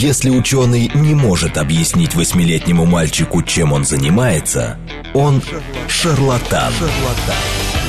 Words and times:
Если 0.00 0.30
ученый 0.30 0.92
не 0.94 1.16
может 1.16 1.58
объяснить 1.58 2.14
восьмилетнему 2.14 2.86
мальчику, 2.86 3.42
чем 3.42 3.72
он 3.72 3.84
занимается, 3.84 4.78
он 5.12 5.42
шарлатан. 5.88 6.72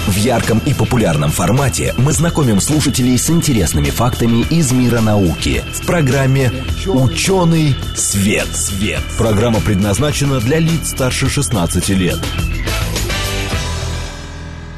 В 0.07 0.15
ярком 0.15 0.57
и 0.65 0.73
популярном 0.73 1.29
формате 1.29 1.93
мы 1.99 2.11
знакомим 2.13 2.61
слушателей 2.61 3.15
с 3.15 3.29
интересными 3.29 3.91
фактами 3.91 4.41
из 4.49 4.71
мира 4.71 5.01
науки 5.01 5.61
в 5.71 5.85
программе 5.85 6.51
«Ученый 6.87 7.75
свет». 7.95 8.47
свет. 8.55 9.03
Программа 9.19 9.61
предназначена 9.61 10.39
для 10.39 10.57
лиц 10.57 10.89
старше 10.89 11.29
16 11.29 11.89
лет. 11.89 12.17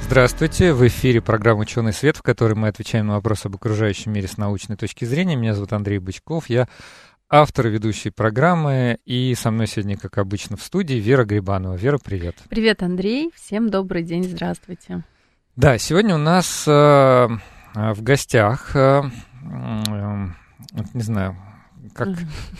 Здравствуйте, 0.03 0.73
в 0.73 0.85
эфире 0.85 1.21
программа 1.21 1.61
«Ученый 1.61 1.93
свет», 1.93 2.17
в 2.17 2.21
которой 2.21 2.55
мы 2.55 2.67
отвечаем 2.67 3.07
на 3.07 3.13
вопросы 3.13 3.45
об 3.45 3.55
окружающем 3.55 4.11
мире 4.11 4.27
с 4.27 4.35
научной 4.35 4.75
точки 4.75 5.05
зрения. 5.05 5.37
Меня 5.37 5.53
зовут 5.53 5.71
Андрей 5.71 5.99
Бычков, 5.99 6.49
я 6.49 6.67
автор 7.31 7.69
ведущей 7.69 8.09
программы, 8.09 8.97
и 9.05 9.33
со 9.35 9.51
мной 9.51 9.65
сегодня, 9.65 9.97
как 9.97 10.17
обычно, 10.17 10.57
в 10.57 10.61
студии 10.61 10.95
Вера 10.95 11.23
Грибанова. 11.23 11.75
Вера, 11.75 11.97
привет. 11.97 12.35
Привет, 12.49 12.83
Андрей, 12.83 13.31
всем 13.33 13.69
добрый 13.69 14.03
день, 14.03 14.25
здравствуйте. 14.25 15.03
Да, 15.55 15.77
сегодня 15.77 16.15
у 16.15 16.17
нас 16.17 16.65
э, 16.67 16.71
э 16.71 17.93
в 17.93 18.03
гостях, 18.03 18.75
э, 18.75 19.03
э, 19.03 20.27
не 20.93 21.01
знаю, 21.01 21.37
как, 21.93 22.09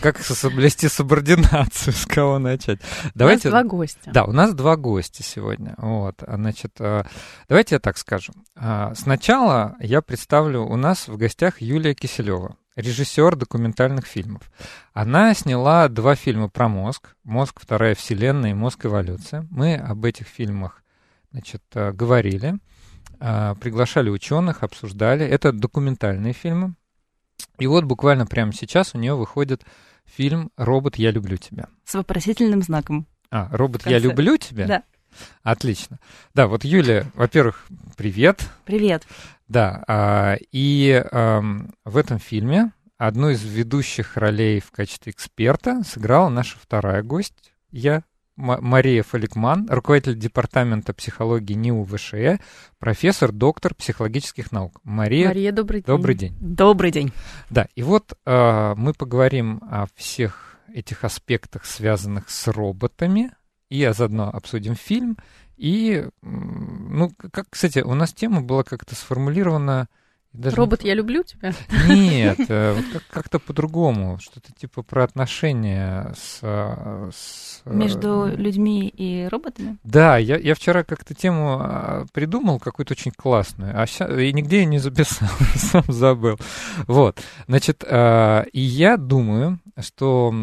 как 0.00 0.18
соблюсти 0.18 0.88
субординацию, 0.88 1.92
с 1.92 2.06
кого 2.06 2.38
начать. 2.38 2.80
Давайте, 3.14 3.50
у 3.50 3.52
нас 3.52 3.62
два 3.62 3.70
гостя. 3.70 4.10
Да, 4.12 4.24
у 4.24 4.32
нас 4.32 4.54
два 4.54 4.76
гостя 4.76 5.22
сегодня. 5.22 5.74
Вот, 5.76 6.22
значит, 6.26 6.72
э, 6.80 7.04
давайте 7.46 7.74
я 7.74 7.78
так 7.78 7.98
скажу. 7.98 8.32
А, 8.56 8.94
сначала 8.94 9.76
я 9.80 10.00
представлю, 10.00 10.64
у 10.64 10.76
нас 10.76 11.08
в 11.08 11.16
гостях 11.18 11.60
Юлия 11.60 11.94
Киселева, 11.94 12.56
режиссер 12.76 13.36
документальных 13.36 14.06
фильмов. 14.06 14.50
Она 14.92 15.34
сняла 15.34 15.88
два 15.88 16.14
фильма 16.14 16.48
про 16.48 16.68
мозг. 16.68 17.14
«Мозг. 17.24 17.60
Вторая 17.60 17.94
вселенная» 17.94 18.50
и 18.50 18.54
«Мозг. 18.54 18.86
Эволюция». 18.86 19.46
Мы 19.50 19.76
об 19.76 20.04
этих 20.04 20.26
фильмах 20.26 20.82
значит, 21.32 21.62
э, 21.74 21.92
говорили, 21.92 22.58
э, 23.20 23.54
приглашали 23.60 24.10
ученых, 24.10 24.62
обсуждали. 24.62 25.24
Это 25.24 25.52
документальные 25.52 26.32
фильмы. 26.32 26.74
И 27.58 27.66
вот 27.66 27.84
буквально 27.84 28.26
прямо 28.26 28.52
сейчас 28.52 28.94
у 28.94 28.98
нее 28.98 29.14
выходит 29.14 29.62
фильм 30.04 30.50
«Робот, 30.56 30.96
я 30.96 31.10
люблю 31.10 31.36
тебя». 31.36 31.68
С 31.84 31.94
вопросительным 31.94 32.62
знаком. 32.62 33.06
А, 33.30 33.48
«Робот, 33.50 33.86
я 33.86 33.98
люблю 33.98 34.36
тебя»? 34.36 34.66
Да. 34.66 34.82
Отлично. 35.42 35.98
Да, 36.34 36.46
вот 36.46 36.64
Юля, 36.64 37.06
во-первых, 37.14 37.66
привет. 37.96 38.48
Привет. 38.64 39.06
Да, 39.48 39.84
а, 39.86 40.36
и 40.50 40.92
а, 40.92 41.42
в 41.84 41.96
этом 41.96 42.18
фильме 42.18 42.72
одну 42.96 43.30
из 43.30 43.42
ведущих 43.42 44.16
ролей 44.16 44.60
в 44.60 44.70
качестве 44.70 45.12
эксперта 45.12 45.82
сыграла 45.84 46.28
наша 46.28 46.56
вторая 46.58 47.02
гость, 47.02 47.52
я, 47.70 48.04
Мария 48.36 49.02
Фаликман, 49.02 49.66
руководитель 49.68 50.18
департамента 50.18 50.94
психологии 50.94 51.54
НИУ 51.54 51.84
ВШЭ, 51.84 52.38
профессор, 52.78 53.30
доктор 53.32 53.74
психологических 53.74 54.52
наук. 54.52 54.80
Мария, 54.84 55.28
Мария 55.28 55.52
добрый 55.52 55.82
день. 55.82 55.86
Добрый 55.86 56.14
день. 56.14 56.36
Добрый 56.40 56.90
день. 56.90 57.12
Да, 57.50 57.68
и 57.74 57.82
вот 57.82 58.14
э, 58.24 58.74
мы 58.76 58.94
поговорим 58.94 59.60
о 59.70 59.86
всех 59.94 60.58
этих 60.72 61.04
аспектах, 61.04 61.66
связанных 61.66 62.30
с 62.30 62.48
роботами, 62.48 63.32
и 63.68 63.88
заодно 63.92 64.30
обсудим 64.30 64.74
фильм. 64.74 65.16
И, 65.62 66.08
ну, 66.22 67.12
как, 67.30 67.46
кстати, 67.48 67.78
у 67.78 67.94
нас 67.94 68.12
тема 68.12 68.40
была 68.40 68.64
как-то 68.64 68.96
сформулирована 68.96 69.86
даже 70.32 70.56
Робот, 70.56 70.82
я 70.82 70.94
люблю 70.94 71.22
тебя? 71.22 71.52
Нет, 71.86 72.38
э, 72.48 72.72
вот 72.72 73.02
как-то 73.10 73.38
по-другому. 73.38 74.18
Что-то 74.18 74.50
типа 74.54 74.82
про 74.82 75.04
отношения 75.04 76.14
с, 76.16 76.40
с... 76.40 77.60
Между 77.66 78.26
людьми 78.26 78.88
и 78.88 79.28
роботами? 79.30 79.76
Да, 79.84 80.16
я, 80.16 80.36
я 80.36 80.54
вчера 80.56 80.82
как-то 80.82 81.14
тему 81.14 81.58
а, 81.60 82.06
придумал 82.12 82.58
какую-то 82.58 82.94
очень 82.94 83.12
классную, 83.12 83.80
а 83.80 83.86
ща, 83.86 84.06
и 84.06 84.32
нигде 84.32 84.60
я 84.60 84.64
не 84.64 84.78
записал, 84.78 85.28
сам 85.54 85.84
забыл. 85.86 86.38
Вот, 86.88 87.20
значит, 87.46 87.84
и 87.84 88.60
я 88.60 88.96
думаю, 88.96 89.60
что 89.78 90.34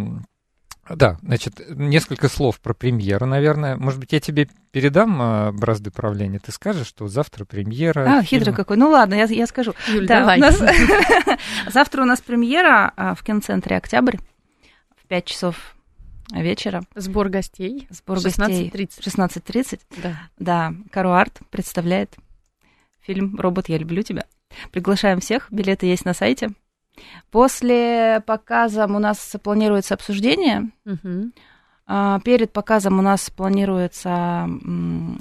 да, 0.95 1.17
значит, 1.21 1.61
несколько 1.69 2.29
слов 2.29 2.59
про 2.59 2.73
премьеру, 2.73 3.25
наверное. 3.25 3.75
Может 3.75 3.99
быть, 3.99 4.11
я 4.13 4.19
тебе 4.19 4.47
передам 4.71 5.21
э, 5.21 5.51
бразды 5.51 5.91
правления, 5.91 6.39
ты 6.39 6.51
скажешь, 6.51 6.87
что 6.87 7.07
завтра 7.07 7.45
премьера. 7.45 8.01
А, 8.01 8.05
фильма. 8.05 8.23
хитрый 8.23 8.55
какой. 8.55 8.77
Ну 8.77 8.89
ладно, 8.89 9.13
я, 9.15 9.25
я 9.25 9.47
скажу. 9.47 9.73
Юль, 9.87 10.07
да, 10.07 10.19
давай. 10.19 10.37
У 10.37 10.41
нас... 10.41 10.61
завтра 11.71 12.01
у 12.01 12.05
нас 12.05 12.21
премьера 12.21 12.91
а, 12.95 13.15
в 13.15 13.23
киноцентре 13.23 13.77
«Октябрь» 13.77 14.17
в 14.95 15.07
5 15.07 15.25
часов 15.25 15.75
вечера. 16.31 16.83
Сбор 16.95 17.29
гостей. 17.29 17.87
Сбор 17.89 18.19
16 18.19 18.71
гостей. 18.71 18.89
16.30. 18.99 19.79
Да. 20.01 20.19
Да, 20.37 20.73
Каруарт 20.91 21.39
представляет 21.49 22.15
фильм 23.01 23.35
«Робот, 23.39 23.69
я 23.69 23.77
люблю 23.77 24.03
тебя». 24.03 24.25
Приглашаем 24.71 25.19
всех, 25.19 25.47
билеты 25.51 25.85
есть 25.85 26.05
на 26.05 26.13
сайте. 26.13 26.49
После 27.31 28.21
показа 28.25 28.85
у 28.85 28.99
нас 28.99 29.35
планируется 29.43 29.93
обсуждение. 29.93 30.71
Угу. 30.85 31.31
Перед 32.23 32.53
показом 32.53 32.99
у 32.99 33.01
нас 33.01 33.31
планируется 33.31 34.47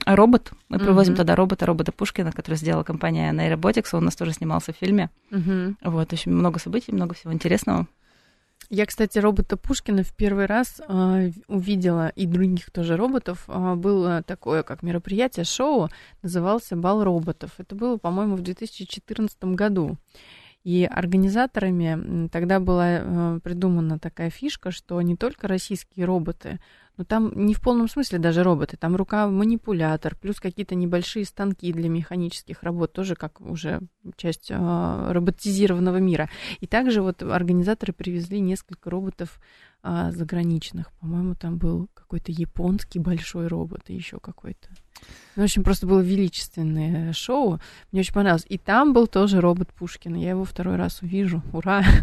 робот. 0.05 0.53
Мы 0.69 0.77
uh 0.77 0.84
привозим 0.84 1.17
туда 1.17 1.34
робота, 1.34 1.65
робота 1.65 1.93
Пушкина, 1.93 2.31
который 2.31 2.56
сделала 2.56 2.83
компания 2.83 3.33
Nairobotics. 3.33 3.88
Он 3.93 4.03
у 4.03 4.05
нас 4.05 4.17
тоже 4.17 4.33
снимался 4.34 4.75
в 4.75 4.77
фильме. 4.77 5.09
uh 5.31 5.75
Вот, 5.83 6.12
очень 6.12 6.33
много 6.33 6.59
событий, 6.59 6.93
много 6.93 7.15
всего 7.15 7.33
интересного. 7.33 7.87
Я, 8.71 8.84
кстати, 8.84 9.19
робота 9.19 9.56
Пушкина 9.56 10.03
в 10.03 10.15
первый 10.15 10.44
раз 10.44 10.81
э, 10.87 11.31
увидела, 11.47 12.09
и 12.09 12.27
других 12.27 12.71
тоже 12.71 12.97
роботов. 12.97 13.44
Э, 13.49 13.75
было 13.75 14.22
такое, 14.22 14.62
как 14.62 14.83
мероприятие, 14.83 15.44
шоу, 15.44 15.88
назывался 16.22 16.77
«Бал 16.77 17.03
роботов». 17.03 17.53
Это 17.56 17.75
было, 17.75 17.97
по-моему, 17.97 18.37
в 18.37 18.43
2014 18.43 19.43
году. 19.55 19.97
И 20.69 20.84
организаторами 20.84 22.29
тогда 22.29 22.61
была 22.61 22.89
э, 22.91 23.41
придумана 23.43 23.99
такая 23.99 24.29
фишка, 24.29 24.71
что 24.71 25.01
не 25.01 25.17
только 25.17 25.49
российские 25.49 26.05
роботы, 26.05 26.61
но 26.99 27.05
там 27.05 27.33
не 27.34 27.55
в 27.55 27.62
полном 27.62 27.89
смысле 27.89 28.19
даже 28.19 28.43
роботы, 28.43 28.77
там 28.77 28.95
рука-манипулятор, 28.95 30.15
плюс 30.15 30.41
какие-то 30.41 30.75
небольшие 30.75 31.25
станки 31.25 31.73
для 31.73 31.89
механических 31.89 32.62
работ, 32.62 32.93
тоже 32.93 33.15
как 33.15 33.41
уже 33.41 33.81
часть 34.17 34.51
э, 34.51 35.12
роботизированного 35.12 35.97
мира. 35.97 36.29
И 36.61 36.67
также 36.67 37.00
вот 37.00 37.23
организаторы 37.23 37.95
привезли 37.95 38.39
несколько 38.39 38.91
роботов 38.91 39.41
э, 39.83 40.11
заграничных. 40.11 40.93
По-моему, 41.00 41.35
там 41.35 41.56
был 41.56 41.89
какой-то 41.95 42.31
японский 42.31 42.99
большой 42.99 43.47
робот 43.47 43.85
и 43.89 43.95
еще 43.95 44.21
какой-то. 44.21 44.69
В 45.39 45.43
общем, 45.43 45.63
просто 45.63 45.87
было 45.87 46.01
величественное 46.01 47.13
шоу. 47.13 47.61
Мне 47.93 48.01
очень 48.01 48.13
понравилось. 48.13 48.45
И 48.49 48.59
там 48.59 48.93
был 48.93 49.07
тоже 49.07 49.41
робот 49.41 49.73
Пушкин. 49.73 50.15
Я 50.15 50.31
его 50.31 50.45
второй 50.45 50.75
раз 50.75 51.01
увижу. 51.03 51.43
Ура! 51.53 51.85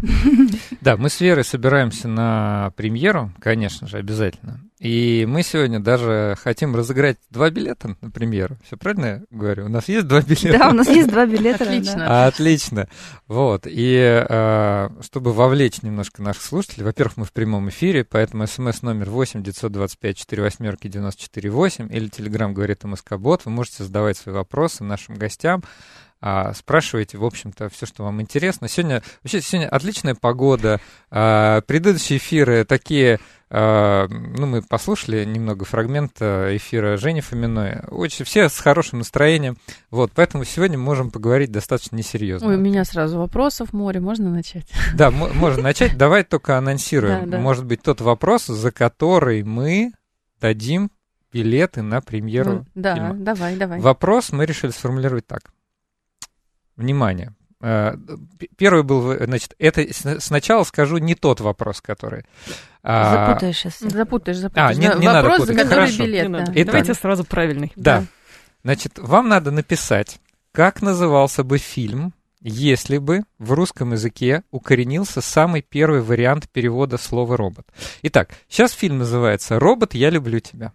Да, 0.80 0.96
мы 0.96 1.10
с 1.10 1.20
Верой 1.20 1.44
собираемся 1.44 2.06
на 2.06 2.72
премьеру, 2.76 3.32
конечно 3.40 3.88
же, 3.88 3.98
обязательно. 3.98 4.60
И 4.78 5.24
мы 5.26 5.42
сегодня 5.42 5.80
даже 5.80 6.36
хотим 6.42 6.76
разыграть 6.76 7.16
два 7.30 7.48
билета 7.48 7.96
на 8.02 8.10
премьеру. 8.10 8.58
Все 8.66 8.76
правильно 8.76 9.06
я 9.06 9.22
говорю? 9.30 9.66
У 9.66 9.68
нас 9.68 9.88
есть 9.88 10.06
два 10.06 10.20
билета? 10.26 10.58
Да, 10.58 10.68
у 10.68 10.74
нас 10.74 10.88
есть 10.88 11.08
два 11.08 11.24
билета. 11.24 11.64
Отлично. 11.64 12.26
Отлично. 12.26 12.88
Вот. 13.26 13.66
И 13.66 14.24
э, 14.28 14.88
чтобы 15.00 15.32
вовлечь 15.32 15.82
немножко 15.82 16.22
наших 16.22 16.42
слушателей, 16.42 16.84
во-первых, 16.84 17.16
мы 17.16 17.24
в 17.24 17.32
прямом 17.32 17.70
эфире, 17.70 18.04
поэтому 18.04 18.46
смс 18.46 18.82
номер 18.82 19.08
8 19.08 19.42
925 19.42 20.18
4 20.18 20.42
восьмерки 20.42 20.88
94 20.88 21.50
8 21.50 21.88
или 21.90 22.08
телеграм 22.08 22.52
говорит 22.52 22.84
МСК-бот. 22.86 23.44
Вы 23.44 23.50
можете 23.50 23.84
задавать 23.84 24.16
свои 24.16 24.34
вопросы 24.34 24.84
нашим 24.84 25.16
гостям 25.16 25.62
а, 26.20 26.54
спрашивайте, 26.54 27.18
в 27.18 27.24
общем-то, 27.24 27.68
все, 27.68 27.84
что 27.86 28.02
вам 28.02 28.22
интересно. 28.22 28.68
Сегодня, 28.68 29.02
вообще, 29.22 29.40
сегодня 29.42 29.68
отличная 29.68 30.14
погода. 30.14 30.80
А, 31.10 31.60
предыдущие 31.60 32.18
эфиры 32.18 32.64
такие, 32.64 33.20
а, 33.50 34.08
ну, 34.08 34.46
мы 34.46 34.62
послушали 34.62 35.24
немного 35.24 35.66
фрагмента 35.66 36.48
эфира 36.56 36.96
Жени 36.96 37.20
Фоминой. 37.20 37.80
Очень, 37.90 38.24
все 38.24 38.48
с 38.48 38.58
хорошим 38.58 39.00
настроением. 39.00 39.58
Вот, 39.90 40.10
поэтому 40.14 40.44
сегодня 40.44 40.78
можем 40.78 41.10
поговорить 41.10 41.52
достаточно 41.52 41.96
несерьезно. 41.96 42.48
Ой, 42.48 42.56
у 42.56 42.60
меня 42.60 42.84
сразу 42.84 43.18
вопросов 43.18 43.74
море, 43.74 44.00
можно 44.00 44.30
начать? 44.30 44.66
Да, 44.94 45.10
можно 45.10 45.62
начать. 45.62 45.98
Давай 45.98 46.24
только 46.24 46.56
анонсируем. 46.58 47.30
Может 47.40 47.66
быть, 47.66 47.82
тот 47.82 48.00
вопрос, 48.00 48.46
за 48.46 48.72
который 48.72 49.42
мы 49.42 49.92
дадим 50.40 50.90
билеты 51.32 51.82
на 51.82 52.00
премьеру 52.00 52.52
ну, 52.52 52.66
да, 52.74 52.94
фильма. 52.94 53.14
давай, 53.14 53.56
давай. 53.56 53.80
Вопрос 53.80 54.32
мы 54.32 54.46
решили 54.46 54.70
сформулировать 54.70 55.26
так. 55.26 55.52
Внимание. 56.76 57.34
Э, 57.60 57.96
первый 58.56 58.82
был, 58.82 59.16
значит, 59.24 59.54
это 59.58 59.86
сначала 60.20 60.64
скажу 60.64 60.98
не 60.98 61.14
тот 61.14 61.40
вопрос, 61.40 61.80
который... 61.80 62.24
А, 62.82 63.28
запутаешь 63.28 63.56
сейчас. 63.56 63.78
Запутаешь, 63.80 64.36
запутаешь. 64.38 64.76
А, 64.76 64.80
не, 64.80 64.86
не 65.00 65.08
вопрос, 65.08 65.12
надо 65.14 65.28
путать. 65.38 65.46
за 65.46 65.54
который 65.54 65.74
Хорошо. 65.74 66.04
билет. 66.04 66.32
Да. 66.32 66.44
Итак, 66.54 66.66
Давайте 66.66 66.94
сразу 66.94 67.24
правильный. 67.24 67.72
Да. 67.76 68.00
да. 68.00 68.06
Значит, 68.62 68.98
вам 68.98 69.28
надо 69.28 69.50
написать, 69.50 70.20
как 70.52 70.82
назывался 70.82 71.44
бы 71.44 71.58
фильм, 71.58 72.12
если 72.40 72.98
бы 72.98 73.22
в 73.38 73.52
русском 73.52 73.92
языке 73.92 74.42
укоренился 74.50 75.20
самый 75.20 75.62
первый 75.62 76.00
вариант 76.00 76.48
перевода 76.50 76.98
слова 76.98 77.36
робот. 77.36 77.66
Итак, 78.02 78.30
сейчас 78.48 78.72
фильм 78.72 78.98
называется 78.98 79.58
Робот, 79.58 79.94
я 79.94 80.10
люблю 80.10 80.40
тебя. 80.40 80.72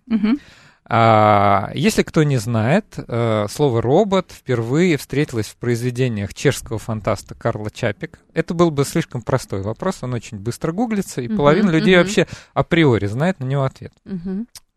А, 0.93 1.71
если 1.73 2.03
кто 2.03 2.23
не 2.23 2.35
знает, 2.35 2.95
э, 2.97 3.45
слово 3.49 3.81
робот 3.81 4.31
впервые 4.33 4.97
встретилось 4.97 5.47
в 5.47 5.55
произведениях 5.55 6.33
чешского 6.33 6.79
фантаста 6.79 7.33
Карла 7.33 7.71
Чапика. 7.71 8.19
Это 8.33 8.53
был 8.53 8.71
бы 8.71 8.83
слишком 8.83 9.21
простой 9.21 9.61
вопрос, 9.61 9.99
он 10.01 10.13
очень 10.13 10.37
быстро 10.37 10.73
гуглится, 10.73 11.21
и 11.21 11.29
половина 11.29 11.69
людей 11.69 11.95
мгм. 11.95 12.03
вообще 12.03 12.27
априори 12.53 13.05
знает 13.05 13.39
на 13.39 13.45
него 13.45 13.63
ответ. 13.63 13.93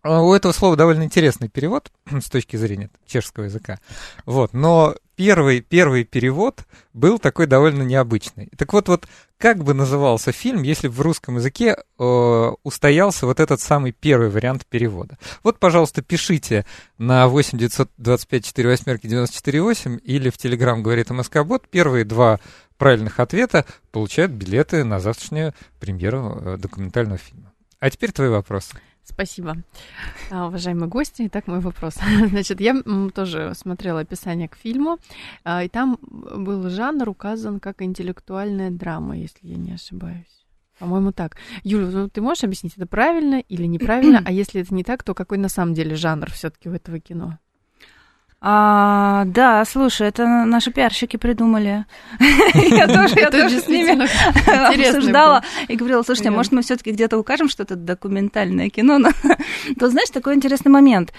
А 0.05 0.23
У 0.23 0.35
этого 0.35 0.53
слова 0.53 0.77
довольно 0.77 1.03
интересный 1.03 1.49
перевод 1.49 1.91
с 2.21 2.31
точки 2.31 2.57
зрения 2.57 2.91
чешского 3.07 3.45
языка. 3.45 3.79
Вот, 4.27 4.53
но 4.53 4.95
первый, 5.17 5.61
первый 5.61 6.05
перевод 6.05 6.65
был 6.93 7.19
такой 7.19 7.47
довольно 7.47 7.83
необычный. 7.83 8.51
Так 8.57 8.73
вот, 8.73 8.89
вот 8.89 9.07
как 9.39 9.63
бы 9.63 9.75
назывался 9.75 10.33
фильм, 10.33 10.63
если 10.63 10.89
бы 10.89 10.95
в 10.95 11.01
русском 11.01 11.37
языке 11.37 11.77
э, 11.77 12.53
устоялся 12.63 13.27
вот 13.27 13.41
этот 13.41 13.61
самый 13.61 13.93
первый 13.93 14.31
вариант 14.31 14.67
перевода? 14.67 15.19
Вот, 15.43 15.59
пожалуйста, 15.59 16.03
пишите 16.03 16.65
на 16.99 17.29
8 17.29 17.59
925 17.59 18.45
4 18.45 18.69
восьмерки 18.69 19.07
94 19.07 19.63
8 19.63 19.99
или 20.03 20.31
в 20.31 20.39
Телеграм 20.39 20.83
говорит 20.83 21.11
МСК 21.11 21.43
Бот. 21.45 21.69
Первые 21.69 22.05
два 22.05 22.41
правильных 22.79 23.21
ответа 23.21 23.65
получают 23.93 24.33
билеты 24.33 24.85
на 24.85 25.01
завтрашнюю 25.01 25.55
премьеру 25.81 26.41
э, 26.41 26.57
документального 26.57 27.19
фильма. 27.19 27.53
А 27.81 27.91
теперь 27.91 28.13
твои 28.13 28.29
вопросы. 28.29 28.77
Спасибо, 29.05 29.57
А, 30.31 30.47
уважаемые 30.47 30.89
гости. 30.89 31.27
Итак, 31.27 31.47
мой 31.47 31.61
вопрос. 31.61 31.95
Значит, 32.29 32.61
я 32.61 32.75
тоже 33.15 33.53
смотрела 33.55 34.01
описание 34.01 34.49
к 34.49 34.57
фильму, 34.57 34.99
а, 35.45 35.63
и 35.63 35.69
там 35.69 35.99
был 36.01 36.69
жанр 36.71 37.09
указан 37.11 37.61
как 37.61 37.83
интеллектуальная 37.83 38.71
драма, 38.71 39.17
если 39.17 39.47
я 39.47 39.57
не 39.57 39.73
ошибаюсь. 39.73 40.47
По-моему, 40.79 41.13
так. 41.13 41.37
Юля, 41.63 41.87
ну, 41.87 42.09
ты 42.09 42.21
можешь 42.21 42.45
объяснить, 42.45 42.77
это 42.77 42.87
правильно 42.87 43.41
или 43.41 43.67
неправильно? 43.67 44.23
А 44.25 44.33
если 44.33 44.63
это 44.63 44.75
не 44.75 44.83
так, 44.83 45.03
то 45.03 45.15
какой 45.15 45.39
на 45.39 45.49
самом 45.49 45.75
деле 45.75 45.95
жанр 45.95 46.31
все-таки 46.31 46.69
у 46.69 46.73
этого 46.73 46.99
кино? 46.99 47.39
А, 48.47 49.25
да, 49.25 49.65
слушай, 49.65 50.07
это 50.07 50.27
наши 50.27 50.71
пиарщики 50.71 51.17
придумали. 51.17 51.87
Я 52.21 52.87
тоже, 52.87 53.15
я 53.17 53.29
Это 53.29 53.41
тоже 53.41 53.59
с 53.59 53.69
ними 53.69 54.87
обсуждала 54.89 55.43
и 55.67 55.77
говорила, 55.77 56.03
слушайте, 56.03 56.31
может 56.31 56.53
мы 56.53 56.61
все-таки 56.61 56.93
где-то 56.93 57.17
укажем, 57.17 57.49
что 57.49 57.63
это 57.63 57.75
документальное 57.75 58.69
кино? 58.69 58.99
Но, 58.99 59.09
То 59.81 59.89
знаешь, 59.89 60.11
такой 60.11 60.35
интересный 60.35 60.71
момент. 60.71 61.15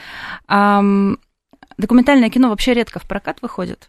Документальное 0.47 2.29
кино 2.29 2.49
вообще 2.49 2.75
редко 2.75 2.99
в 2.99 3.07
прокат 3.07 3.41
выходит. 3.41 3.87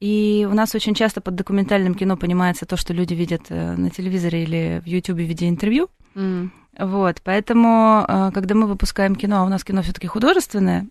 И 0.00 0.48
у 0.50 0.54
нас 0.54 0.74
очень 0.74 0.94
часто 0.94 1.20
под 1.20 1.36
документальным 1.36 1.94
кино 1.94 2.16
понимается 2.16 2.66
то, 2.66 2.76
что 2.76 2.92
люди 2.92 3.14
видят 3.14 3.42
э, 3.50 3.76
на 3.76 3.88
телевизоре 3.88 4.42
или 4.42 4.82
в 4.84 4.88
Ютубе 4.88 5.24
в 5.24 5.28
виде 5.28 5.48
интервью. 5.48 5.88
Вот, 6.76 7.20
поэтому, 7.22 8.04
э, 8.08 8.30
когда 8.34 8.56
мы 8.56 8.66
выпускаем 8.66 9.14
кино, 9.14 9.42
а 9.42 9.44
у 9.44 9.48
нас 9.48 9.62
кино 9.62 9.82
все-таки 9.82 10.08
художественное, 10.08 10.88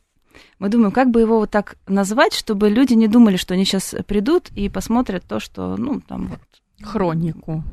мы 0.59 0.69
думаем, 0.69 0.91
как 0.91 1.09
бы 1.11 1.21
его 1.21 1.39
вот 1.39 1.51
так 1.51 1.77
назвать, 1.87 2.33
чтобы 2.33 2.69
люди 2.69 2.93
не 2.93 3.07
думали, 3.07 3.37
что 3.37 3.53
они 3.53 3.65
сейчас 3.65 3.95
придут 4.07 4.49
и 4.55 4.69
посмотрят 4.69 5.23
то, 5.25 5.39
что, 5.39 5.75
ну, 5.77 6.01
там 6.01 6.27
вот 6.27 6.39
Хронику. 6.81 7.63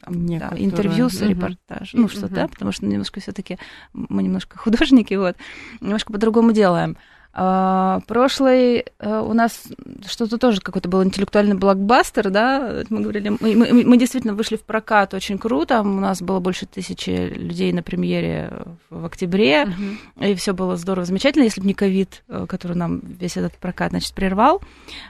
там, 0.00 0.26
да, 0.38 0.52
интервью 0.56 1.08
с 1.10 1.20
Мгм. 1.20 1.28
репортаж, 1.28 1.92
ну 1.92 2.08
что, 2.08 2.26
Мгм. 2.26 2.34
да, 2.34 2.48
потому 2.48 2.72
что 2.72 2.86
немножко 2.86 3.20
все-таки 3.20 3.58
мы 3.92 4.22
немножко 4.22 4.56
художники, 4.58 5.14
вот, 5.14 5.36
немножко 5.80 6.12
по-другому 6.12 6.52
делаем. 6.52 6.96
А, 7.38 8.00
прошлый 8.06 8.86
э, 8.98 9.20
у 9.20 9.34
нас 9.34 9.64
что-то 10.06 10.38
тоже 10.38 10.62
какой-то 10.62 10.88
был 10.88 11.04
интеллектуальный 11.04 11.54
блокбастер, 11.54 12.30
да, 12.30 12.82
мы 12.88 13.02
говорили, 13.02 13.28
мы, 13.28 13.54
мы- 13.54 13.84
мы 13.84 13.98
действительно 13.98 14.32
вышли 14.32 14.56
в 14.56 14.62
прокат 14.62 15.12
очень 15.12 15.36
круто, 15.36 15.80
у 15.82 15.84
нас 15.84 16.22
было 16.22 16.40
больше 16.40 16.64
тысячи 16.64 17.10
людей 17.10 17.74
на 17.74 17.82
премьере 17.82 18.50
в 18.88 19.04
октябре, 19.04 19.66
Мгм. 19.66 19.98
и 20.22 20.34
все 20.34 20.54
было 20.54 20.76
здорово, 20.78 21.04
замечательно, 21.04 21.42
если 21.44 21.60
бы 21.60 21.66
не 21.66 21.74
ковид, 21.74 22.22
э, 22.28 22.46
который 22.48 22.74
нам 22.74 23.00
весь 23.00 23.36
этот 23.36 23.52
прокат, 23.58 23.90
значит, 23.90 24.14
прервал. 24.14 24.62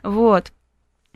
Вот. 0.02 0.50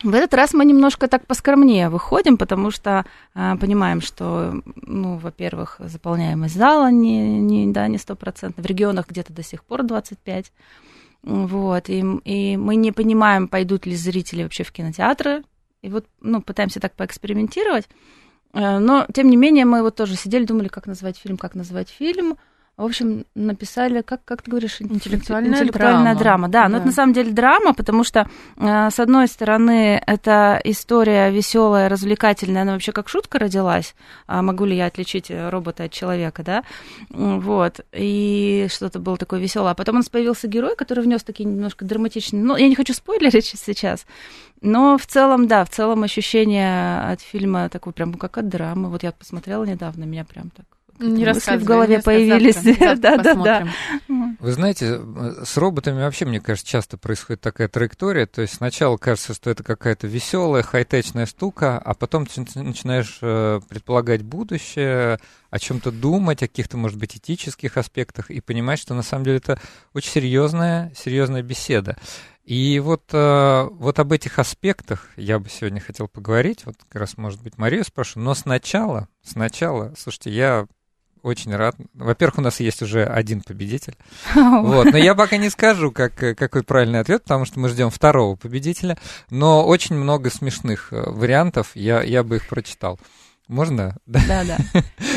В 0.04 0.14
этот 0.14 0.32
раз 0.32 0.54
мы 0.54 0.64
немножко 0.64 1.08
так 1.08 1.26
поскромнее 1.26 1.88
выходим, 1.88 2.38
потому 2.38 2.70
что 2.70 3.04
а, 3.34 3.56
понимаем, 3.56 4.00
что, 4.00 4.54
ну, 4.76 5.16
во-первых, 5.18 5.76
заполняемость 5.80 6.54
зала 6.54 6.90
не, 6.90 7.38
не, 7.40 7.70
да, 7.72 7.86
не 7.88 7.98
стопроцентно, 7.98 8.62
в 8.62 8.66
регионах 8.66 9.08
где-то 9.08 9.32
до 9.34 9.42
сих 9.42 9.62
пор 9.64 9.82
25. 9.82 10.52
Вот, 11.22 11.88
и, 11.88 12.02
и 12.24 12.56
мы 12.56 12.76
не 12.76 12.92
понимаем, 12.92 13.48
пойдут 13.48 13.86
ли 13.86 13.94
зрители 13.94 14.42
вообще 14.42 14.64
в 14.64 14.72
кинотеатры, 14.72 15.44
и 15.82 15.88
вот, 15.88 16.06
ну, 16.20 16.40
пытаемся 16.40 16.80
так 16.80 16.94
поэкспериментировать. 16.94 17.88
Э, 18.52 18.78
Но, 18.78 19.06
тем 19.12 19.28
не 19.28 19.36
менее, 19.36 19.64
мы 19.64 19.82
вот 19.82 19.96
тоже 19.96 20.16
сидели, 20.16 20.44
думали, 20.44 20.68
как 20.68 20.86
назвать 20.86 21.18
фильм, 21.18 21.36
как 21.36 21.54
назвать 21.54 21.88
фильм. 21.88 22.36
В 22.80 22.84
общем, 22.84 23.26
написали, 23.34 24.00
как, 24.02 24.24
как 24.24 24.40
ты 24.42 24.50
говоришь, 24.50 24.80
интеллект- 24.80 24.94
Интеллектуальная 25.06 25.52
интеллектуальная 25.52 26.14
драма. 26.14 26.48
драма. 26.48 26.48
Да, 26.48 26.62
но 26.68 26.70
Да. 26.70 26.76
это 26.78 26.86
на 26.86 26.92
самом 26.92 27.12
деле 27.12 27.30
драма, 27.32 27.74
потому 27.74 28.04
что, 28.04 28.28
э, 28.56 28.90
с 28.90 28.98
одной 28.98 29.28
стороны, 29.28 30.02
это 30.06 30.60
история 30.64 31.30
веселая, 31.30 31.88
развлекательная, 31.90 32.62
она 32.62 32.72
вообще 32.72 32.92
как 32.92 33.08
шутка 33.08 33.38
родилась. 33.38 33.94
А 34.26 34.40
могу 34.42 34.64
ли 34.64 34.76
я 34.76 34.86
отличить 34.86 35.30
э, 35.30 35.50
робота 35.50 35.84
от 35.84 35.92
человека, 35.92 36.42
да? 36.42 36.62
Вот. 37.10 37.80
И 37.92 38.66
что-то 38.70 38.98
было 38.98 39.16
такое 39.18 39.40
веселое. 39.40 39.72
А 39.72 39.74
потом 39.74 39.96
у 39.96 39.98
нас 39.98 40.08
появился 40.08 40.48
герой, 40.48 40.74
который 40.74 41.04
внес 41.04 41.22
такие 41.22 41.44
немножко 41.44 41.84
драматичные. 41.84 42.42
Ну, 42.42 42.56
я 42.56 42.66
не 42.68 42.74
хочу 42.76 42.94
спойлерить 42.94 43.52
сейчас. 43.56 44.06
Но 44.62 44.96
в 44.96 45.06
целом, 45.06 45.48
да, 45.48 45.64
в 45.64 45.70
целом 45.70 46.02
ощущение 46.02 47.12
от 47.12 47.20
фильма 47.20 47.68
такое 47.68 47.92
прям 47.92 48.14
как 48.14 48.38
от 48.38 48.48
драмы. 48.48 48.88
Вот 48.88 49.02
я 49.02 49.12
посмотрела 49.12 49.64
недавно, 49.64 50.04
меня 50.04 50.24
прям 50.24 50.50
так 50.50 50.64
Не 51.00 51.24
мысли 51.24 51.56
в 51.56 51.64
голове 51.64 51.96
не 51.96 52.02
появились. 52.02 52.56
рассказывай. 52.56 52.78
Завтра 52.78 53.00
Да, 53.00 53.16
да, 53.16 53.22
да. 53.22 53.34
посмотрим. 53.34 54.36
Вы 54.40 54.52
знаете, 54.52 55.00
э, 55.00 55.44
с 55.44 55.56
роботами 55.56 56.00
вообще, 56.00 56.24
мне 56.26 56.40
кажется, 56.40 56.70
часто 56.70 56.98
происходит 56.98 57.40
такая 57.40 57.68
траектория. 57.68 58.26
То 58.26 58.42
есть 58.42 58.54
сначала 58.54 58.96
кажется, 58.96 59.34
что 59.34 59.50
это 59.50 59.62
какая-то 59.62 60.06
веселая, 60.06 60.62
хай-течная 60.62 61.26
штука, 61.26 61.78
а 61.78 61.94
потом 61.94 62.26
ты 62.26 62.44
начинаешь 62.60 63.18
э, 63.22 63.60
предполагать 63.68 64.22
будущее, 64.22 65.18
о 65.50 65.58
чем-то 65.58 65.90
думать, 65.90 66.42
о 66.42 66.48
каких-то, 66.48 66.76
может 66.76 66.98
быть, 66.98 67.16
этических 67.16 67.76
аспектах, 67.76 68.30
и 68.30 68.40
понимать, 68.40 68.78
что 68.78 68.94
на 68.94 69.02
самом 69.02 69.24
деле 69.24 69.38
это 69.38 69.60
очень 69.94 70.10
серьезная, 70.10 70.92
серьезная 70.96 71.42
беседа. 71.42 71.96
И 72.44 72.80
вот, 72.80 73.02
э, 73.12 73.68
вот 73.70 73.98
об 73.98 74.12
этих 74.12 74.38
аспектах 74.38 75.08
я 75.16 75.38
бы 75.38 75.48
сегодня 75.48 75.80
хотел 75.80 76.08
поговорить. 76.08 76.64
Вот 76.66 76.76
как 76.88 77.00
раз, 77.00 77.16
может 77.16 77.42
быть, 77.42 77.58
Марию 77.58 77.84
спрошу. 77.84 78.18
Но 78.18 78.34
сначала, 78.34 79.08
сначала, 79.22 79.94
слушайте, 79.96 80.30
я 80.30 80.66
очень 81.22 81.54
рад. 81.54 81.76
Во-первых, 81.94 82.38
у 82.38 82.42
нас 82.42 82.60
есть 82.60 82.82
уже 82.82 83.04
один 83.04 83.42
победитель. 83.42 83.96
Вот, 84.34 84.92
но 84.92 84.98
я 84.98 85.14
пока 85.14 85.36
не 85.36 85.50
скажу, 85.50 85.90
как, 85.90 86.22
э, 86.22 86.34
какой 86.34 86.62
правильный 86.62 87.00
ответ, 87.00 87.22
потому 87.22 87.44
что 87.44 87.58
мы 87.60 87.68
ждем 87.68 87.90
второго 87.90 88.36
победителя. 88.36 88.98
Но 89.30 89.66
очень 89.66 89.96
много 89.96 90.30
смешных 90.30 90.92
э, 90.92 91.10
вариантов, 91.10 91.72
я, 91.74 92.02
я 92.02 92.22
бы 92.22 92.36
их 92.36 92.48
прочитал. 92.48 92.98
Можно? 93.48 93.96
Да. 94.06 94.20
Да, 94.28 94.44
да. 94.44 94.58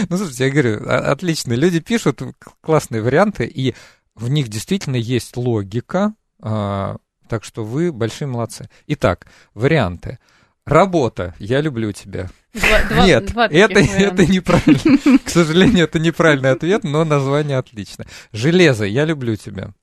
Ну, 0.10 0.18
слушайте, 0.18 0.46
я 0.46 0.52
говорю, 0.52 0.90
отлично. 0.90 1.54
Люди 1.54 1.80
пишут 1.80 2.22
классные 2.62 3.02
варианты, 3.02 3.46
и 3.46 3.76
в 4.16 4.30
них 4.30 4.48
действительно 4.48 4.96
есть 4.96 5.38
логика. 5.38 6.14
а, 6.42 6.98
так 7.28 7.44
что 7.44 7.64
вы 7.64 7.92
большие 7.92 8.28
молодцы. 8.28 8.70
Итак, 8.88 9.28
варианты. 9.54 10.20
Работа. 10.66 11.36
Я 11.40 11.62
люблю 11.62 11.92
тебя. 11.92 12.30
Два- 12.54 12.84
два- 12.90 13.06
Нет, 13.06 13.26
два 13.28 13.46
это, 13.48 13.80
это 13.80 14.26
неправильно. 14.26 15.20
К 15.26 15.30
сожалению, 15.30 15.86
это 15.86 16.00
неправильный 16.00 16.52
ответ, 16.52 16.84
но 16.84 17.04
название 17.04 17.58
отлично. 17.58 18.06
Железо, 18.32 18.86
я 18.86 19.06
люблю 19.06 19.36
тебя. 19.36 19.74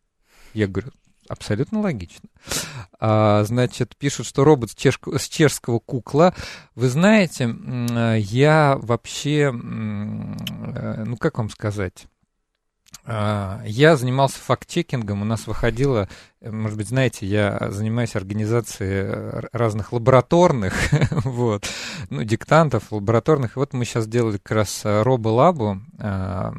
Я 0.54 0.66
говорю, 0.66 0.90
абсолютно 1.28 1.80
логично. 1.80 2.28
А, 2.98 3.44
значит, 3.44 3.94
пишут, 3.96 4.26
что 4.26 4.42
робот 4.44 4.70
с, 4.70 4.74
чешк- 4.74 5.18
с 5.18 5.28
чешского 5.28 5.78
кукла. 5.80 6.34
Вы 6.74 6.88
знаете, 6.88 7.44
э, 7.54 8.16
я 8.20 8.76
вообще, 8.80 9.52
э, 9.52 11.04
ну 11.04 11.16
как 11.18 11.38
вам 11.38 11.50
сказать? 11.50 12.06
А, 13.04 13.62
Я 13.64 13.96
занимался 13.96 14.38
факт-чекингом, 14.38 15.22
у 15.22 15.24
нас 15.24 15.46
выходило, 15.46 16.08
э, 16.40 16.50
может 16.50 16.76
быть, 16.76 16.88
знаете, 16.88 17.26
я 17.26 17.68
занимаюсь 17.70 18.14
организацией 18.14 19.04
э, 19.04 19.40
разных 19.52 19.92
лабораторных, 19.92 20.74
вот, 21.24 21.64
ну, 22.10 22.22
диктантов, 22.24 22.92
лабораторных. 22.92 23.56
И 23.56 23.58
вот 23.58 23.72
мы 23.72 23.84
сейчас 23.84 24.06
делали 24.06 24.38
как 24.38 24.52
раз 24.52 24.82
э, 24.84 25.02
роболабу 25.02 25.80
а, 25.98 26.52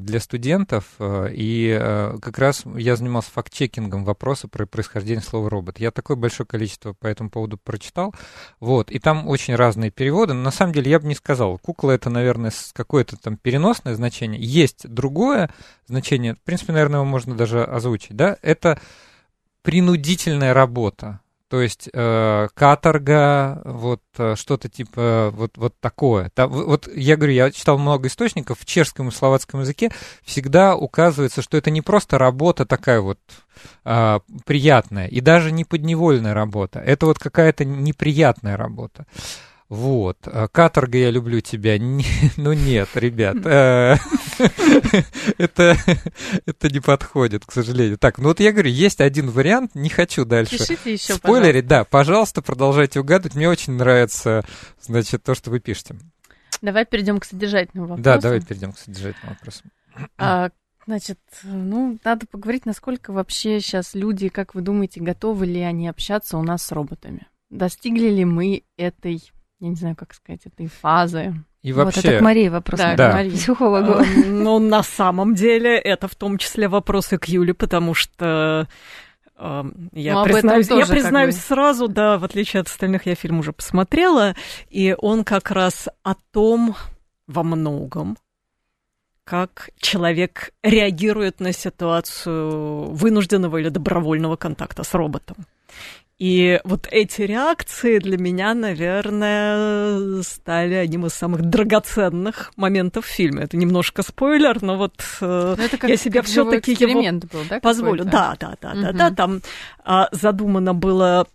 для 0.00 0.20
студентов, 0.20 0.84
э, 0.98 1.28
и 1.32 1.76
э, 1.78 2.16
как 2.22 2.38
раз 2.38 2.62
я 2.76 2.96
занимался 2.96 3.30
факт-чекингом 3.32 4.04
вопроса 4.04 4.48
про 4.48 4.64
происхождение 4.64 5.22
слова 5.22 5.50
робот. 5.50 5.78
Я 5.78 5.90
такое 5.90 6.16
большое 6.16 6.46
количество 6.46 6.94
по 6.94 7.06
этому 7.06 7.28
поводу 7.28 7.58
прочитал, 7.58 8.14
вот, 8.58 8.90
и 8.90 8.98
там 8.98 9.28
очень 9.28 9.54
разные 9.54 9.90
переводы, 9.90 10.32
но 10.32 10.40
на 10.40 10.50
самом 10.50 10.72
деле 10.72 10.90
я 10.90 10.98
бы 10.98 11.06
не 11.06 11.14
сказал, 11.14 11.58
кукла 11.58 11.90
это, 11.90 12.08
наверное, 12.08 12.52
какое-то 12.72 13.16
там 13.16 13.36
переносное 13.36 13.94
значение, 13.94 14.40
есть 14.40 14.88
другое 14.88 15.50
значение, 15.86 16.36
в 16.36 16.40
принципе, 16.40 16.72
наверное, 16.72 17.00
его 17.00 17.04
можно 17.04 17.34
даже 17.34 17.62
озвучить, 17.62 18.16
да, 18.16 18.38
это 18.40 18.80
принудительная 19.60 20.54
работа. 20.54 21.20
То 21.48 21.60
есть 21.60 21.88
э, 21.92 22.48
каторга, 22.54 23.62
вот 23.64 24.02
э, 24.18 24.34
что-то 24.36 24.68
типа 24.68 25.30
вот, 25.32 25.56
вот 25.56 25.78
такое. 25.78 26.30
Там, 26.34 26.50
вот 26.50 26.88
я 26.92 27.16
говорю, 27.16 27.34
я 27.34 27.52
читал 27.52 27.78
много 27.78 28.08
источников, 28.08 28.58
в 28.58 28.64
чешском 28.64 29.08
и 29.08 29.12
словацком 29.12 29.60
языке 29.60 29.90
всегда 30.24 30.74
указывается, 30.74 31.42
что 31.42 31.56
это 31.56 31.70
не 31.70 31.82
просто 31.82 32.18
работа 32.18 32.66
такая 32.66 33.00
вот 33.00 33.20
э, 33.84 34.18
приятная, 34.44 35.06
и 35.06 35.20
даже 35.20 35.52
не 35.52 35.64
подневольная 35.64 36.34
работа. 36.34 36.80
Это 36.80 37.06
вот 37.06 37.20
какая-то 37.20 37.64
неприятная 37.64 38.56
работа. 38.56 39.06
Вот. 39.68 40.18
А 40.26 40.46
каторга, 40.46 40.98
я 40.98 41.10
люблю 41.10 41.40
тебя. 41.40 41.76
Ну 42.36 42.52
нет, 42.52 42.88
ребят. 42.94 43.36
Э, 43.44 43.96
это, 45.38 45.76
это 46.46 46.70
не 46.70 46.80
подходит, 46.80 47.44
к 47.44 47.52
сожалению. 47.52 47.98
Так, 47.98 48.18
ну 48.18 48.28
вот 48.28 48.40
я 48.40 48.52
говорю, 48.52 48.70
есть 48.70 49.00
один 49.00 49.30
вариант, 49.30 49.74
не 49.74 49.88
хочу 49.88 50.24
дальше. 50.24 50.58
Пишите 50.58 50.92
еще, 50.92 51.14
Спойлерить, 51.14 51.66
да, 51.66 51.84
пожалуйста, 51.84 52.42
продолжайте 52.42 53.00
угадывать. 53.00 53.34
Мне 53.34 53.48
очень 53.48 53.72
нравится, 53.72 54.44
значит, 54.80 55.22
то, 55.24 55.34
что 55.34 55.50
вы 55.50 55.60
пишете. 55.60 55.96
Давай 56.62 56.84
перейдем 56.84 57.18
к 57.18 57.24
содержательным 57.24 57.86
вопросам. 57.86 58.02
Да, 58.02 58.18
давай 58.18 58.40
перейдем 58.40 58.72
к 58.72 58.78
содержательным 58.78 59.34
вопросам. 59.34 59.70
А, 60.18 60.50
значит, 60.86 61.18
ну, 61.42 61.98
надо 62.04 62.26
поговорить, 62.26 62.66
насколько 62.66 63.12
вообще 63.12 63.60
сейчас 63.60 63.94
люди, 63.94 64.28
как 64.28 64.54
вы 64.54 64.62
думаете, 64.62 65.00
готовы 65.00 65.46
ли 65.46 65.60
они 65.60 65.88
общаться 65.88 66.38
у 66.38 66.42
нас 66.42 66.62
с 66.62 66.72
роботами? 66.72 67.26
Достигли 67.50 68.08
ли 68.08 68.24
мы 68.24 68.64
этой 68.76 69.22
я 69.60 69.68
не 69.68 69.74
знаю, 69.74 69.96
как 69.96 70.14
сказать, 70.14 70.42
этой 70.46 70.66
фазы. 70.66 71.34
И 71.62 71.72
вообще... 71.72 72.00
Вот 72.00 72.04
это 72.04 72.18
к 72.18 72.22
Марии 72.22 72.48
вопрос, 72.48 72.78
да, 72.78 72.94
да. 72.94 73.12
Марии. 73.12 73.30
психологу. 73.30 74.04
Ну, 74.26 74.58
на 74.58 74.82
самом 74.82 75.34
деле, 75.34 75.78
это 75.78 76.08
в 76.08 76.14
том 76.14 76.38
числе 76.38 76.68
вопросы 76.68 77.18
к 77.18 77.24
Юле, 77.26 77.54
потому 77.54 77.94
что 77.94 78.68
я 79.38 80.14
ну, 80.14 80.24
признаюсь, 80.24 80.70
я 80.70 80.86
признаюсь 80.86 81.36
сразу, 81.36 81.88
да, 81.88 82.18
в 82.18 82.24
отличие 82.24 82.62
от 82.62 82.68
остальных, 82.68 83.04
я 83.04 83.14
фильм 83.14 83.40
уже 83.40 83.52
посмотрела, 83.52 84.34
и 84.70 84.96
он 84.98 85.24
как 85.24 85.50
раз 85.50 85.88
о 86.02 86.14
том 86.32 86.74
во 87.26 87.42
многом, 87.42 88.16
как 89.24 89.70
человек 89.78 90.52
реагирует 90.62 91.40
на 91.40 91.52
ситуацию 91.52 92.92
вынужденного 92.92 93.58
или 93.58 93.68
добровольного 93.68 94.36
контакта 94.36 94.84
с 94.84 94.94
роботом. 94.94 95.36
И 96.18 96.60
вот 96.64 96.88
эти 96.90 97.22
реакции 97.22 97.98
для 97.98 98.16
меня, 98.16 98.54
наверное, 98.54 100.22
стали 100.22 100.72
одним 100.72 101.04
из 101.04 101.12
самых 101.12 101.42
драгоценных 101.42 102.52
моментов 102.56 103.04
в 103.04 103.08
фильме. 103.08 103.42
Это 103.42 103.58
немножко 103.58 104.02
спойлер, 104.02 104.62
но 104.62 104.78
вот 104.78 104.94
э, 105.20 105.54
но 105.58 105.62
это 105.62 105.76
как, 105.76 105.90
я 105.90 105.96
себе 105.98 106.22
все-таки 106.22 106.72
его 106.72 107.02
был, 107.02 107.42
да, 107.50 107.60
позволю. 107.60 108.06
Да, 108.06 108.34
да, 108.40 108.56
да, 108.62 108.70
угу. 108.70 108.80
да, 108.80 108.92
да. 108.92 109.10
Там 109.10 109.42
а, 109.84 110.08
задумано 110.10 110.72
было 110.72 111.26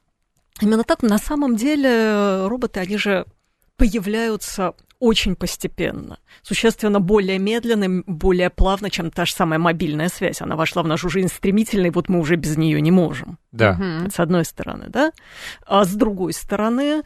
именно 0.61 0.83
так. 0.83 1.03
На 1.03 1.19
самом 1.19 1.57
деле 1.57 2.47
роботы, 2.47 2.79
они 2.79 2.97
же 2.97 3.25
появляются 3.77 4.73
очень 5.01 5.35
постепенно, 5.35 6.19
существенно 6.43 6.99
более 6.99 7.39
медленно, 7.39 8.03
более 8.05 8.51
плавно, 8.51 8.91
чем 8.91 9.09
та 9.09 9.25
же 9.25 9.33
самая 9.33 9.57
мобильная 9.57 10.09
связь. 10.09 10.41
Она 10.41 10.55
вошла 10.55 10.83
в 10.83 10.87
нашу 10.87 11.09
жизнь 11.09 11.27
стремительно, 11.27 11.87
и 11.87 11.89
вот 11.89 12.07
мы 12.07 12.19
уже 12.19 12.35
без 12.35 12.55
нее 12.55 12.79
не 12.79 12.91
можем. 12.91 13.39
Да. 13.51 13.77
С 14.13 14.19
одной 14.19 14.45
стороны, 14.45 14.85
да. 14.89 15.11
А 15.65 15.85
с 15.85 15.93
другой 15.95 16.33
стороны, 16.33 17.01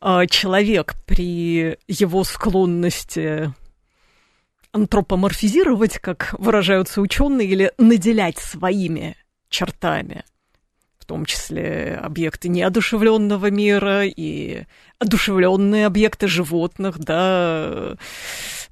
а, 0.00 0.26
человек 0.26 0.96
при 1.06 1.78
его 1.86 2.24
склонности 2.24 3.54
антропоморфизировать, 4.72 5.98
как 5.98 6.34
выражаются 6.38 7.00
ученые, 7.00 7.48
или 7.48 7.72
наделять 7.78 8.38
своими 8.38 9.16
чертами, 9.48 10.24
том 11.08 11.24
числе 11.24 11.98
объекты 12.02 12.50
неодушевленного 12.50 13.50
мира 13.50 14.04
и 14.04 14.64
одушевленные 14.98 15.86
объекты 15.86 16.28
животных, 16.28 16.98
да, 16.98 17.96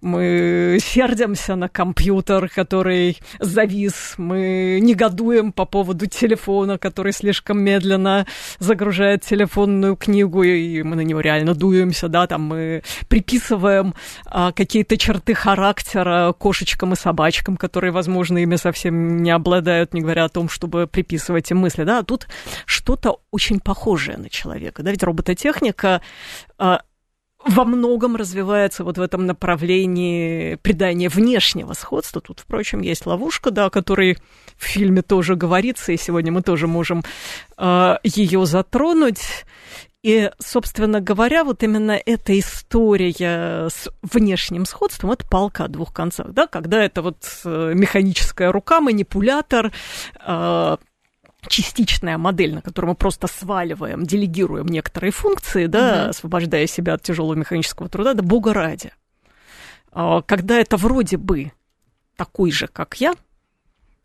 мы 0.00 0.78
сердимся 0.80 1.56
на 1.56 1.68
компьютер, 1.68 2.48
который 2.48 3.18
завис, 3.40 4.14
мы 4.16 4.78
негодуем 4.80 5.52
по 5.52 5.64
поводу 5.64 6.06
телефона, 6.06 6.78
который 6.78 7.12
слишком 7.12 7.60
медленно 7.60 8.26
загружает 8.58 9.22
телефонную 9.22 9.96
книгу, 9.96 10.42
и 10.42 10.82
мы 10.82 10.96
на 10.96 11.00
него 11.00 11.20
реально 11.20 11.54
дуемся, 11.54 12.08
да, 12.08 12.26
там 12.26 12.42
мы 12.42 12.82
приписываем 13.08 13.94
а, 14.26 14.52
какие-то 14.52 14.96
черты 14.96 15.34
характера 15.34 16.34
кошечкам 16.38 16.92
и 16.92 16.96
собачкам, 16.96 17.56
которые, 17.56 17.92
возможно, 17.92 18.38
ими 18.38 18.56
совсем 18.56 19.22
не 19.22 19.30
обладают, 19.30 19.94
не 19.94 20.02
говоря 20.02 20.24
о 20.24 20.28
том, 20.28 20.48
чтобы 20.48 20.86
приписывать 20.86 21.50
им 21.50 21.58
мысли, 21.58 21.84
да, 21.84 22.00
а 22.00 22.02
тут 22.02 22.28
что-то 22.64 23.20
очень 23.30 23.60
похожее 23.60 24.18
на 24.18 24.28
человека, 24.28 24.82
да, 24.82 24.90
ведь 24.90 25.02
робототехника 25.02 26.00
а, 26.58 26.82
во 27.46 27.64
многом 27.64 28.16
развивается 28.16 28.84
вот 28.84 28.98
в 28.98 29.00
этом 29.00 29.26
направлении 29.26 30.56
придания 30.56 31.08
внешнего 31.08 31.72
сходства. 31.74 32.20
Тут, 32.20 32.40
впрочем, 32.40 32.80
есть 32.80 33.06
ловушка, 33.06 33.50
да, 33.50 33.66
о 33.66 33.70
которой 33.70 34.18
в 34.56 34.64
фильме 34.64 35.02
тоже 35.02 35.36
говорится, 35.36 35.92
и 35.92 35.96
сегодня 35.96 36.32
мы 36.32 36.42
тоже 36.42 36.66
можем 36.66 37.04
э, 37.56 37.96
ее 38.02 38.46
затронуть. 38.46 39.44
И, 40.02 40.30
собственно 40.38 41.00
говоря, 41.00 41.42
вот 41.42 41.62
именно 41.62 42.00
эта 42.04 42.38
история 42.38 43.68
с 43.68 43.88
внешним 44.02 44.64
сходством, 44.64 45.10
это 45.10 45.26
палка 45.26 45.64
о 45.64 45.68
двух 45.68 45.92
концах, 45.92 46.28
да, 46.32 46.46
когда 46.46 46.84
это 46.84 47.02
вот 47.02 47.16
э, 47.44 47.72
механическая 47.74 48.52
рука, 48.52 48.80
манипулятор, 48.80 49.72
э, 50.24 50.76
частичная 51.48 52.18
модель, 52.18 52.54
на 52.54 52.62
которую 52.62 52.90
мы 52.90 52.94
просто 52.94 53.26
сваливаем, 53.26 54.04
делегируем 54.04 54.66
некоторые 54.66 55.10
функции, 55.10 55.66
да, 55.66 56.02
угу. 56.02 56.10
освобождая 56.10 56.66
себя 56.66 56.94
от 56.94 57.02
тяжелого 57.02 57.34
механического 57.34 57.88
труда, 57.88 58.14
да 58.14 58.22
бога 58.22 58.52
ради. 58.52 58.92
А, 59.92 60.22
когда 60.22 60.58
это 60.58 60.76
вроде 60.76 61.16
бы 61.16 61.52
такой 62.16 62.50
же, 62.50 62.66
как 62.66 63.00
я, 63.00 63.14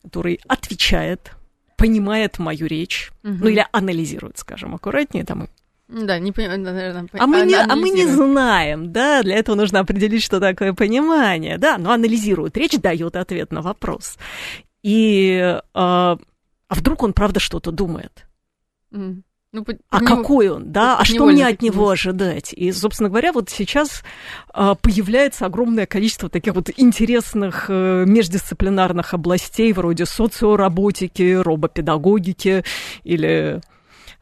который 0.03 0.39
отвечает, 0.47 1.35
понимает 1.77 2.39
мою 2.39 2.67
речь, 2.67 3.11
угу. 3.23 3.33
ну 3.41 3.47
или 3.47 3.65
анализирует, 3.71 4.37
скажем, 4.37 4.75
аккуратнее, 4.75 5.25
там 5.25 5.47
да, 5.91 6.19
не 6.19 6.31
понимаю, 6.31 6.61
наверное. 6.61 7.07
А 7.19 7.27
мы, 7.27 7.41
не, 7.41 7.55
а 7.55 7.75
мы 7.75 7.89
не 7.89 8.07
знаем, 8.07 8.93
да, 8.93 9.23
для 9.23 9.35
этого 9.35 9.55
нужно 9.55 9.81
определить, 9.81 10.23
что 10.23 10.39
такое 10.39 10.73
понимание, 10.73 11.57
да, 11.57 11.77
но 11.77 11.91
анализирует 11.91 12.55
речь, 12.55 12.79
дает 12.79 13.17
ответ 13.17 13.51
на 13.51 13.61
вопрос. 13.61 14.17
И 14.83 15.59
э, 15.73 16.17
а 16.71 16.75
вдруг 16.75 17.03
он 17.03 17.11
правда 17.11 17.41
что-то 17.41 17.71
думает? 17.71 18.25
Mm. 18.93 19.23
Ну, 19.51 19.65
по, 19.65 19.73
а 19.89 19.99
него, 19.99 20.15
какой 20.15 20.47
он, 20.47 20.71
да? 20.71 20.97
А 20.97 21.03
что 21.03 21.25
мне 21.25 21.45
от 21.45 21.61
него 21.61 21.89
ожидать? 21.89 22.53
И, 22.53 22.71
собственно 22.71 23.09
говоря, 23.09 23.33
вот 23.33 23.49
сейчас 23.49 24.05
а, 24.53 24.75
появляется 24.75 25.45
огромное 25.45 25.85
количество 25.85 26.29
таких 26.29 26.55
вот 26.55 26.69
интересных 26.77 27.65
а, 27.67 28.05
междисциплинарных 28.05 29.13
областей, 29.13 29.73
вроде 29.73 30.05
социороботики, 30.05 31.33
робопедагогики 31.33 32.63
или 33.03 33.59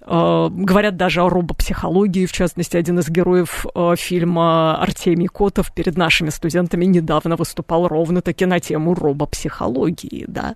а, 0.01 0.49
говорят 0.49 0.97
даже 0.97 1.21
о 1.21 1.29
робопсихологии, 1.29 2.25
в 2.25 2.31
частности, 2.31 2.77
один 2.77 2.97
из 2.97 3.09
героев 3.09 3.67
а, 3.75 3.95
фильма 3.95 4.81
Артемий 4.81 5.27
Котов 5.27 5.71
перед 5.71 5.97
нашими 5.97 6.31
студентами 6.31 6.85
недавно 6.85 7.35
выступал 7.35 7.87
ровно-таки 7.87 8.47
на 8.47 8.59
тему 8.59 8.95
робопсихологии, 8.95 10.25
да. 10.27 10.55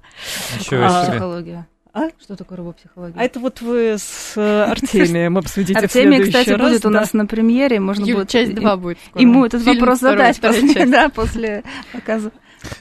Ничего 0.57 0.85
а, 0.85 1.05
психология. 1.05 1.67
А? 1.93 2.09
Что 2.19 2.35
такое 2.35 2.57
робопсихология? 2.57 3.19
А 3.19 3.23
это 3.23 3.39
вот 3.39 3.61
вы 3.61 3.97
с 3.99 4.33
э, 4.35 4.63
Артемием 4.63 5.37
обсудите 5.37 5.77
Артемий, 5.77 6.23
кстати, 6.23 6.49
раз, 6.49 6.71
будет 6.71 6.81
да? 6.81 6.89
у 6.89 6.91
нас 6.91 7.13
на 7.13 7.27
премьере. 7.27 7.79
Можно 7.79 8.03
будет 8.03 8.29
часть 8.29 8.55
2 8.55 8.77
будет. 8.77 8.97
Скоро. 9.09 9.21
Ему 9.21 9.45
этот 9.45 9.63
Фильм 9.63 9.79
вопрос 9.79 9.99
задать 9.99 10.41
после, 10.41 10.85
да, 10.87 11.09
после 11.09 11.63
показа. 11.91 12.31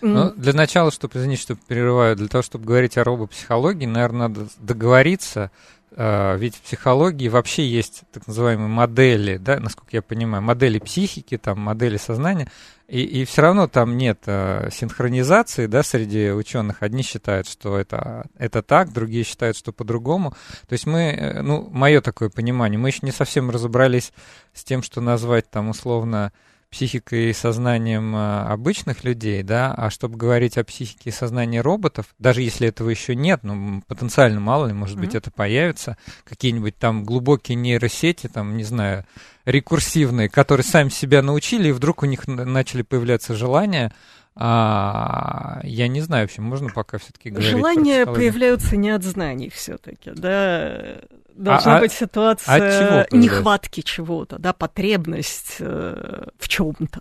Ну, 0.01 0.33
для 0.35 0.55
начала, 0.55 0.91
чтобы, 0.91 1.19
извините, 1.19 1.43
что 1.43 1.57
перерываю, 1.57 2.17
для 2.17 2.29
того, 2.29 2.43
чтобы 2.43 2.65
говорить 2.65 2.97
о 2.97 3.05
робопсихологии, 3.05 3.87
наверное, 3.87 4.29
надо 4.29 4.47
договориться, 4.59 5.51
Uh, 5.95 6.39
ведь 6.39 6.57
в 6.57 6.63
психологии 6.63 7.29
вообще 7.29 7.69
есть 7.69 8.05
так 8.13 8.27
называемые 8.27 8.67
модели, 8.67 9.37
да, 9.37 9.61
насколько 9.61 9.91
я 9.93 10.01
понимаю, 10.01 10.43
модели 10.43 10.79
психики, 10.79 11.37
там, 11.37 11.61
модели 11.61 11.99
сознания, 11.99 12.49
и, 12.89 13.03
и 13.03 13.25
все 13.25 13.43
равно 13.43 13.69
там 13.69 13.97
нет 13.97 14.23
uh, 14.27 14.71
синхронизации, 14.73 15.67
да, 15.67 15.83
среди 15.83 16.31
ученых. 16.31 16.83
Одни 16.83 17.03
считают, 17.03 17.49
что 17.49 17.79
это, 17.79 18.27
это 18.37 18.63
так, 18.63 18.93
другие 18.93 19.25
считают, 19.25 19.57
что 19.57 19.73
по-другому. 19.73 20.33
То 20.69 20.73
есть 20.73 20.87
мы, 20.87 21.01
э, 21.01 21.43
ну, 21.43 21.69
мое 21.71 22.01
такое 22.01 22.29
понимание, 22.29 22.79
мы 22.79 22.89
еще 22.91 23.01
не 23.03 23.13
совсем 23.13 23.51
разобрались 23.51 24.13
с 24.53 24.65
тем, 24.65 24.83
что 24.83 25.01
назвать 25.01 25.51
там 25.51 25.69
условно 25.69 26.33
психикой 26.73 27.31
и 27.31 27.33
сознанием 27.35 28.17
а, 28.17 28.49
обычных 28.51 29.05
людей, 29.05 29.43
да, 29.43 29.75
а 29.75 29.91
чтобы 29.91 30.17
говорить 30.17 30.57
о 30.57 30.65
психике 30.65 31.11
и 31.11 31.13
сознании 31.13 31.59
роботов, 31.59 32.07
даже 32.19 32.41
если 32.41 32.67
этого 32.67 32.89
еще 32.89 33.15
нет, 33.15 33.41
ну, 33.45 33.83
потенциально, 33.87 34.41
мало 34.41 34.67
ли, 34.67 34.73
может 34.73 34.97
mm-hmm. 34.97 35.01
быть, 35.01 35.15
это 35.15 35.31
появится, 35.31 35.99
какие-нибудь 36.25 36.77
там 36.79 37.05
глубокие 37.05 37.57
нейросети, 37.57 38.27
там, 38.27 38.57
не 38.57 38.65
знаю, 38.65 39.05
рекурсивные, 39.45 40.31
которые 40.31 40.65
сами 40.65 40.89
себя 40.89 41.21
научили, 41.23 41.69
и 41.69 41.73
вдруг 41.73 42.03
у 42.03 42.07
них 42.07 42.27
начали 42.27 42.83
появляться 42.83 43.35
желания, 43.35 43.93
А, 44.35 45.61
я 45.63 45.89
не 45.89 46.01
знаю, 46.01 46.25
вообще 46.25 46.41
можно 46.41 46.71
пока 46.71 46.99
все-таки 46.99 47.31
говорить. 47.31 47.51
Желания 47.51 48.07
появляются 48.07 48.77
не 48.77 48.91
от 48.91 49.03
знаний 49.03 49.51
все-таки, 49.51 50.13
да. 50.15 50.99
Должна 51.35 51.75
а, 51.75 51.79
а 51.79 51.81
быть 51.81 51.93
ситуация 51.93 53.07
чего 53.09 53.19
нехватки 53.19 53.81
чего-то, 53.81 54.39
да, 54.39 54.53
потребность 54.53 55.57
э, 55.61 56.27
в 56.39 56.49
чем-то. 56.49 57.01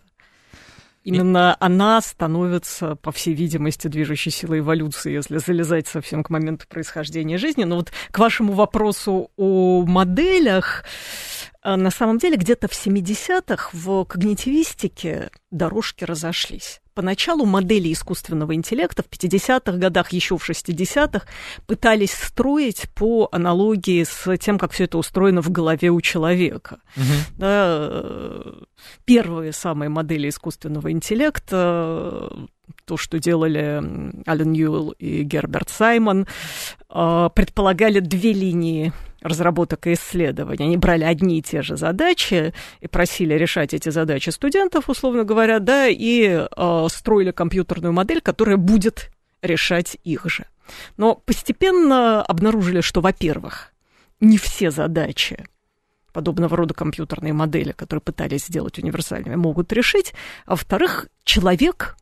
Именно 1.04 1.58
и... 1.60 1.64
она 1.66 2.00
становится, 2.02 2.96
по 2.96 3.12
всей 3.12 3.34
видимости, 3.34 3.88
движущей 3.88 4.30
силой 4.30 4.60
эволюции, 4.60 5.12
если 5.12 5.38
залезать 5.38 5.88
совсем 5.88 6.24
к 6.24 6.30
моменту 6.30 6.66
происхождения 6.68 7.38
жизни. 7.38 7.64
Но 7.64 7.78
вот 7.78 7.92
к 8.12 8.20
вашему 8.20 8.54
вопросу 8.54 9.32
о 9.36 9.84
моделях, 9.86 10.86
на 11.64 11.92
самом 11.92 12.18
деле 12.18 12.38
где-то 12.38 12.68
в 12.68 12.72
70-х 12.72 13.70
в 13.74 14.06
когнитивистике 14.06 15.30
дорожки 15.52 16.04
разошлись. 16.04 16.82
Поначалу 16.94 17.46
модели 17.46 17.94
искусственного 17.94 18.54
интеллекта 18.54 19.04
в 19.04 19.08
50-х 19.08 19.78
годах, 19.78 20.12
еще 20.12 20.38
в 20.38 20.50
60-х 20.50 21.26
пытались 21.66 22.12
строить 22.12 22.88
по 22.96 23.30
аналогии 23.32 24.04
с 24.04 24.38
тем, 24.38 24.60
как 24.60 24.72
все 24.72 24.86
это 24.86 24.98
устроено 24.98 25.42
в 25.42 25.52
голове 25.52 25.90
у 25.90 26.02
человека. 26.02 26.80
Угу. 26.98 27.38
Да, 27.38 28.44
первые 29.06 29.54
самые 29.54 29.90
модели 29.90 30.30
искусственного 30.30 30.92
интеллекта 30.92 32.30
то, 32.86 32.98
что 32.98 33.20
делали 33.20 33.82
Ален 34.28 34.52
Ньюэлл 34.52 34.92
и 34.92 35.24
Герберт 35.24 35.70
Саймон, 35.70 36.26
э, 36.90 37.30
предполагали 37.34 38.00
две 38.00 38.34
линии 38.34 38.94
разработок 39.22 39.88
и 39.88 39.94
исследований. 39.94 40.66
Они 40.66 40.78
брали 40.78 41.04
одни 41.04 41.40
и 41.40 41.42
те 41.42 41.62
же 41.62 41.78
задачи 41.78 42.54
и 42.80 42.88
просили 42.88 43.34
решать 43.36 43.74
эти 43.74 43.90
задачи 43.90 44.30
студентов, 44.30 44.90
условно 44.90 45.24
говоря, 45.24 45.60
да, 45.60 45.88
и 45.88 46.24
э, 46.26 46.88
строили 46.90 47.32
компьютерную 47.32 47.94
модель, 47.94 48.22
которая 48.22 48.58
будет 48.58 49.12
решать 49.42 49.98
их 50.04 50.26
же. 50.28 50.46
Но 50.98 51.16
постепенно 51.16 52.22
обнаружили, 52.22 52.82
что, 52.82 53.02
во-первых, 53.02 53.74
не 54.20 54.38
все 54.38 54.72
задачи 54.72 55.46
подобного 56.14 56.58
рода 56.58 56.74
компьютерные 56.74 57.34
модели, 57.34 57.72
которые 57.72 58.02
пытались 58.02 58.46
сделать 58.46 58.78
универсальными, 58.78 59.36
могут 59.36 59.72
решить. 59.72 60.14
А 60.46 60.52
во-вторых, 60.52 61.08
человек 61.24 61.96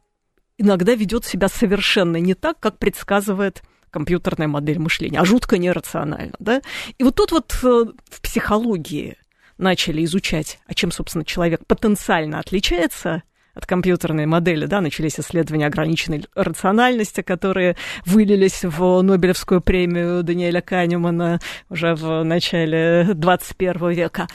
иногда 0.57 0.95
ведет 0.95 1.25
себя 1.25 1.47
совершенно 1.47 2.17
не 2.17 2.33
так, 2.33 2.59
как 2.59 2.77
предсказывает 2.77 3.61
компьютерная 3.91 4.47
модель 4.47 4.79
мышления, 4.79 5.19
а 5.19 5.25
жутко 5.25 5.57
нерационально, 5.57 6.35
да? 6.39 6.61
И 6.97 7.03
вот 7.03 7.15
тут 7.15 7.31
вот 7.31 7.57
э, 7.63 7.85
в 8.09 8.21
психологии 8.21 9.17
начали 9.57 10.03
изучать, 10.05 10.59
а 10.65 10.73
чем, 10.73 10.91
собственно, 10.91 11.25
человек 11.25 11.65
потенциально 11.67 12.39
отличается 12.39 13.23
от 13.59 13.65
компьютерной 13.65 14.25
модели, 14.25 14.65
да, 14.65 14.79
начались 14.79 15.19
исследования 15.19 15.67
ограниченной 15.67 16.25
рациональности, 16.33 17.21
которые 17.21 17.75
вылились 18.05 18.63
в 18.63 19.01
Нобелевскую 19.01 19.59
премию 19.59 20.23
Даниэля 20.23 20.61
Канемана 20.61 21.39
уже 21.69 21.93
в 21.95 22.23
начале 22.23 23.09
21 23.13 23.89
века. 23.89 24.27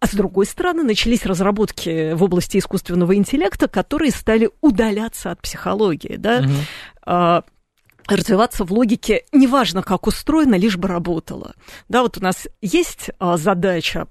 А 0.00 0.06
с 0.06 0.10
другой 0.12 0.46
стороны, 0.46 0.82
начались 0.82 1.24
разработки 1.24 2.14
в 2.14 2.22
области 2.24 2.58
искусственного 2.58 3.14
интеллекта, 3.14 3.68
которые 3.68 4.10
стали 4.10 4.50
удаляться 4.60 5.30
от 5.30 5.40
психологии, 5.40 6.16
да, 6.16 6.44
угу 7.06 7.44
развиваться 8.08 8.64
в 8.64 8.72
логике, 8.72 9.24
неважно, 9.32 9.82
как 9.82 10.06
устроено, 10.06 10.54
лишь 10.54 10.76
бы 10.76 10.88
работало. 10.88 11.54
Да, 11.88 12.02
вот 12.02 12.18
у 12.18 12.20
нас 12.20 12.46
есть 12.60 13.10
а, 13.18 13.36
задача 13.36 14.06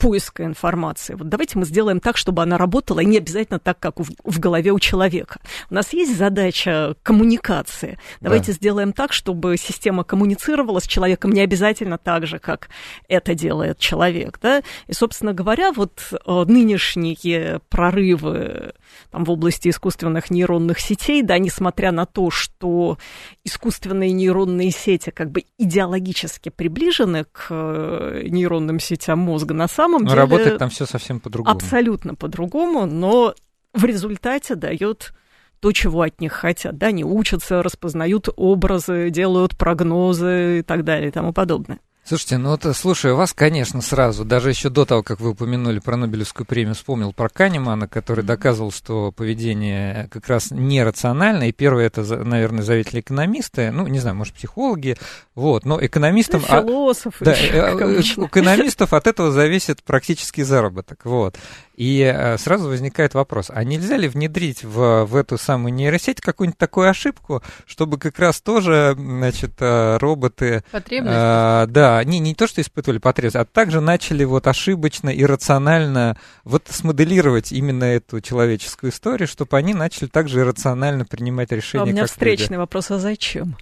поиска 0.00 0.44
информации. 0.44 1.14
Вот 1.14 1.28
давайте 1.28 1.58
мы 1.58 1.66
сделаем 1.66 2.00
так, 2.00 2.16
чтобы 2.16 2.42
она 2.42 2.58
работала, 2.58 3.00
и 3.00 3.04
не 3.04 3.18
обязательно 3.18 3.58
так, 3.58 3.78
как 3.78 4.00
в, 4.00 4.08
в 4.24 4.40
голове 4.40 4.72
у 4.72 4.80
человека. 4.80 5.40
У 5.68 5.74
нас 5.74 5.92
есть 5.92 6.16
задача 6.16 6.96
коммуникации. 7.02 7.98
Давайте 8.20 8.46
да. 8.46 8.52
сделаем 8.54 8.92
так, 8.92 9.12
чтобы 9.12 9.56
система 9.58 10.02
коммуницировала 10.02 10.80
с 10.80 10.86
человеком 10.86 11.32
не 11.32 11.42
обязательно 11.42 11.98
так 11.98 12.26
же, 12.26 12.38
как 12.38 12.70
это 13.08 13.34
делает 13.34 13.78
человек. 13.78 14.38
Да? 14.40 14.62
И, 14.86 14.94
собственно 14.94 15.34
говоря, 15.34 15.70
вот 15.72 16.00
э, 16.12 16.44
нынешние 16.48 17.60
прорывы 17.68 18.72
там, 19.10 19.24
в 19.24 19.30
области 19.30 19.68
искусственных 19.68 20.30
нейронных 20.30 20.78
сетей, 20.80 21.22
да, 21.22 21.38
несмотря 21.38 21.92
на 21.92 22.06
то, 22.06 22.30
что 22.30 22.98
искусственные 23.44 24.12
нейронные 24.12 24.70
сети 24.70 25.10
как 25.10 25.30
бы 25.30 25.44
идеологически 25.58 26.48
приближены 26.48 27.24
к 27.24 27.46
э, 27.50 28.22
нейронным 28.28 28.80
сетям 28.80 29.18
мозга, 29.20 29.54
на 29.54 29.68
самом 29.68 30.02
но 30.02 30.10
деле... 30.10 30.20
Работает 30.20 30.58
там 30.58 30.70
все 30.70 30.86
совсем 30.86 31.20
по-другому. 31.20 31.56
Абсолютно 31.56 32.14
по-другому, 32.14 32.86
но 32.86 33.34
в 33.72 33.84
результате 33.84 34.54
дает 34.54 35.12
то, 35.60 35.72
чего 35.72 36.02
от 36.02 36.20
них 36.20 36.32
хотят. 36.32 36.78
Да, 36.78 36.88
они 36.88 37.04
учатся, 37.04 37.62
распознают 37.62 38.28
образы, 38.36 39.10
делают 39.10 39.56
прогнозы 39.56 40.60
и 40.60 40.62
так 40.62 40.84
далее 40.84 41.08
и 41.08 41.12
тому 41.12 41.32
подобное. 41.32 41.80
Слушайте, 42.10 42.38
ну 42.38 42.48
вот 42.48 42.66
слушай, 42.76 43.12
вас, 43.12 43.32
конечно, 43.32 43.80
сразу, 43.80 44.24
даже 44.24 44.50
еще 44.50 44.68
до 44.68 44.84
того, 44.84 45.04
как 45.04 45.20
вы 45.20 45.30
упомянули 45.30 45.78
про 45.78 45.96
Нобелевскую 45.96 46.44
премию, 46.44 46.74
вспомнил 46.74 47.12
про 47.12 47.28
Канемана, 47.28 47.86
который 47.86 48.24
доказывал, 48.24 48.72
что 48.72 49.12
поведение 49.12 50.08
как 50.10 50.26
раз 50.26 50.50
нерационально, 50.50 51.48
и 51.48 51.52
первое 51.52 51.86
это, 51.86 52.02
наверное, 52.24 52.64
заветили 52.64 52.98
экономисты, 52.98 53.70
ну, 53.70 53.86
не 53.86 54.00
знаю, 54.00 54.16
может, 54.16 54.34
психологи, 54.34 54.96
вот, 55.36 55.64
но 55.64 55.78
экономистам... 55.80 56.40
Ну, 56.40 56.62
философы. 56.62 57.24
А, 57.24 57.24
да, 57.26 57.32
э, 57.32 58.00
экономистов 58.00 58.92
от 58.92 59.06
этого 59.06 59.30
зависит 59.30 59.84
практически 59.84 60.40
заработок, 60.40 61.02
вот. 61.04 61.36
И 61.80 62.02
э, 62.02 62.36
сразу 62.36 62.68
возникает 62.68 63.14
вопрос, 63.14 63.46
а 63.48 63.64
нельзя 63.64 63.96
ли 63.96 64.06
внедрить 64.06 64.64
в, 64.64 65.06
в 65.06 65.16
эту 65.16 65.38
самую 65.38 65.72
нейросеть 65.72 66.20
какую-нибудь 66.20 66.58
такую 66.58 66.90
ошибку, 66.90 67.42
чтобы 67.64 67.96
как 67.96 68.18
раз 68.18 68.42
тоже, 68.42 68.94
значит, 68.98 69.52
э, 69.60 69.96
роботы... 69.96 70.62
Потребность? 70.72 71.16
Э, 71.16 71.64
да, 71.70 72.04
не, 72.04 72.18
не 72.18 72.34
то, 72.34 72.46
что 72.46 72.60
испытывали 72.60 72.98
потребность, 72.98 73.36
а 73.36 73.46
также 73.46 73.80
начали 73.80 74.24
вот 74.24 74.46
ошибочно, 74.46 75.08
иррационально 75.08 76.18
вот 76.44 76.64
смоделировать 76.68 77.50
именно 77.50 77.84
эту 77.84 78.20
человеческую 78.20 78.92
историю, 78.92 79.26
чтобы 79.26 79.56
они 79.56 79.72
начали 79.72 80.08
также 80.08 80.40
иррационально 80.40 81.06
принимать 81.06 81.50
решения. 81.50 81.84
А 81.84 81.86
у 81.86 81.88
меня 81.88 82.04
встречный 82.04 82.56
люди. 82.56 82.60
вопрос, 82.60 82.90
а 82.90 82.98
зачем? 82.98 83.56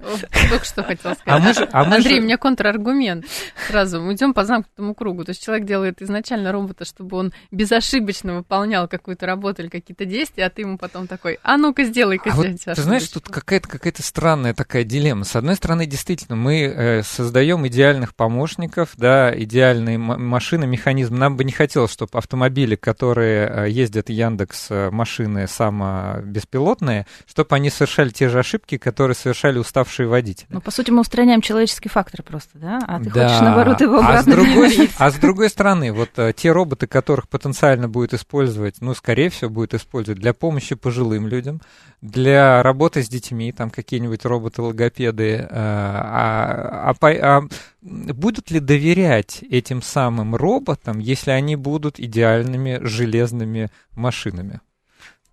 Только 0.51 0.65
что 0.65 0.83
хотел 0.83 1.15
сказать. 1.15 1.59
А 1.71 1.83
а 1.83 1.83
Андрей, 1.95 2.19
у 2.19 2.25
меня 2.25 2.37
контраргумент. 2.37 3.27
Сразу 3.69 4.01
мы 4.01 4.15
идем 4.15 4.35
по 4.35 4.43
замкнутому 4.43 4.97
кругу. 4.97 5.23
То 5.23 5.31
есть 5.31 5.45
человек 5.45 5.69
делает 5.69 6.03
изначально 6.03 6.51
робота, 6.51 6.85
чтобы 6.85 7.17
он 7.17 7.33
без 7.53 7.71
ошибок 7.71 8.08
ошибочно 8.09 8.37
выполнял 8.37 8.89
какую-то 8.89 9.27
работу 9.27 9.63
или 9.63 9.69
какие-то 9.69 10.05
действия, 10.05 10.47
а 10.47 10.51
ты 10.51 10.63
ему 10.63 10.79
потом 10.79 11.07
такой, 11.07 11.39
а 11.43 11.57
ну-ка 11.57 11.85
сделай-ка 11.85 12.31
а 12.31 12.35
вот, 12.35 12.47
Ты 12.47 12.83
знаешь, 12.83 13.09
тут 13.09 13.29
какая-то 13.29 13.69
какая 13.69 13.93
странная 13.99 14.55
такая 14.55 14.85
дилемма. 14.85 15.25
С 15.25 15.37
одной 15.37 15.57
стороны, 15.57 15.87
действительно, 15.87 16.37
мы 16.37 16.63
э, 16.63 17.03
создаем 17.03 17.67
идеальных 17.67 18.15
помощников, 18.15 18.91
да, 18.97 19.33
идеальные 19.37 19.99
машины, 19.99 20.67
механизм. 20.67 21.17
Нам 21.17 21.37
бы 21.37 21.45
не 21.45 21.53
хотелось, 21.53 21.93
чтобы 21.93 22.11
автомобили, 22.15 22.77
которые 22.77 23.67
э, 23.67 23.71
ездят 23.71 24.09
Яндекс 24.09 24.67
э, 24.71 24.91
машины 24.91 25.47
самобеспилотные, 25.47 27.07
чтобы 27.27 27.57
они 27.57 27.71
совершали 27.71 28.11
те 28.11 28.29
же 28.29 28.39
ошибки, 28.39 28.79
которые 28.79 29.15
совершали 29.17 29.59
уставшие 29.59 30.09
водители. 30.09 30.47
Ну, 30.51 30.61
по 30.61 30.71
сути, 30.71 30.91
мы 30.91 31.01
устраняем 31.01 31.41
человеческий 31.41 31.89
фактор 31.89 32.23
просто, 32.23 32.59
да? 32.59 32.79
А 32.87 32.99
ты 33.01 33.11
да. 33.11 33.29
хочешь, 33.29 33.41
наоборот, 33.41 33.81
его 33.81 33.99
обратно 33.99 34.19
а 34.19 34.23
с 34.23 34.25
другой, 34.25 34.91
А 34.99 35.11
с 35.11 35.15
другой 35.17 35.51
стороны, 35.51 35.93
вот 35.93 36.11
э, 36.17 36.33
те 36.35 36.53
роботы, 36.53 36.87
которых 36.87 37.29
потенциально 37.29 37.89
будет 37.89 37.98
использовать, 38.15 38.81
ну, 38.81 38.95
скорее 38.95 39.29
всего, 39.29 39.51
будет 39.51 39.75
использовать 39.75 40.21
для 40.21 40.33
помощи 40.33 40.75
пожилым 40.75 41.27
людям, 41.29 41.61
для 42.01 42.63
работы 42.63 43.03
с 43.03 43.09
детьми, 43.09 43.53
там 43.53 43.71
какие-нибудь 43.71 44.25
роботы-логопеды. 44.25 45.35
Э, 45.35 45.47
а, 45.51 46.91
а, 46.91 46.95
а, 47.01 47.39
а 47.39 47.49
будут 47.83 48.51
ли 48.51 48.61
доверять 48.61 49.43
этим 49.51 49.83
самым 49.83 50.35
роботам, 50.35 50.99
если 50.99 51.31
они 51.31 51.57
будут 51.57 51.99
идеальными 52.01 52.79
железными 52.83 53.71
машинами? 53.95 54.61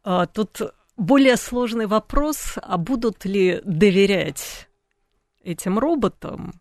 А, 0.04 0.26
тут 0.26 0.62
более 0.98 1.38
сложный 1.38 1.88
вопрос, 1.88 2.58
а 2.62 2.78
будут 2.78 3.26
ли 3.26 3.62
доверять 3.66 4.70
этим 5.44 5.80
роботам, 5.80 6.54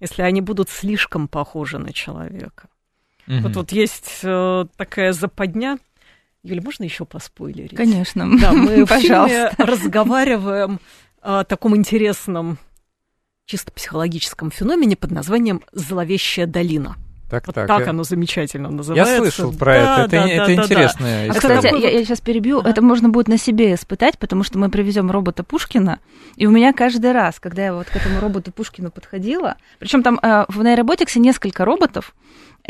если 0.00 0.22
они 0.22 0.40
будут 0.40 0.70
слишком 0.70 1.28
похожи 1.28 1.78
на 1.78 1.92
человека? 1.92 2.68
Угу. 3.30 3.40
Вот, 3.42 3.56
вот 3.56 3.72
есть 3.72 4.20
э, 4.24 4.64
такая 4.76 5.12
западня. 5.12 5.78
Юля, 6.42 6.62
можно 6.62 6.82
еще 6.82 7.04
поспойлерить? 7.04 7.76
Конечно. 7.76 8.28
Да, 8.40 8.52
мы 8.52 8.84
в 8.86 8.88
фильме 8.88 9.52
разговариваем 9.56 10.80
о 11.22 11.44
таком 11.44 11.76
интересном, 11.76 12.58
чисто 13.44 13.70
психологическом 13.70 14.50
феномене 14.50 14.96
под 14.96 15.12
названием 15.12 15.62
«Зловещая 15.72 16.46
долина». 16.46 16.96
Так, 17.30 17.46
вот 17.46 17.54
так, 17.54 17.68
так 17.68 17.86
оно 17.86 18.02
замечательно 18.02 18.70
называется. 18.70 19.12
Я 19.12 19.18
слышал 19.20 19.52
про 19.52 19.74
да, 19.74 19.80
это. 20.02 20.10
Да, 20.10 20.26
это, 20.26 20.26
да, 20.26 20.28
это 20.28 20.46
да, 20.46 20.62
интересная 20.64 21.28
да. 21.28 21.32
история. 21.32 21.54
А, 21.54 21.58
кстати, 21.60 21.80
я, 21.80 21.90
я 21.90 22.04
сейчас 22.04 22.20
перебью. 22.20 22.58
Ага. 22.58 22.70
Это 22.70 22.82
можно 22.82 23.08
будет 23.08 23.28
на 23.28 23.38
себе 23.38 23.74
испытать, 23.74 24.18
потому 24.18 24.42
что 24.42 24.58
мы 24.58 24.68
привезем 24.68 25.12
робота 25.12 25.44
Пушкина, 25.44 26.00
и 26.34 26.46
у 26.46 26.50
меня 26.50 26.72
каждый 26.72 27.12
раз, 27.12 27.38
когда 27.38 27.66
я 27.66 27.74
вот 27.74 27.86
к 27.86 27.94
этому 27.94 28.18
роботу 28.18 28.50
Пушкину 28.50 28.90
подходила, 28.90 29.56
причем 29.78 30.02
там 30.02 30.18
э, 30.20 30.44
в 30.48 30.60
нейроботиксе 30.60 31.20
несколько 31.20 31.64
роботов, 31.64 32.16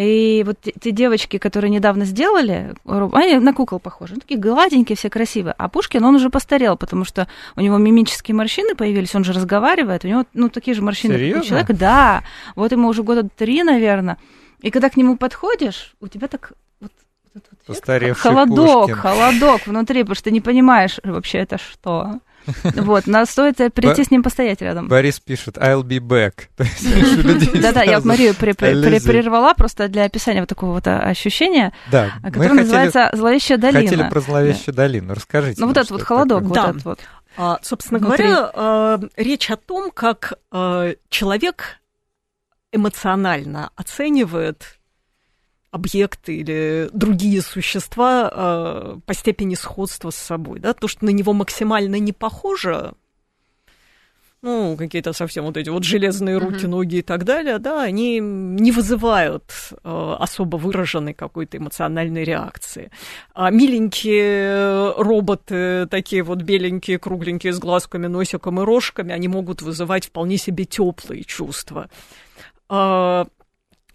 И 0.01 0.43
вот 0.47 0.57
те 0.63 0.93
девочки, 0.93 1.37
которые 1.37 1.71
недавно 1.71 2.07
сделали, 2.07 2.73
они 2.87 3.39
на 3.39 3.53
кукол 3.53 3.79
похожи, 3.79 4.15
такие 4.15 4.41
гладенькие, 4.41 4.97
все 4.97 5.11
красивые. 5.11 5.55
А 5.59 5.69
Пушкин, 5.69 6.03
он 6.03 6.15
уже 6.15 6.31
постарел, 6.31 6.79
потому 6.79 7.05
что 7.05 7.29
у 7.55 7.61
него 7.61 7.77
мимические 7.77 8.35
морщины 8.35 8.75
появились, 8.75 9.15
он 9.15 9.25
же 9.25 9.35
разговаривает, 9.35 10.07
у 10.07 10.09
него, 10.09 10.25
ну, 10.33 10.49
такие 10.49 10.75
же 10.75 10.81
морщины, 10.81 11.13
Серьезно? 11.13 11.35
как 11.35 11.45
у 11.45 11.49
человека. 11.49 11.75
Да, 11.75 12.25
вот 12.57 12.73
ему 12.73 12.89
уже 12.89 13.03
года 13.03 13.29
три, 13.29 13.63
наверное. 13.63 14.17
И 14.63 14.71
когда 14.71 14.89
к 14.89 14.97
нему 14.97 15.19
подходишь, 15.19 15.93
у 16.01 16.09
тебя 16.09 16.29
так 16.29 16.53
вот, 16.81 16.93
вот 17.35 17.45
вот 17.69 18.17
холодок, 18.17 18.87
Пушкин. 18.87 18.97
холодок 18.97 19.67
внутри, 19.67 20.01
потому 20.01 20.15
что 20.15 20.25
ты 20.25 20.31
не 20.31 20.41
понимаешь 20.41 20.99
вообще 21.05 21.39
это 21.39 21.59
что. 21.59 22.21
Вот, 22.81 23.07
надо 23.07 23.31
стоит 23.31 23.57
прийти 23.75 24.05
с 24.05 24.11
ним 24.11 24.23
постоять 24.23 24.61
рядом. 24.61 24.89
Борис 24.89 25.21
пишет 25.21 25.57
«I'll 25.59 25.83
be 25.83 25.99
back». 25.99 26.49
Да-да, 27.61 27.83
я 27.83 28.01
Марию 28.01 28.35
прервала 28.35 29.55
просто 29.55 29.89
для 29.89 30.05
описания 30.05 30.41
вот 30.41 30.49
такого 30.49 30.73
вот 30.73 30.87
а, 30.87 31.01
ощущения, 31.01 31.73
а, 31.93 32.31
которое 32.31 32.55
называется 32.55 33.11
«Зловещая 33.13 33.59
долина». 33.59 33.83
Хотели 33.83 34.09
про 34.09 34.21
зловещую 34.21 34.75
долину. 34.75 35.15
Расскажите. 35.15 35.61
Ну, 35.61 35.69
вот 35.69 35.77
этот 35.77 35.91
вот 35.91 36.03
холодок, 36.03 36.43
вот 36.45 36.57
этот 36.57 36.85
вот. 36.85 37.01
Собственно 37.63 38.01
говоря, 38.01 38.51
э, 38.53 38.99
речь 39.17 39.51
о 39.51 39.57
том, 39.57 39.91
как 39.93 40.35
э, 40.53 40.95
человек 41.09 41.81
эмоционально 42.73 43.71
оценивает 43.77 44.80
объекты 45.71 46.37
или 46.37 46.89
другие 46.93 47.43
существа 47.43 48.31
э, 48.33 48.99
по 49.07 49.15
степени 49.15 49.55
сходства 49.55 50.11
с 50.11 50.17
собой. 50.17 50.59
Да? 50.59 50.73
То, 50.73 50.89
что 50.89 51.05
на 51.05 51.11
него 51.11 51.33
максимально 51.33 51.97
не 51.97 52.13
похоже, 52.13 52.95
ну, 54.43 54.75
какие-то 54.79 55.13
совсем 55.13 55.45
вот 55.45 55.59
эти 55.59 55.69
вот 55.69 55.85
железные 55.85 56.39
руки, 56.39 56.63
Мгм. 56.63 56.71
ноги 56.71 56.97
и 56.97 57.03
так 57.03 57.25
далее, 57.25 57.59
да, 57.59 57.83
они 57.83 58.21
не 58.21 58.73
вызывают 58.73 59.45
э, 59.85 60.15
особо 60.19 60.57
выраженной 60.57 61.13
какой-то 61.13 61.59
эмоциональной 61.59 62.25
реакции. 62.25 62.91
А 63.35 63.51
миленькие 63.51 64.95
роботы, 64.97 65.87
такие 65.91 66.23
вот 66.23 66.41
беленькие, 66.41 66.99
кругленькие, 66.99 67.53
с 67.53 67.59
глазками, 67.59 68.07
носиком 68.07 68.61
и 68.61 68.65
рожками, 68.65 69.13
они 69.13 69.29
могут 69.29 69.61
вызывать 69.61 70.07
вполне 70.07 70.39
себе 70.39 70.65
теплые 70.65 71.23
чувства. 71.25 71.91
А, 72.71 73.27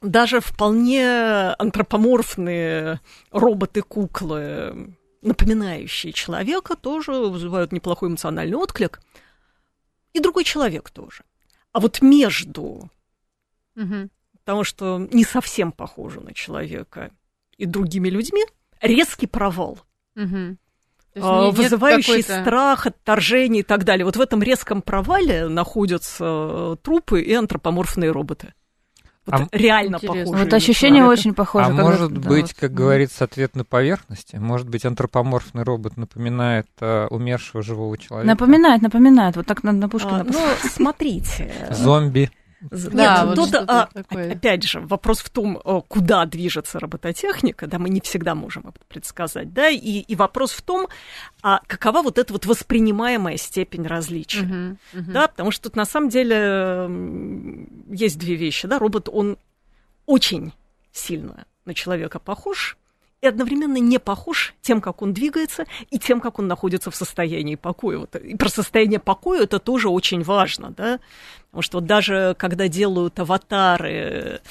даже 0.01 0.39
вполне 0.39 1.53
антропоморфные 1.57 2.99
роботы-куклы, 3.31 4.95
напоминающие 5.21 6.13
человека, 6.13 6.75
тоже 6.75 7.13
вызывают 7.13 7.71
неплохой 7.71 8.09
эмоциональный 8.09 8.57
отклик. 8.57 9.01
И 10.13 10.19
другой 10.19 10.43
человек 10.43 10.89
тоже. 10.89 11.23
А 11.73 11.79
вот 11.79 12.01
между 12.01 12.89
Мгм. 13.75 14.09
потому 14.33 14.63
что 14.63 15.07
не 15.11 15.25
совсем 15.25 15.71
похожи 15.71 16.21
на 16.21 16.33
человека 16.33 17.11
и 17.57 17.65
другими 17.65 18.09
людьми, 18.09 18.45
резкий 18.81 19.27
провал. 19.27 19.79
То 21.13 21.19
есть 21.19 21.27
а, 21.29 21.51
вызывающий 21.51 22.21
страх, 22.21 22.87
отторжение 22.87 23.61
и 23.61 23.63
так 23.63 23.85
далее. 23.85 24.05
Вот 24.05 24.17
в 24.17 24.21
этом 24.21 24.43
резком 24.43 24.81
провале 24.81 25.47
находятся 25.47 26.25
э, 26.25 26.75
трупы 26.81 27.21
и 27.21 27.33
антропоморфные 27.33 28.11
роботы. 28.11 28.53
Вот 29.25 29.41
А 29.41 29.47
реально 29.51 29.99
похожие. 29.99 30.25
Вот 30.25 30.53
ощущение 30.53 31.01
человека. 31.01 31.19
очень 31.19 31.33
похоже. 31.33 31.65
А 31.65 31.67
когда- 31.69 31.83
может 31.83 32.13
да, 32.13 32.29
быть, 32.29 32.41
вот. 32.43 32.53
как 32.59 32.73
говорится, 32.73 33.23
ответ 33.23 33.55
на 33.55 33.65
поверхности? 33.65 34.35
Может 34.35 34.69
быть, 34.69 34.85
антропоморфный 34.85 35.63
робот 35.63 35.97
напоминает 35.97 36.67
э, 36.79 37.07
умершего 37.09 37.63
живого 37.63 37.97
человека? 37.97 38.27
Напоминает, 38.27 38.81
напоминает. 38.83 39.35
Вот 39.35 39.47
так 39.47 39.63
на, 39.63 39.71
на 39.71 39.87
А, 39.87 39.89
Пушкина. 39.89 40.25
ну, 40.25 40.39
смотрите. 40.69 41.51
Зомби. 41.71 42.29
Да, 42.61 43.25
Нет, 43.25 43.25
вот 43.25 43.35
тут, 43.35 43.55
а, 43.67 43.89
такое. 43.93 44.31
опять 44.31 44.63
же, 44.63 44.79
вопрос 44.79 45.19
в 45.19 45.29
том, 45.29 45.59
э, 45.63 45.81
куда 45.87 46.25
движется 46.25 46.79
робототехника, 46.79 47.67
да, 47.67 47.79
мы 47.79 47.89
не 47.89 48.01
всегда 48.01 48.33
можем 48.33 48.67
это 48.67 48.79
предсказать, 48.87 49.53
да, 49.53 49.69
и, 49.69 49.77
и 49.77 50.15
вопрос 50.15 50.51
в 50.51 50.61
том, 50.61 50.87
а 51.41 51.61
какова 51.67 52.01
вот 52.01 52.17
эта 52.17 52.33
вот 52.33 52.45
воспринимаемая 52.45 53.37
степень 53.37 53.85
различия. 53.85 54.43
Мгм. 54.43 54.77
Мгм. 54.93 55.13
Да, 55.13 55.27
потому 55.27 55.51
что 55.51 55.69
тут 55.69 55.75
на 55.75 55.85
самом 55.85 56.09
деле 56.09 56.89
есть 57.89 58.17
две 58.17 58.35
вещи. 58.35 58.67
Да, 58.67 58.79
робот, 58.79 59.09
он 59.11 59.37
очень 60.05 60.53
сильно 60.91 61.45
на 61.65 61.73
человека 61.73 62.19
похож 62.19 62.77
и 63.21 63.27
одновременно 63.27 63.77
не 63.77 63.99
похож 63.99 64.53
тем, 64.61 64.81
как 64.81 65.01
он 65.01 65.13
двигается, 65.13 65.65
и 65.89 65.97
тем, 65.99 66.19
как 66.21 66.39
он 66.39 66.47
находится 66.47 66.91
в 66.91 66.95
состоянии 66.95 67.55
покоя. 67.55 67.99
Вот, 67.99 68.15
и 68.15 68.35
про 68.35 68.49
состояние 68.49 68.99
покоя 68.99 69.43
это 69.43 69.59
тоже 69.59 69.89
очень 69.89 70.23
важно, 70.23 70.71
да, 70.71 70.99
потому 71.47 71.61
что 71.61 71.77
вот 71.79 71.85
даже 71.85 72.35
когда 72.37 72.67
делают 72.67 73.19
аватары 73.19 74.41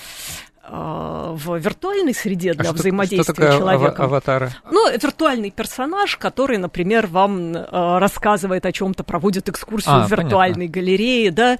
в 0.70 1.56
виртуальной 1.58 2.14
среде 2.14 2.52
А 2.52 2.54
для 2.54 2.64
что- 2.64 2.74
взаимодействия 2.74 3.22
что 3.22 3.32
такое 3.34 3.58
с 3.58 3.60
ава- 3.60 3.88
аватары? 4.04 4.50
Ну, 4.70 4.90
виртуальный 4.90 5.50
персонаж, 5.50 6.16
который, 6.16 6.58
например, 6.58 7.06
вам 7.06 7.54
э, 7.56 7.98
рассказывает 7.98 8.64
о 8.66 8.72
чем-то, 8.72 9.04
проводит 9.04 9.48
экскурсию 9.48 9.94
А, 9.94 10.06
в 10.06 10.10
виртуальной 10.10 10.68
галерее, 10.68 11.30
да, 11.30 11.58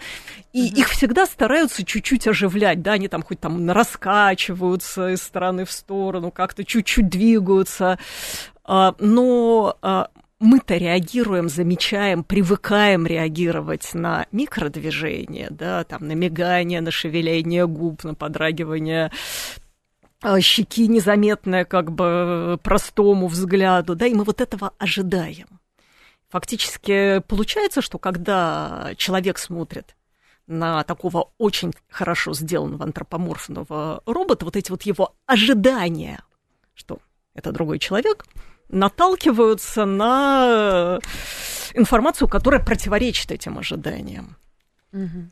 и 0.53 0.67
их 0.69 0.89
всегда 0.89 1.27
стараются 1.27 1.85
чуть-чуть 1.85 2.27
оживлять, 2.29 2.81
да, 2.83 2.93
они 2.93 3.09
там 3.09 3.23
хоть 3.23 3.41
там 3.41 3.71
раскачиваются 3.71 5.09
из 5.11 5.23
стороны 5.23 5.65
в 5.65 5.71
сторону, 5.73 6.31
как-то 6.31 6.65
чуть-чуть 6.65 7.09
двигаются, 7.09 7.99
а, 8.65 8.95
но 8.99 9.77
а, 9.83 10.09
мы-то 10.45 10.77
реагируем, 10.77 11.49
замечаем, 11.49 12.23
привыкаем 12.23 13.07
реагировать 13.07 13.95
на 13.95 14.27
микродвижения, 14.31 15.49
да, 15.51 15.85
там, 15.85 16.07
на 16.07 16.13
мигание, 16.13 16.81
на 16.81 16.91
шевеление 16.91 17.67
губ, 17.67 18.05
на 18.05 18.15
подрагивание 18.15 19.11
а, 20.21 20.41
щеки 20.41 20.87
незаметное 20.87 21.65
как 21.65 21.91
бы 21.93 22.61
простому 22.63 23.27
взгляду, 23.27 23.95
да, 23.95 24.07
и 24.07 24.15
мы 24.15 24.25
вот 24.25 24.41
этого 24.41 24.73
ожидаем. 24.79 25.47
Фактически 26.29 27.21
получается, 27.27 27.81
что 27.81 27.99
когда 27.99 28.91
человек 28.97 29.39
смотрит 29.39 29.97
на 30.47 30.85
такого 30.85 31.31
очень 31.39 31.73
хорошо 31.89 32.35
сделанного 32.35 32.85
антропоморфного 32.85 34.03
робота, 34.05 34.45
вот 34.45 34.57
эти 34.57 34.71
вот 34.71 34.83
его 34.83 35.15
ожидания, 35.25 36.23
что 36.75 36.99
это 37.35 37.51
другой 37.51 37.79
человек, 37.79 38.27
наталкиваются 38.75 39.85
на 39.85 40.99
информацию, 41.75 42.29
которая 42.29 42.63
противоречит 42.63 43.33
этим 43.33 43.59
ожиданиям. 43.59 44.37
Мгм. 44.93 45.31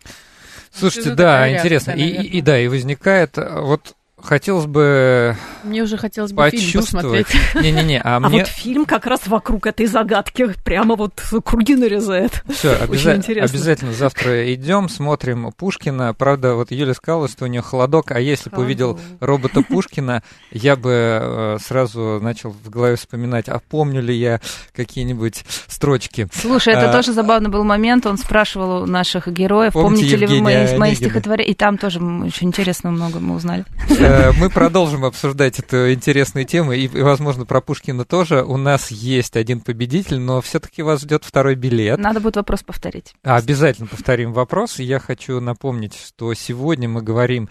Слушайте, 0.72 1.10
Это 1.10 1.16
да, 1.16 1.52
интересно. 1.52 1.92
И, 1.92 2.08
и 2.08 2.40
да, 2.40 2.58
и 2.58 2.66
возникает, 2.68 3.36
э, 3.36 3.60
вот 3.60 3.94
хотелось 4.22 4.66
бы 4.66 5.36
Мне 5.64 5.82
уже 5.82 5.96
хотелось 5.96 6.32
бы 6.32 6.48
фильм 6.50 6.62
почувствовать. 6.64 7.26
посмотреть. 7.26 7.54
Не-не-не, 7.62 8.00
а 8.00 8.16
А 8.16 8.20
мне 8.20 8.40
вот 8.40 8.48
фильм 8.48 8.84
как 8.84 9.06
раз 9.06 9.26
вокруг 9.26 9.66
этой 9.66 9.86
загадки 9.86 10.54
прямо 10.64 10.96
вот 10.96 11.20
круги 11.44 11.74
нарезает. 11.74 12.42
Все, 12.52 12.76
Очень 12.88 13.16
интересно. 13.16 13.50
обязательно 13.54 13.92
завтра 13.92 14.52
идем, 14.54 14.88
смотрим 14.88 15.52
Пушкина. 15.52 16.14
Правда, 16.14 16.54
вот 16.54 16.70
Юля 16.70 16.94
сказала, 16.94 17.28
что 17.28 17.44
у 17.44 17.48
нее 17.48 17.62
холодок, 17.62 18.10
а 18.12 18.20
если 18.20 18.50
бы 18.50 18.62
увидел 18.62 18.98
робота 19.20 19.62
Пушкина, 19.62 20.22
я 20.50 20.76
бы 20.76 20.90
э, 20.92 21.56
сразу 21.64 22.18
начал 22.20 22.50
в 22.50 22.70
голове 22.70 22.96
вспоминать, 22.96 23.48
а 23.48 23.60
помню 23.60 24.00
ли 24.02 24.14
я 24.14 24.40
какие-нибудь 24.74 25.44
строчки. 25.68 26.28
Слушай, 26.32 26.74
это 26.74 26.90
А, 26.90 26.92
тоже 26.92 27.12
забавный 27.12 27.50
был 27.50 27.64
момент. 27.64 28.06
Он 28.06 28.18
спрашивал 28.18 28.82
у 28.82 28.86
наших 28.86 29.28
героев, 29.28 29.72
Помните 29.72 30.02
помните, 30.02 30.16
ли 30.16 30.26
вы 30.26 30.42
мои, 30.42 30.76
мои 30.78 30.94
стихотворения? 30.94 31.50
И 31.50 31.54
там 31.54 31.78
тоже 31.78 32.00
очень 32.00 32.48
интересно 32.48 32.90
много 32.90 33.18
мы 33.20 33.34
узнали. 33.36 33.64
Э, 34.12 34.30
Мы 34.32 34.50
продолжим 34.50 35.06
обсуждать 35.06 35.58
эту 35.58 35.90
интересную 35.90 36.44
тему, 36.44 36.72
и, 36.72 36.86
возможно, 36.86 37.46
про 37.46 37.62
Пушкина 37.62 38.04
тоже. 38.04 38.44
У 38.44 38.58
нас 38.58 38.90
есть 38.90 39.38
один 39.38 39.60
победитель, 39.60 40.18
но 40.18 40.42
все-таки 40.42 40.82
вас 40.82 41.00
ждет 41.00 41.24
второй 41.24 41.54
билет. 41.54 41.98
Надо 41.98 42.20
будет 42.20 42.36
вопрос 42.36 42.62
повторить. 42.62 43.14
Обязательно 43.22 43.86
повторим 43.86 44.34
вопрос. 44.34 44.78
Я 44.80 44.98
хочу 44.98 45.40
напомнить, 45.40 45.94
что 45.94 46.34
сегодня 46.34 46.90
мы 46.90 47.00
говорим 47.00 47.48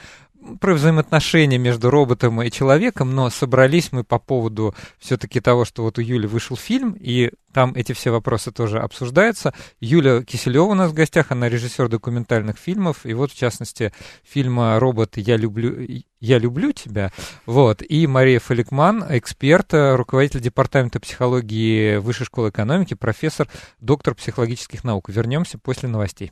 про 0.59 0.73
взаимоотношения 0.73 1.57
между 1.57 1.89
роботом 1.89 2.41
и 2.41 2.51
человеком, 2.51 3.15
но 3.15 3.29
собрались 3.29 3.91
мы 3.91 4.03
по 4.03 4.19
поводу 4.19 4.75
все-таки 4.99 5.39
того, 5.39 5.65
что 5.65 5.83
вот 5.83 5.97
у 5.97 6.01
Юли 6.01 6.27
вышел 6.27 6.57
фильм, 6.57 6.95
и 6.99 7.31
там 7.53 7.73
эти 7.75 7.93
все 7.93 8.11
вопросы 8.11 8.51
тоже 8.51 8.79
обсуждаются. 8.79 9.53
Юля 9.79 10.23
Киселева 10.23 10.63
у 10.63 10.73
нас 10.73 10.91
в 10.91 10.93
гостях, 10.93 11.31
она 11.31 11.49
режиссер 11.49 11.89
документальных 11.89 12.57
фильмов, 12.57 13.05
и 13.05 13.13
вот 13.13 13.31
в 13.31 13.37
частности 13.37 13.93
фильма 14.23 14.79
«Робот. 14.79 15.17
Я 15.17 15.37
люблю, 15.37 15.87
я 16.19 16.37
люблю 16.39 16.71
тебя». 16.71 17.11
Вот. 17.45 17.81
И 17.87 18.07
Мария 18.07 18.39
Фаликман, 18.39 19.05
эксперт, 19.09 19.73
руководитель 19.73 20.41
департамента 20.41 20.99
психологии 20.99 21.97
Высшей 21.97 22.25
школы 22.25 22.49
экономики, 22.49 22.93
профессор, 22.93 23.47
доктор 23.79 24.15
психологических 24.15 24.83
наук. 24.83 25.09
Вернемся 25.09 25.57
после 25.57 25.89
новостей. 25.89 26.31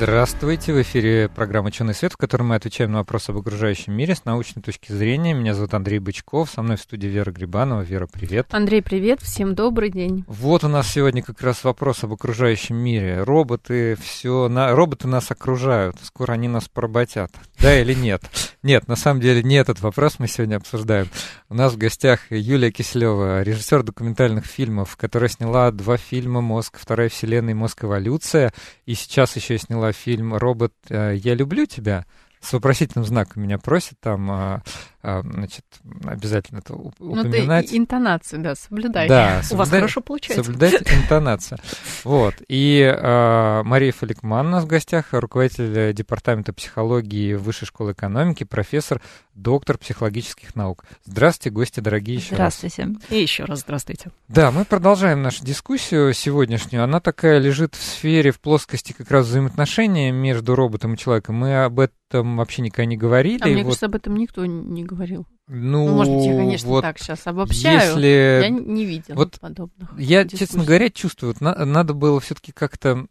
Здравствуйте, 0.00 0.72
в 0.72 0.80
эфире 0.80 1.28
программа 1.28 1.68
«Ученый 1.68 1.92
свет», 1.92 2.12
в 2.12 2.16
которой 2.16 2.44
мы 2.44 2.54
отвечаем 2.54 2.92
на 2.92 2.98
вопросы 2.98 3.30
об 3.30 3.38
окружающем 3.38 3.94
мире 3.94 4.14
с 4.14 4.24
научной 4.24 4.62
точки 4.62 4.92
зрения. 4.92 5.34
Меня 5.34 5.54
зовут 5.54 5.74
Андрей 5.74 5.98
Бычков, 5.98 6.50
со 6.50 6.62
мной 6.62 6.76
в 6.76 6.80
студии 6.80 7.08
Вера 7.08 7.32
Грибанова. 7.32 7.80
Вера, 7.80 8.06
привет. 8.06 8.46
Андрей, 8.52 8.80
привет, 8.80 9.20
всем 9.20 9.56
добрый 9.56 9.90
день. 9.90 10.24
Вот 10.28 10.62
у 10.62 10.68
нас 10.68 10.86
сегодня 10.86 11.24
как 11.24 11.42
раз 11.42 11.64
вопрос 11.64 12.04
об 12.04 12.12
окружающем 12.12 12.76
мире. 12.76 13.24
Роботы 13.24 13.98
все, 14.00 14.48
на... 14.48 14.70
роботы 14.70 15.08
нас 15.08 15.32
окружают, 15.32 15.96
скоро 16.04 16.34
они 16.34 16.46
нас 16.46 16.68
поработят. 16.68 17.32
Да 17.58 17.76
или 17.76 17.92
нет? 17.92 18.22
Нет, 18.62 18.86
на 18.86 18.94
самом 18.94 19.20
деле 19.20 19.42
не 19.42 19.56
этот 19.56 19.80
вопрос 19.80 20.20
мы 20.20 20.28
сегодня 20.28 20.56
обсуждаем. 20.56 21.08
У 21.48 21.54
нас 21.54 21.72
в 21.72 21.76
гостях 21.76 22.20
Юлия 22.30 22.70
Киселева, 22.70 23.42
режиссер 23.42 23.82
документальных 23.82 24.46
фильмов, 24.46 24.96
которая 24.96 25.28
сняла 25.28 25.72
два 25.72 25.96
фильма 25.96 26.40
«Мозг. 26.40 26.78
Вторая 26.80 27.08
вселенная» 27.08 27.52
и 27.52 27.56
«Мозг. 27.56 27.82
Эволюция», 27.82 28.52
и 28.86 28.94
сейчас 28.94 29.34
еще 29.34 29.58
сняла 29.58 29.87
фильм 29.92 30.34
«Робот, 30.34 30.74
э, 30.88 31.14
я 31.16 31.34
люблю 31.34 31.66
тебя», 31.66 32.06
с 32.40 32.52
вопросительным 32.52 33.04
знаком 33.04 33.42
меня 33.42 33.58
просят 33.58 33.98
там, 34.00 34.30
а, 34.30 34.62
значит, 35.02 35.64
обязательно 36.04 36.58
это 36.58 36.74
упоминать. 36.74 37.66
Ну, 37.66 37.70
ты 37.70 37.76
интонацию, 37.76 38.42
да, 38.42 38.54
соблюдай. 38.54 39.08
Да, 39.08 39.42
У 39.50 39.56
вас 39.56 39.70
хорошо 39.70 40.00
получается. 40.00 40.44
Соблюдать 40.44 40.82
интонацию. 40.92 41.58
Вот. 42.04 42.34
И 42.48 42.82
а, 42.82 43.62
Мария 43.62 43.92
Фаликман 43.92 44.46
у 44.46 44.50
нас 44.50 44.64
в 44.64 44.66
гостях, 44.66 45.06
руководитель 45.12 45.94
департамента 45.94 46.52
психологии 46.52 47.34
Высшей 47.34 47.66
школы 47.66 47.92
экономики, 47.92 48.44
профессор, 48.44 49.00
доктор 49.34 49.78
психологических 49.78 50.56
наук. 50.56 50.84
Здравствуйте, 51.04 51.54
гости 51.54 51.80
дорогие 51.80 52.16
еще 52.16 52.34
Здравствуйте. 52.34 52.82
раз. 52.82 52.92
И 53.10 53.22
еще 53.22 53.44
раз 53.44 53.60
здравствуйте. 53.60 54.10
Да, 54.26 54.50
мы 54.50 54.64
продолжаем 54.64 55.22
нашу 55.22 55.44
дискуссию 55.44 56.12
сегодняшнюю. 56.12 56.82
Она 56.82 57.00
такая 57.00 57.38
лежит 57.38 57.74
в 57.74 57.82
сфере, 57.82 58.32
в 58.32 58.40
плоскости 58.40 58.92
как 58.92 59.10
раз 59.10 59.26
взаимоотношения 59.26 60.10
между 60.10 60.54
роботом 60.54 60.94
и 60.94 60.98
человеком. 60.98 61.36
Мы 61.36 61.64
об 61.64 61.78
этом 61.78 62.36
вообще 62.36 62.62
никогда 62.62 62.86
не 62.86 62.96
говорили. 62.96 63.40
А 63.42 63.46
мне 63.46 63.58
вот, 63.58 63.64
кажется, 63.64 63.86
об 63.86 63.94
этом 63.94 64.16
никто 64.16 64.44
не 64.44 64.82
говорил. 64.88 65.26
Ну, 65.48 65.86
Ну, 65.88 65.94
может 65.94 66.14
быть, 66.14 66.26
я, 66.26 66.36
конечно, 66.36 66.68
вот 66.68 66.82
так 66.82 66.98
сейчас 66.98 67.26
обобщаю. 67.26 67.88
Если... 67.88 68.40
Я 68.42 68.48
не 68.50 68.84
видела 68.84 69.16
вот 69.16 69.40
подобных. 69.40 69.92
Я, 69.98 70.24
дискуссий. 70.24 70.46
честно 70.46 70.64
говоря, 70.64 70.90
чувствую, 70.90 71.32
вот 71.32 71.40
на- 71.40 71.64
надо 71.64 71.94
было 71.94 72.20
все-таки 72.20 72.52
как-то 72.52 73.06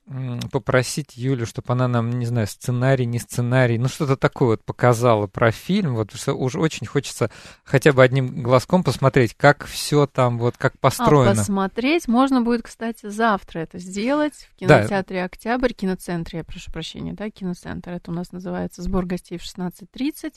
попросить 0.52 1.18
Юлю, 1.18 1.46
чтобы 1.46 1.74
она 1.74 1.88
нам, 1.88 2.12
не 2.12 2.26
знаю, 2.26 2.48
сценарий, 2.48 3.06
не 3.06 3.20
сценарий, 3.20 3.78
ну 3.78 3.88
что-то 3.88 4.18
такое 4.18 4.50
вот 4.50 4.64
показала 4.64 5.28
про 5.28 5.52
фильм, 5.52 5.96
вот 5.96 6.14
что 6.14 6.34
уже 6.34 6.60
очень 6.60 6.86
хочется 6.88 7.30
хотя 7.64 7.92
бы 7.94 8.04
одним 8.04 8.44
глазком 8.44 8.84
посмотреть, 8.84 9.34
как 9.36 9.66
все 9.66 10.06
там, 10.08 10.38
вот 10.40 10.58
как 10.58 10.76
А 10.76 10.78
построено. 10.78 11.36
посмотреть 11.36 12.08
можно 12.08 12.42
будет, 12.42 12.64
кстати, 12.64 13.10
завтра 13.10 13.60
это 13.60 13.80
сделать 13.80 14.34
в 14.34 14.66
Да. 14.68 14.80
кинотеатре 14.80 15.24
«Октябрь», 15.24 15.74
киноцентре, 15.74 16.40
я 16.40 16.44
прошу 16.44 16.72
прощения, 16.72 17.14
да, 17.14 17.30
киноцентр. 17.30 17.92
Это 17.92 18.12
у 18.12 18.14
нас 18.14 18.32
называется 18.32 18.82
сбор 18.82 19.06
гостей 19.06 19.38
в 19.38 19.44
16.30. 19.44 20.34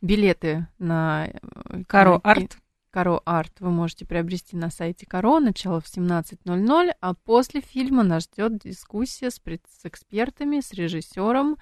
Билеты 0.00 0.66
на... 0.78 1.28
э, 1.42 1.82
Каро 1.86 2.20
Арт. 2.22 2.56
Каро 2.92 3.20
Арт 3.24 3.52
вы 3.60 3.70
можете 3.70 4.04
приобрести 4.04 4.56
на 4.56 4.68
сайте 4.68 5.06
Каро, 5.06 5.38
начало 5.38 5.80
в 5.80 5.84
17.00, 5.86 6.90
а 7.00 7.14
после 7.14 7.60
фильма 7.60 8.02
нас 8.02 8.24
ждет 8.24 8.58
дискуссия 8.58 9.30
с, 9.30 9.38
пред- 9.38 9.62
с 9.80 9.86
экспертами, 9.86 10.58
с 10.58 10.72
режиссером, 10.72 11.56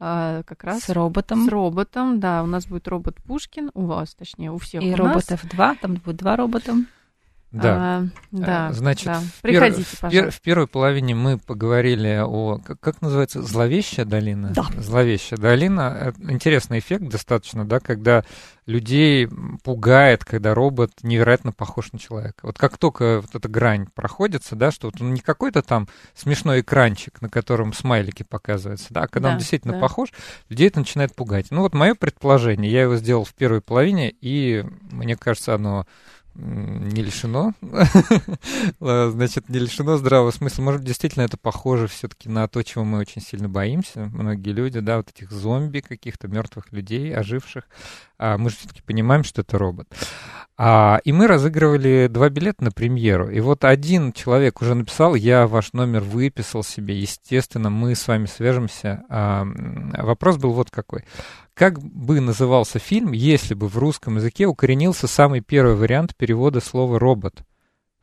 а, 0.00 0.42
как 0.42 0.64
раз 0.64 0.82
С 0.82 0.88
роботом. 0.90 1.44
с 1.46 1.48
роботом. 1.48 2.18
Да, 2.18 2.42
у 2.42 2.46
нас 2.46 2.66
будет 2.66 2.88
робот 2.88 3.22
Пушкин, 3.22 3.70
у 3.74 3.84
вас, 3.86 4.16
точнее, 4.16 4.50
у 4.50 4.58
всех 4.58 4.82
И 4.82 4.86
у 4.86 4.96
нас. 4.96 4.98
роботов 4.98 5.44
два, 5.48 5.76
там 5.76 5.94
будет 5.94 6.16
два 6.16 6.34
робота. 6.34 6.74
Да. 7.54 7.76
А, 7.78 8.04
да, 8.32 8.68
Э, 8.70 8.72
Значит, 8.72 9.06
да. 9.06 9.14
в, 9.20 9.22
пер- 9.22 9.30
приходите, 9.42 9.82
в 9.84 9.92
пер- 9.94 10.00
пожалуйста. 10.00 10.30
в 10.32 10.40
первой 10.42 10.66
половине 10.66 11.14
мы 11.14 11.38
поговорили 11.38 12.20
о, 12.24 12.58
как, 12.58 12.80
как 12.80 13.00
называется, 13.00 13.42
зловещая 13.42 14.04
долина? 14.04 14.50
Да. 14.54 14.64
Зловещая 14.76 15.38
долина. 15.38 16.12
Э, 16.18 16.32
Интересный 16.32 16.80
эффект 16.80 17.08
достаточно, 17.08 17.64
да, 17.64 17.78
когда 17.80 18.24
людей 18.66 19.28
пугает, 19.62 20.24
когда 20.24 20.54
робот 20.54 20.90
невероятно 21.02 21.52
похож 21.52 21.92
на 21.92 21.98
человека. 21.98 22.38
Вот 22.46 22.58
как 22.58 22.78
только 22.78 23.20
вот 23.20 23.34
эта 23.34 23.48
грань 23.48 23.86
проходится, 23.94 24.56
да, 24.56 24.70
что 24.70 24.88
вот 24.88 25.00
он 25.00 25.14
не 25.14 25.20
какой-то 25.20 25.62
там 25.62 25.86
смешной 26.14 26.60
экранчик, 26.62 27.20
на 27.22 27.28
котором 27.28 27.72
смайлики 27.72 28.24
показываются, 28.28 28.86
да, 28.90 29.02
а 29.02 29.06
когда 29.06 29.28
он 29.28 29.34
Да, 29.34 29.38
действительно 29.40 29.74
да. 29.74 29.80
похож, 29.80 30.08
людей 30.48 30.68
это 30.68 30.80
начинает 30.80 31.14
пугать. 31.14 31.48
Ну 31.50 31.60
вот 31.60 31.74
мое 31.74 31.94
предположение, 31.94 32.72
я 32.72 32.82
его 32.82 32.96
сделал 32.96 33.24
в 33.24 33.34
первой 33.34 33.60
половине, 33.60 34.10
и 34.20 34.64
мне 34.90 35.14
кажется, 35.16 35.54
оно 35.54 35.86
не 36.34 37.02
лишено, 37.02 37.52
э, 38.80 39.10
значит, 39.10 39.48
не 39.48 39.58
лишено 39.58 39.96
здравого 39.96 40.30
смысла. 40.30 40.62
Может, 40.62 40.82
действительно 40.82 41.22
это 41.22 41.36
похоже 41.36 41.86
все-таки 41.86 42.28
на 42.28 42.48
то, 42.48 42.62
чего 42.62 42.84
мы 42.84 42.98
очень 42.98 43.22
сильно 43.22 43.48
боимся. 43.48 44.10
Многие 44.12 44.50
люди, 44.50 44.80
да, 44.80 44.96
вот 44.96 45.10
этих 45.10 45.30
зомби, 45.30 45.80
каких-то 45.80 46.28
мертвых 46.28 46.72
людей, 46.72 47.14
оживших. 47.14 47.64
А 48.18 48.38
мы 48.38 48.50
же 48.50 48.56
все-таки 48.56 48.82
понимаем, 48.82 49.24
что 49.24 49.42
это 49.42 49.58
робот. 49.58 49.88
А, 50.56 51.00
и 51.04 51.12
мы 51.12 51.26
разыгрывали 51.26 52.08
два 52.08 52.28
билета 52.28 52.64
на 52.64 52.70
премьеру. 52.70 53.28
И 53.28 53.40
вот 53.40 53.64
один 53.64 54.12
человек 54.12 54.62
уже 54.62 54.74
написал, 54.74 55.14
я 55.14 55.46
ваш 55.46 55.72
номер 55.72 56.02
выписал 56.02 56.62
себе. 56.62 56.98
Естественно, 56.98 57.70
мы 57.70 57.94
с 57.94 58.06
вами 58.06 58.26
свяжемся. 58.26 59.02
А, 59.08 59.44
вопрос 59.98 60.36
был 60.36 60.52
вот 60.52 60.70
какой. 60.70 61.04
Как 61.54 61.80
бы 61.80 62.20
назывался 62.20 62.78
фильм, 62.80 63.12
если 63.12 63.54
бы 63.54 63.68
в 63.68 63.78
русском 63.78 64.16
языке 64.16 64.46
укоренился 64.46 65.06
самый 65.06 65.40
первый 65.40 65.76
вариант 65.76 66.16
перевода 66.16 66.60
слова 66.60 66.98
«робот»? 66.98 67.44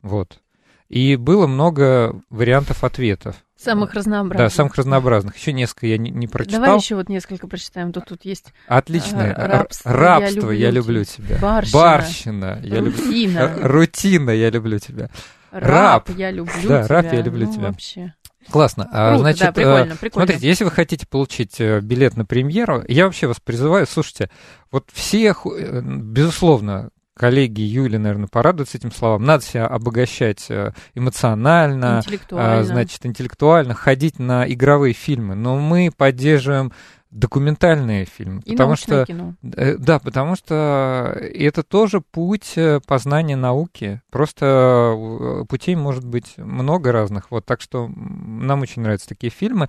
Вот. 0.02 0.40
И 0.88 1.16
было 1.18 1.48
много 1.48 2.22
вариантов 2.30 2.84
ответов. 2.84 3.36
Самых 3.58 3.92
Да, 3.94 4.00
разнообразных. 4.00 4.54
самых 4.54 4.76
разнообразных. 4.76 5.38
Еще 5.38 5.54
несколько 5.54 5.86
я 5.88 5.98
не, 5.98 6.10
не 6.10 6.28
прочитал. 6.28 6.62
Давай 6.62 6.78
еще 6.80 6.96
вот 6.96 7.10
несколько 7.10 7.48
прочитаем. 7.48 7.94
Тут, 7.94 8.06
тут 8.06 8.26
есть 8.26 8.52
Отлично. 8.68 9.32
А, 9.34 9.48
рабство, 9.48 9.90
я 9.90 9.96
Рабство, 9.96 10.40
люблю 10.40 10.52
я 10.58 10.72
люблю 10.72 11.04
тебя. 11.04 11.38
Барщина. 11.40 11.80
Барщина, 11.80 12.60
я 12.64 12.80
люблю 12.80 12.92
рутина. 13.06 13.40
Р- 13.40 13.72
Рутина, 13.72 14.30
я 14.32 14.50
люблю 14.50 14.80
тебя. 14.80 15.10
Раб, 15.52 16.08
раб. 16.08 16.18
я 16.18 16.32
люблю 16.32 16.54
Да, 16.68 16.84
тебя. 16.84 16.88
раб, 16.88 17.14
я 17.14 17.22
люблю 17.22 17.46
Ну, 17.48 17.54
тебя. 17.54 17.68
Вообще. 17.68 18.14
Классно. 18.50 18.90
А, 18.92 19.10
Круто, 19.10 19.22
значит, 19.22 19.42
да, 19.42 19.50
э, 19.50 19.54
прикольно, 19.54 19.96
прикольно. 19.96 20.26
Смотрите, 20.26 20.48
если 20.48 20.64
вы 20.64 20.72
хотите 20.72 21.06
получить 21.08 21.60
э, 21.62 21.80
билет 21.80 22.18
на 22.18 22.26
премьеру, 22.26 22.84
я 22.88 23.06
вообще 23.06 23.28
вас 23.28 23.40
призываю, 23.40 23.86
слушайте, 23.88 24.30
вот 24.72 24.90
все, 24.92 25.34
э, 25.34 25.82
безусловно, 25.82 26.90
коллеги 27.16 27.62
Юли, 27.62 27.98
наверное, 27.98 28.28
порадуются 28.28 28.78
этим 28.78 28.92
словам. 28.92 29.24
Надо 29.24 29.44
себя 29.44 29.68
обогащать 29.68 30.50
эмоционально, 30.96 31.98
Интеллектуально. 32.00 32.60
а, 32.60 32.64
значит, 32.64 33.06
интеллектуально, 33.06 33.74
ходить 33.76 34.18
на 34.18 34.52
игровые 34.52 34.94
фильмы. 34.94 35.36
Но 35.36 35.58
мы 35.58 35.92
поддерживаем 35.96 36.72
документальные 37.12 38.06
фильмы, 38.06 38.42
И 38.46 38.52
потому 38.52 38.76
что 38.76 39.06
кино. 39.06 39.36
Э, 39.44 39.76
Да, 39.78 40.00
потому 40.00 40.36
что 40.36 41.16
это 41.20 41.62
тоже 41.62 42.02
путь 42.02 42.54
э, 42.56 42.80
познания 42.88 43.36
науки. 43.36 44.02
Просто 44.10 44.96
э, 44.96 45.46
путей 45.48 45.76
может 45.76 46.06
быть 46.06 46.38
много 46.38 46.92
разных. 46.92 47.30
Вот, 47.30 47.46
так 47.46 47.62
что 47.62 47.90
нам 47.90 48.62
очень 48.62 48.82
нравятся 48.82 49.10
такие 49.10 49.30
фильмы. 49.30 49.68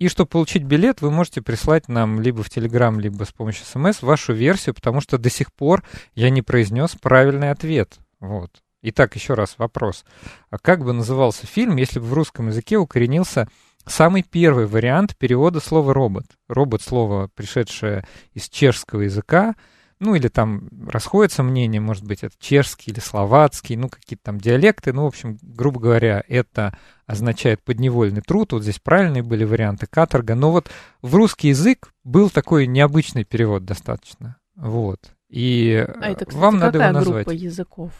И 0.00 0.08
чтобы 0.08 0.28
получить 0.28 0.64
билет, 0.64 1.00
вы 1.00 1.12
можете 1.12 1.40
прислать 1.42 1.86
нам 1.86 2.20
либо 2.20 2.42
в 2.42 2.50
Телеграм, 2.50 2.98
либо 2.98 3.22
с 3.22 3.30
помощью 3.30 3.64
СМС 3.64 4.02
вашу 4.02 4.32
версию, 4.32 4.74
потому 4.74 5.00
что 5.00 5.16
до 5.16 5.30
сих 5.30 5.52
пор 5.52 5.84
я 6.16 6.30
не 6.30 6.42
произнес 6.42 6.96
правильный 7.00 7.52
ответ. 7.52 7.98
Вот. 8.18 8.50
Итак, 8.82 9.14
еще 9.14 9.34
раз 9.34 9.54
вопрос. 9.58 10.04
А 10.50 10.58
как 10.58 10.84
бы 10.84 10.92
назывался 10.92 11.46
фильм, 11.46 11.76
если 11.76 12.00
бы 12.00 12.06
в 12.06 12.14
русском 12.14 12.48
языке 12.48 12.78
укоренился 12.78 13.48
самый 13.86 14.22
первый 14.22 14.66
вариант 14.66 15.16
перевода 15.16 15.60
слова 15.60 15.92
робот? 15.92 16.26
Робот 16.48 16.82
слово, 16.82 17.28
пришедшее 17.34 18.06
из 18.32 18.48
чешского 18.48 19.02
языка, 19.02 19.54
ну 20.02 20.16
или 20.16 20.26
там 20.26 20.68
расходятся 20.88 21.44
мнения, 21.44 21.80
может 21.80 22.04
быть, 22.04 22.24
это 22.24 22.34
чешский 22.40 22.90
или 22.90 22.98
словацкий, 22.98 23.76
ну 23.76 23.88
какие-то 23.88 24.24
там 24.24 24.38
диалекты, 24.40 24.92
ну, 24.92 25.04
в 25.04 25.06
общем, 25.06 25.38
грубо 25.42 25.80
говоря, 25.80 26.24
это 26.26 26.76
означает 27.06 27.62
подневольный 27.62 28.20
труд, 28.20 28.52
вот 28.52 28.62
здесь 28.62 28.80
правильные 28.80 29.22
были 29.22 29.44
варианты, 29.44 29.86
каторга, 29.86 30.34
но 30.34 30.50
вот 30.50 30.70
в 31.02 31.14
русский 31.14 31.48
язык 31.48 31.92
был 32.02 32.30
такой 32.30 32.66
необычный 32.66 33.24
перевод 33.24 33.64
достаточно, 33.64 34.36
вот. 34.56 35.12
И 35.28 35.86
А 35.88 36.10
это, 36.10 36.26
кстати, 36.26 36.42
вам 36.42 36.58
надо 36.58 36.78
его 36.78 36.92
назвать. 36.92 37.26
группа 37.26 37.38
языков? 37.38 37.92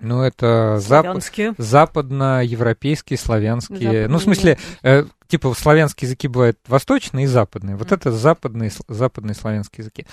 Ну, 0.00 0.22
это 0.22 0.76
зап- 0.80 1.02
Славянские. 1.02 1.54
западноевропейские, 1.56 3.18
славянские. 3.18 4.08
Ну, 4.08 4.18
в 4.18 4.22
смысле, 4.22 4.58
Западные. 4.82 5.00
э, 5.02 5.04
типа 5.28 5.54
славянские 5.54 6.06
языки 6.08 6.28
бывают 6.28 6.58
восточные 6.66 7.24
и 7.24 7.28
западные. 7.28 7.76
Вот 7.76 7.86
Мгм. 7.86 7.94
это 7.94 8.12
западные, 8.12 8.70
западные 8.88 9.34
славянские 9.34 9.82
языки. 9.82 10.06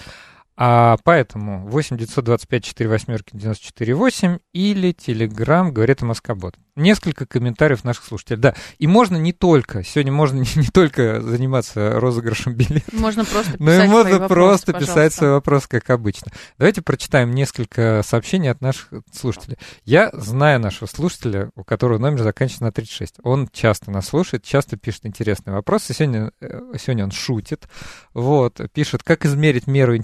А 0.63 0.97
поэтому 1.03 1.67
8 1.69 1.97
925 1.97 2.63
4 2.63 2.87
восьмерки 2.87 3.31
94 3.33 3.95
8 3.95 4.37
или 4.53 4.91
Телеграм 4.91 5.73
говорит 5.73 6.03
Москобот. 6.03 6.53
Несколько 6.75 7.25
комментариев 7.25 7.83
наших 7.83 8.05
слушателей. 8.05 8.39
Да, 8.39 8.55
и 8.77 8.85
можно 8.85 9.17
не 9.17 9.33
только, 9.33 9.83
сегодня 9.83 10.11
можно 10.11 10.37
не, 10.55 10.61
не 10.61 10.67
только 10.67 11.19
заниматься 11.19 11.99
розыгрышем 11.99 12.53
билетов. 12.53 12.93
Можно 12.93 13.25
просто 13.25 13.53
писать 13.53 13.59
Но 13.59 13.73
и 13.73 13.87
можно 13.87 14.09
свои 14.09 14.19
просто 14.19 14.19
вопросы, 14.19 14.65
писать 14.65 15.13
свой 15.13 15.29
пожалуйста. 15.29 15.31
вопрос, 15.31 15.67
как 15.67 15.89
обычно. 15.89 16.31
Давайте 16.59 16.83
прочитаем 16.83 17.31
несколько 17.31 18.03
сообщений 18.05 18.51
от 18.51 18.61
наших 18.61 18.89
слушателей. 19.11 19.57
Я 19.83 20.11
знаю 20.13 20.59
нашего 20.59 20.87
слушателя, 20.87 21.49
у 21.55 21.63
которого 21.63 21.97
номер 21.97 22.21
заканчивается 22.21 22.65
на 22.65 22.71
36. 22.71 23.15
Он 23.23 23.49
часто 23.51 23.89
нас 23.89 24.09
слушает, 24.09 24.43
часто 24.43 24.77
пишет 24.77 25.07
интересные 25.07 25.55
вопросы. 25.55 25.95
Сегодня, 25.95 26.33
э, 26.39 26.61
сегодня 26.79 27.03
он 27.05 27.09
шутит. 27.09 27.67
Вот, 28.13 28.61
пишет, 28.73 29.01
как 29.01 29.25
измерить 29.25 29.65
меру 29.65 29.95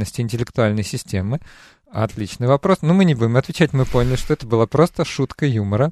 интеллектуальности 0.00 0.20
интеллектуальной 0.40 0.84
системы. 0.84 1.40
Отличный 1.92 2.46
вопрос. 2.46 2.78
Но 2.82 2.94
мы 2.94 3.04
не 3.04 3.14
будем 3.14 3.36
отвечать, 3.36 3.72
мы 3.72 3.84
поняли, 3.84 4.14
что 4.14 4.32
это 4.32 4.46
была 4.46 4.66
просто 4.66 5.04
шутка 5.04 5.44
юмора. 5.44 5.90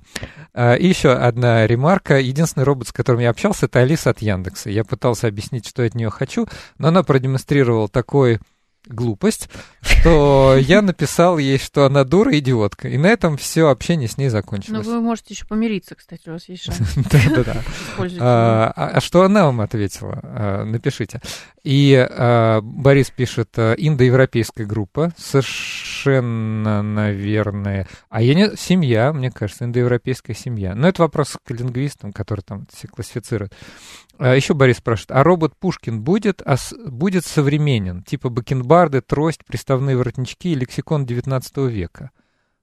А, 0.55 0.75
И 0.75 0.87
еще 0.87 1.13
одна 1.13 1.67
ремарка. 1.67 2.19
Единственный 2.19 2.63
робот, 2.63 2.89
с 2.89 2.93
которым 2.93 3.21
я 3.21 3.31
общался, 3.31 3.67
это 3.67 3.81
Алиса 3.81 4.11
от 4.11 4.21
Яндекса. 4.21 4.71
Я 4.71 4.85
пытался 4.85 5.27
объяснить, 5.27 5.67
что 5.67 5.83
я 5.83 5.89
от 5.89 5.95
нее 5.97 6.11
хочу, 6.11 6.47
но 6.79 6.89
она 6.89 7.03
продемонстрировала 7.03 7.89
такой 7.89 8.39
глупость, 8.89 9.49
что 9.81 10.57
я 10.59 10.83
написал 10.83 11.39
ей, 11.39 11.59
что 11.59 11.85
она 11.85 12.05
дура 12.05 12.37
идиотка. 12.39 12.89
И 12.89 12.99
на 12.99 13.07
этом 13.07 13.37
все 13.37 13.69
общение 13.69 14.09
с 14.09 14.17
ней 14.19 14.29
закончилось. 14.29 14.87
Ну, 14.87 14.95
вы 14.95 15.01
можете 15.01 15.35
еще 15.35 15.47
помириться, 15.47 15.95
кстати, 15.95 16.29
у 16.29 16.33
вас 16.33 16.49
есть 16.49 16.65
шанс. 16.65 16.79
Да-да-да. 17.11 17.63
А 18.21 18.73
а- 18.75 18.89
а 18.95 19.01
что 19.01 19.23
она 19.23 19.45
вам 19.45 19.61
ответила? 19.61 20.21
А, 20.23 20.65
Напишите. 20.65 21.21
И 21.65 22.07
Борис 22.63 23.11
пишет, 23.11 23.51
а, 23.57 23.75
индоевропейская 23.75 24.67
группа, 24.67 25.13
совершенно, 25.19 26.83
наверное, 26.83 27.87
а 28.09 28.23
я 28.23 28.35
не... 28.35 28.57
Семья, 28.57 29.13
мне 29.13 29.31
кажется, 29.31 29.65
индоевропейская 29.65 30.35
семья. 30.35 30.75
Но 30.75 30.89
это 30.89 31.03
вопрос 31.03 31.37
к 31.45 31.51
лингвистам, 31.51 32.13
которые 32.13 32.43
там 32.45 32.67
все 32.73 32.89
классифицируют. 32.89 33.53
Еще 34.19 34.55
Борис 34.55 34.79
спрашивает, 34.79 35.13
а 35.13 35.23
робот 35.23 35.55
Пушкин 35.57 36.01
будет, 36.03 36.43
а 36.45 36.57
будет 36.87 37.25
современен? 37.25 38.03
Типа 38.03 38.31
бакенбарды, 38.79 39.01
трость, 39.01 39.45
приставные 39.45 39.97
воротнички 39.97 40.53
и 40.53 40.55
лексикон 40.55 41.05
19 41.07 41.57
века? 41.69 42.11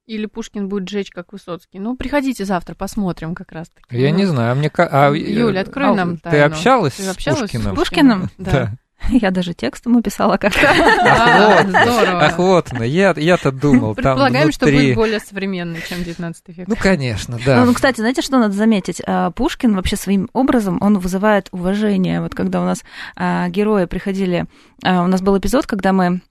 Или 0.06 0.28
Пушкин 0.28 0.70
будет 0.70 0.88
жечь, 0.88 1.10
как 1.10 1.34
Высоцкий. 1.34 1.80
Ну, 1.80 1.98
приходите 1.98 2.46
завтра, 2.46 2.76
посмотрим 2.76 3.34
как 3.34 3.52
раз-таки. 3.52 3.98
Я 3.98 4.12
Ну, 4.12 4.18
не 4.18 4.26
знаю, 4.26 4.52
а 4.52 4.56
мне... 4.56 4.70
а, 4.78 5.12
Юля, 5.12 5.62
открой 5.62 5.90
а, 5.90 5.96
нам 5.96 6.18
Ты 6.18 6.30
тайну. 6.30 6.46
общалась 6.46 6.94
Ты 6.96 7.04
с 7.04 7.08
общалась 7.10 7.40
с 7.50 7.54
Пушкиным? 7.54 7.76
Пушкиным? 7.76 8.30
Да. 8.38 8.78
Я 9.10 9.32
даже 9.32 9.54
текст 9.54 9.86
ему 9.86 10.02
писала 10.02 10.38
как-то. 10.38 10.68
Ах, 10.70 11.66
вот, 11.66 11.70
здорово. 11.70 12.26
ах, 12.26 12.38
вот 12.38 12.74
я, 12.82 13.14
я-то 13.16 13.52
думал, 13.52 13.96
там 13.96 14.04
Предполагаем, 14.04 14.52
что 14.52 14.66
будет 14.66 14.96
более 14.96 15.20
современный, 15.20 15.82
чем 15.88 16.04
19 16.04 16.44
век. 16.58 16.68
Ну, 16.68 16.76
конечно, 16.76 17.40
да. 17.46 17.60
Ну, 17.60 17.66
ну, 17.68 17.74
кстати, 17.74 17.98
знаете, 17.98 18.22
что 18.22 18.40
надо 18.40 18.54
заметить? 18.54 19.02
А, 19.06 19.32
Пушкин 19.32 19.76
вообще 19.76 19.96
своим 19.96 20.30
образом, 20.34 20.78
он 20.82 21.00
вызывает 21.00 21.50
уважение. 21.52 22.22
Вот 22.22 22.34
когда 22.34 22.62
у 22.62 22.66
нас 22.66 22.84
а, 23.16 23.50
герои 23.50 23.86
приходили, 23.86 24.46
а, 24.84 25.04
у 25.04 25.08
нас 25.08 25.22
был 25.22 25.38
эпизод, 25.38 25.68
когда 25.68 25.94
мы 25.94 26.22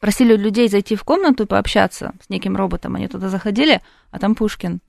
просили 0.00 0.34
людей 0.34 0.68
зайти 0.68 0.96
в 0.96 1.04
комнату 1.04 1.44
и 1.44 1.46
пообщаться 1.46 2.14
с 2.24 2.30
неким 2.30 2.56
роботом. 2.56 2.96
Они 2.96 3.06
туда 3.06 3.28
заходили, 3.28 3.82
а 4.10 4.18
там 4.18 4.34
Пушкин. 4.34 4.80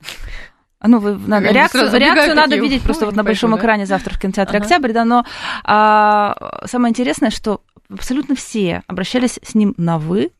А 0.81 0.87
Ну, 0.87 0.97
вы, 0.97 1.15
надо, 1.15 1.51
реакцию, 1.51 1.91
реакцию 1.93 2.35
надо 2.35 2.49
такие, 2.49 2.63
видеть 2.63 2.81
просто 2.81 3.05
«Ой, 3.05 3.11
вот 3.11 3.15
на 3.15 3.23
большом 3.23 3.51
да?» 3.51 3.57
экране 3.57 3.85
завтра 3.85 4.15
в 4.15 4.19
кинотеатре 4.19 4.57
Ага. 4.57 4.65
«Октябрь», 4.65 4.93
да, 4.93 5.05
но 5.05 5.23
а, 5.63 6.65
самое 6.65 6.89
интересное, 6.89 7.29
что 7.29 7.61
абсолютно 7.87 8.33
все 8.33 8.81
обращались 8.87 9.39
с 9.43 9.53
ним 9.53 9.75
на 9.77 9.99
«вы», 9.99 10.31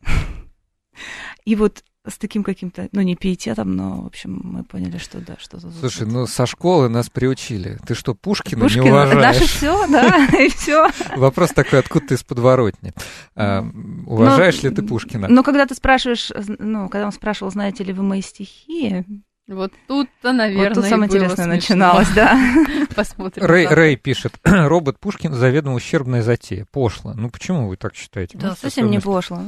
и 1.44 1.54
вот 1.54 1.84
с 2.04 2.18
таким 2.18 2.42
каким-то, 2.42 2.88
ну, 2.90 3.02
не 3.02 3.14
пиететом, 3.14 3.76
но, 3.76 4.02
в 4.02 4.06
общем, 4.06 4.40
мы 4.42 4.64
поняли, 4.64 4.98
что 4.98 5.20
да, 5.20 5.36
что-то... 5.38 5.68
тут 5.68 5.76
Слушай, 5.76 6.08
ну 6.08 6.26
со 6.26 6.46
школы 6.46 6.88
нас 6.88 7.08
приучили. 7.08 7.78
Ты 7.86 7.94
что, 7.94 8.16
Пушкина, 8.16 8.62
Пушкин, 8.62 8.82
не 8.82 8.90
уважаешь? 8.90 9.22
наше 9.22 9.46
все, 9.46 9.86
да, 9.86 10.26
и 10.36 10.48
все. 10.48 10.90
Вопрос 11.14 11.50
такой, 11.50 11.78
откуда 11.78 12.08
ты 12.08 12.14
из 12.14 12.24
подворотни? 12.24 12.92
А, 13.36 13.64
уважаешь 14.06 14.60
ли 14.64 14.70
ты 14.70 14.82
Пушкина? 14.82 15.28
Но 15.28 15.44
когда 15.44 15.64
ты 15.66 15.76
спрашиваешь, 15.76 16.32
ну, 16.58 16.88
когда 16.88 17.06
он 17.06 17.12
спрашивал, 17.12 17.52
знаете 17.52 17.84
ли 17.84 17.92
вы 17.92 18.02
мои 18.02 18.22
стихи, 18.22 19.04
Вот 19.48 19.72
тут-то, 19.88 20.32
наверное, 20.32 20.68
вот 20.68 20.74
тут 20.74 20.84
и 20.84 20.88
самое 20.88 21.08
интересное 21.08 21.44
смешно. 21.44 21.54
начиналось, 21.54 22.08
да. 22.14 22.38
Посмотрим. 22.94 23.44
Рэй. 23.44 23.66
Рэй 23.66 23.96
пишет, 23.96 24.34
робот 24.44 25.00
Пушкин 25.00 25.34
заведомо 25.34 25.74
ущербная 25.74 26.22
затея. 26.22 26.66
Пошло. 26.70 27.12
Ну 27.14 27.28
почему 27.28 27.68
вы 27.68 27.76
так 27.76 27.96
считаете? 27.96 28.38
Да, 28.38 28.48
Можете 28.48 28.62
совсем 28.62 28.90
не 28.90 29.00
пошло. 29.00 29.42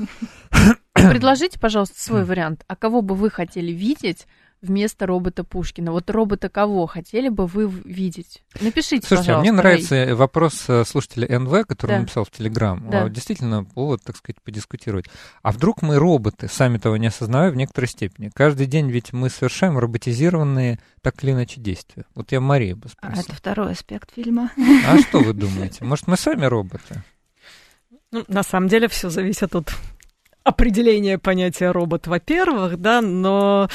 Предложите, 0.94 1.61
пожалуйста, 1.61 2.00
свой 2.00 2.24
вариант. 2.24 2.64
А 2.66 2.74
кого 2.74 3.02
бы 3.02 3.14
вы 3.14 3.30
хотели 3.30 3.70
видеть 3.70 4.26
вместо 4.64 5.07
робота 5.07 5.44
Пушкина? 5.44 5.92
Вот 5.92 6.11
робота 6.11 6.48
кого 6.48 6.87
хотели 6.87 7.29
бы 7.29 7.46
вы 7.46 7.68
видеть? 7.68 8.42
Напишите, 8.61 9.07
Слушайте, 9.07 9.14
а 9.14 9.16
пожалуйста. 9.37 9.40
мне 9.40 9.53
нравится 9.53 10.16
вопрос 10.16 10.64
э, 10.68 10.85
слушателя 10.85 11.38
НВ, 11.38 11.66
который 11.66 11.92
Да. 11.92 11.98
написал 12.00 12.24
в 12.24 12.31
Телеграм. 12.31 12.88
Да. 12.90 13.05
А, 13.05 13.09
Действительно, 13.09 13.64
повод, 13.64 14.03
так 14.03 14.16
сказать, 14.16 14.40
подискутировать. 14.42 15.07
А 15.42 15.53
вдруг 15.53 15.83
мы 15.83 15.96
роботы, 15.98 16.48
сами 16.48 16.79
того 16.79 16.96
не 16.96 17.07
осознавая 17.07 17.50
в 17.50 17.57
некоторой 17.57 17.88
степени? 17.88 18.31
Каждый 18.35 18.66
день 18.66 18.90
ведь 18.90 19.12
мы 19.12 19.31
совершаем 19.31 19.79
роботизированные 19.79 20.81
так 21.03 21.22
или 21.22 21.33
иначе 21.33 21.61
действия. 21.61 22.05
Вот 22.14 22.33
я 22.33 22.40
Марию 22.40 22.77
бы 22.77 22.87
А 22.87 23.09
спросил. 23.09 23.22
это 23.22 23.35
второй 23.37 23.72
аспект 23.72 24.12
фильма. 24.14 24.50
А 24.87 24.98
что 24.98 25.20
вы 25.20 25.33
думаете? 25.35 25.85
Может, 25.85 26.07
мы 26.07 26.16
сами 26.16 26.44
роботы? 26.46 27.03
Ну, 28.11 28.24
на 28.29 28.42
самом 28.44 28.68
деле 28.68 28.87
все 28.88 29.11
зависит 29.11 29.55
от 29.57 29.72
определения 30.44 31.18
понятия 31.18 31.70
робот, 31.70 32.07
во-первых, 32.07 32.76
да, 32.76 33.00
но 33.00 33.68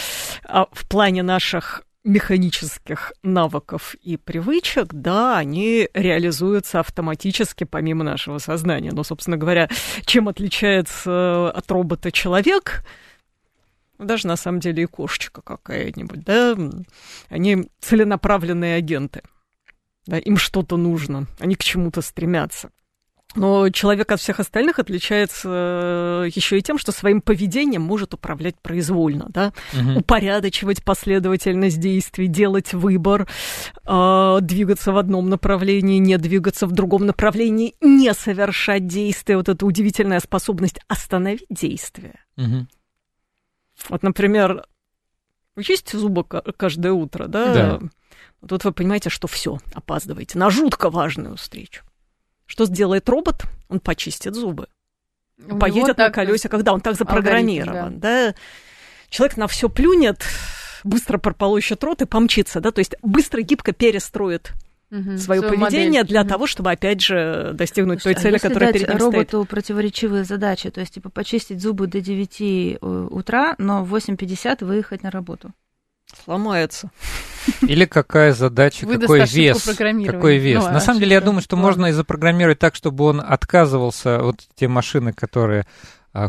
а, 0.45 0.67
в 0.71 0.88
плане 0.88 1.23
наших 1.23 1.84
механических 2.03 3.12
навыков 3.23 3.95
и 4.01 4.17
привычек, 4.17 4.93
да, 4.93 5.38
они 5.38 5.89
реализуются 5.93 6.79
автоматически 6.79 7.65
помимо 7.65 8.03
нашего 8.03 8.38
сознания. 8.38 8.91
Но, 8.93 9.03
собственно 9.03 9.38
говоря, 9.38 9.69
чем 10.05 10.29
отличается 10.29 11.51
от 11.51 11.69
робота 11.69 12.12
человек, 12.12 12.84
даже 13.97 14.27
на 14.27 14.38
самом 14.38 14.62
деле 14.62 14.84
и 14.84 14.86
кошечка 14.86 15.41
какая-нибудь, 15.41 16.23
да, 16.23 16.58
они 17.29 17.69
целенаправленные 17.82 18.75
агенты. 18.75 19.21
Да, 20.05 20.17
им 20.17 20.38
что-то 20.38 20.77
нужно, 20.77 21.27
они 21.39 21.55
к 21.55 21.63
чему-то 21.63 22.01
стремятся. 22.01 22.71
Но 23.36 23.70
человек 23.70 24.12
от 24.12 24.20
всех 24.20 24.39
остальных 24.39 24.80
отличается 24.80 26.26
еще 26.34 26.58
и 26.58 26.62
тем, 26.63 26.80
что 26.80 26.92
своим 26.92 27.22
поведением 27.22 27.84
может 27.84 28.15
управлять 28.15 28.56
произвольно, 28.60 29.28
да, 29.30 29.54
Мгм. 29.74 29.98
упорядочивать 29.98 30.84
последовательность 30.84 31.80
действий, 31.80 32.26
делать 32.28 32.74
выбор, 32.74 33.28
э, 33.86 34.38
двигаться 34.42 34.92
в 34.92 34.98
одном 34.98 35.30
направлении, 35.30 36.00
не 36.00 36.18
двигаться 36.18 36.65
в 36.65 36.72
другом 36.72 37.06
направлении, 37.06 37.76
не 37.82 38.12
совершать 38.15 38.88
действия. 38.88 39.38
Вот 39.38 39.48
эта 39.48 39.63
удивительная 39.63 40.20
способность 40.22 40.80
остановить 40.88 41.46
действие. 41.52 42.15
Мгм. 42.36 42.68
Вот, 43.89 44.02
например, 44.02 44.65
вы 45.56 45.63
чистите 45.63 46.00
зубы 46.00 46.24
ка- 46.24 46.42
каждое 46.58 46.94
утро, 46.94 47.28
да? 47.28 47.54
Да. 47.54 47.80
Тут 48.48 48.63
вы 48.63 48.72
понимаете, 48.72 49.10
что 49.10 49.28
все, 49.28 49.60
опаздываете 49.76 50.39
на 50.39 50.50
жутко 50.50 50.89
важную 50.89 51.36
встречу. 51.38 51.84
Что 52.49 52.65
сделает 52.65 53.07
робот? 53.07 53.43
Он 53.69 53.79
почистит 53.79 54.33
зубы. 54.33 54.67
У 55.47 55.57
Поедет 55.57 55.97
на 55.97 56.09
колесе, 56.09 56.49
когда 56.49 56.73
он 56.73 56.81
так 56.81 56.95
запрограммирован, 56.95 57.99
да. 57.99 58.33
Человек 59.09 59.38
на 59.38 59.47
все 59.47 59.69
плюнет, 59.69 60.25
быстро 60.83 61.19
прополощет 61.19 61.83
рот 61.83 62.01
и 62.01 62.05
помчится, 62.05 62.59
да, 62.59 62.71
то 62.71 62.79
есть 62.79 62.95
быстро, 63.01 63.41
гибко 63.41 63.71
перестроит 63.71 64.51
Мгм, 64.89 65.17
свое 65.19 65.41
поведение 65.43 66.01
модель. 66.01 66.07
для 66.07 66.21
Мгм. 66.21 66.29
того, 66.29 66.47
чтобы, 66.47 66.71
опять 66.71 67.01
же, 67.01 67.51
достигнуть 67.53 67.99
той 67.99 68.13
Слушайте, 68.13 68.19
а 68.19 68.23
цели, 68.23 68.33
если 68.33 68.47
которая 68.47 68.73
дать 68.73 68.81
перед 68.81 68.89
ним 68.89 68.99
стоит. 68.99 69.13
роботу 69.13 69.45
противоречивые 69.47 70.23
задачи, 70.23 70.71
то 70.71 70.79
есть, 70.81 70.95
типа, 70.95 71.09
почистить 71.09 71.62
зубы 71.62 71.85
до 71.88 72.01
9 72.01 72.77
э, 72.81 73.07
утра, 73.12 73.53
но 73.59 73.83
в 73.83 73.95
8.50 73.95 74.65
выехать 74.65 75.03
на 75.03 75.12
работу. 75.12 75.51
Сломается. 76.24 76.91
Или 77.62 77.86
какая 77.86 78.34
задача, 78.34 78.86
Выдаст 78.86 79.02
какой 79.02 79.26
вес, 79.26 79.63
какой 79.63 80.38
вес. 80.38 80.63
Ну, 80.63 80.72
На 80.72 80.80
самом 80.80 81.00
деле, 81.00 81.13
я 81.13 81.22
думаю, 81.22 81.41
что 81.41 81.56
Ладно. 81.56 81.67
можно 81.67 81.86
и 81.88 81.91
запрограммировать 81.91 82.60
так, 82.60 82.76
чтобы 82.76 83.06
он 83.06 83.22
отказывался, 83.22 84.19
вот 84.19 84.41
те 84.56 84.67
машины, 84.67 85.13
которые 85.13 85.62
а, 85.62 85.65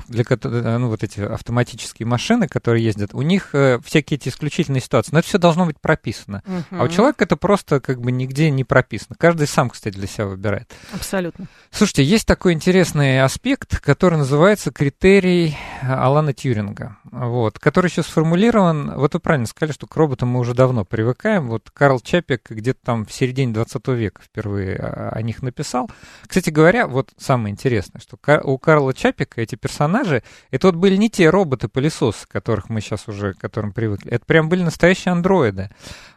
для 0.09 0.25
которых, 0.25 0.65
ну, 0.65 0.89
вот 0.89 1.03
эти 1.03 1.21
автоматические 1.21 2.07
машины, 2.07 2.49
которые 2.49 2.85
ездят, 2.85 3.15
у 3.15 3.23
них 3.23 3.55
э, 3.55 3.79
всякие 3.85 4.19
эти 4.19 4.29
исключительные 4.29 4.81
ситуации. 4.81 5.13
Но 5.13 5.21
это 5.21 5.29
все 5.29 5.39
должно 5.39 5.67
быть 5.67 5.81
прописано. 5.81 6.43
А 6.71 6.85
у 6.85 6.89
человека 6.89 7.25
это 7.25 7.37
просто 7.37 7.81
как 7.81 8.01
бы 8.01 8.13
нигде 8.13 8.51
не 8.51 8.65
прописано. 8.65 9.17
Каждый 9.19 9.47
сам, 9.47 9.71
кстати, 9.71 9.95
для 9.95 10.07
себя 10.07 10.27
выбирает. 10.27 10.71
Абсолютно. 10.93 11.47
Слушайте, 11.71 12.05
есть 12.05 12.27
такой 12.27 12.53
интересный 12.53 13.23
аспект, 13.23 13.81
который 13.81 14.19
называется 14.19 14.71
критерий 14.71 15.57
Алана 15.83 16.33
Тьюринга, 16.33 16.99
вот, 17.05 17.59
который 17.59 17.87
еще 17.87 18.03
сформулирован, 18.03 18.95
вот 18.97 19.15
вы 19.15 19.21
правильно 19.21 19.47
сказали, 19.47 19.73
что 19.73 19.87
к 19.87 19.97
роботам 19.97 20.31
мы 20.31 20.41
уже 20.41 20.55
давно 20.55 20.85
привыкаем, 20.85 21.49
вот 21.49 21.71
Карл 21.73 22.01
Чапик 22.01 22.51
где-то 22.51 22.81
там 22.85 23.07
в 23.07 23.13
середине 23.13 23.53
20 23.53 23.89
века 23.89 24.23
впервые 24.23 24.77
о, 24.77 25.21
них 25.23 25.43
написал. 25.43 25.91
Кстати 26.27 26.51
говоря, 26.51 26.87
вот 26.87 27.11
самое 27.19 27.53
интересное, 27.53 28.01
что 28.01 28.19
у 28.45 28.59
Карла 28.59 28.95
Чапика 28.95 29.41
эти 29.41 29.55
персонажи 29.55 29.70
персонажи, 29.71 30.23
это 30.51 30.67
вот 30.67 30.77
были 30.77 30.97
не 30.97 31.09
те 31.09 31.31
роботы-пылесосы, 31.31 32.27
которых 32.29 32.69
мы 32.69 32.81
сейчас 32.81 33.09
уже, 33.09 33.35
к 33.35 33.39
которым 33.39 33.73
привыкли. 33.73 34.11
Это 34.11 34.25
прям 34.27 34.49
были 34.49 34.63
настоящие 34.63 35.13
андроиды. 35.13 35.71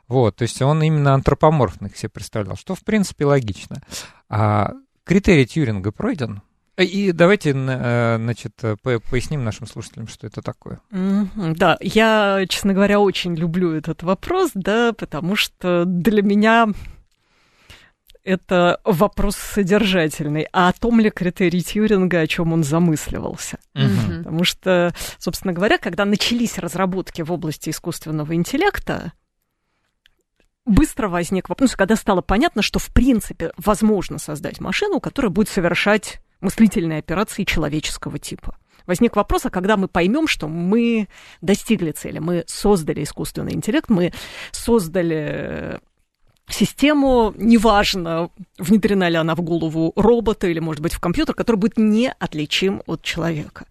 Вот, 0.08 0.38
то 0.38 0.42
есть 0.44 0.62
он 0.62 0.82
именно 0.82 1.14
антропоморфных 1.14 1.96
себе 1.96 2.10
представлял, 2.10 2.56
что, 2.56 2.76
в 2.76 2.84
принципе, 2.84 3.26
логично. 3.26 3.82
А 4.30 4.72
критерий 5.04 5.46
Тьюринга 5.46 5.92
пройден? 5.92 6.42
И 6.78 7.12
давайте, 7.12 7.52
э, 7.56 8.18
значит, 8.18 8.54
поясним 8.82 9.44
нашим 9.44 9.68
слушателям, 9.68 10.08
что 10.08 10.26
это 10.26 10.42
такое. 10.42 10.80
Да, 10.90 11.78
я, 11.80 12.44
честно 12.50 12.74
говоря, 12.74 13.00
очень 13.00 13.36
люблю 13.36 13.72
этот 13.74 14.02
вопрос, 14.02 14.52
да, 14.56 14.92
потому 14.94 15.36
что 15.36 15.86
для 15.86 16.24
меня 16.24 16.70
это 18.24 18.80
вопрос 18.84 19.36
содержательный. 19.36 20.48
А 20.54 20.70
о 20.70 20.74
том 20.74 21.00
ли 21.00 21.10
критерий 21.10 21.62
Тьюринга, 21.62 22.22
о 22.22 22.28
чем 22.28 22.54
он 22.54 22.64
замысливался? 22.64 23.58
Угу. 23.76 24.18
Потому 24.20 24.44
что, 24.44 24.94
собственно 25.18 25.54
говоря, 25.54 25.78
когда 25.78 26.06
начались 26.06 26.58
разработки 26.58 27.22
в 27.22 27.32
области 27.32 27.70
искусственного 27.70 28.34
интеллекта, 28.36 29.14
быстро 30.66 31.10
возник 31.10 31.50
вопрос, 31.50 31.72
ну, 31.72 31.78
когда 31.78 31.96
стало 31.96 32.22
понятно, 32.22 32.62
что 32.62 32.80
в 32.80 32.88
принципе 32.88 33.52
возможно 33.58 34.18
создать 34.18 34.60
машину, 34.60 35.00
которая 35.00 35.30
будет 35.30 35.50
совершать 35.50 36.20
мыслительные 36.40 37.00
операции 37.00 37.44
человеческого 37.44 38.20
типа. 38.20 38.58
Возник 38.86 39.16
вопрос, 39.16 39.46
а 39.46 39.50
когда 39.50 39.78
мы 39.78 39.88
поймем, 39.88 40.28
что 40.28 40.48
мы 40.50 41.08
достигли 41.42 41.92
цели, 41.92 42.20
мы 42.20 42.44
создали 42.48 43.04
искусственный 43.04 43.54
интеллект, 43.54 43.90
мы 43.90 44.12
создали 44.52 45.80
систему, 46.54 47.34
неважно, 47.38 48.30
внедрена 48.58 49.10
ли 49.10 49.18
она 49.18 49.36
в 49.36 49.42
голову 49.42 49.94
робота 49.96 50.48
или, 50.48 50.60
может 50.60 50.82
быть, 50.82 50.94
в 50.94 51.00
компьютер, 51.00 51.36
который 51.36 51.58
будет 51.58 51.78
неотличим 51.78 52.82
от 52.86 53.02
человека. 53.02 53.66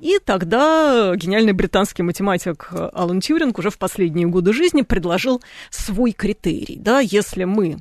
И 0.00 0.18
тогда 0.24 1.14
гениальный 1.16 1.52
британский 1.52 2.02
математик 2.02 2.68
Алан 2.92 3.20
Тьюринг 3.20 3.58
уже 3.58 3.70
в 3.70 3.78
последние 3.78 4.26
годы 4.26 4.52
жизни 4.52 4.82
предложил 4.82 5.42
свой 5.70 6.12
критерий. 6.12 6.76
Да, 6.78 7.00
если 7.00 7.44
мы 7.44 7.72
э, 7.72 7.76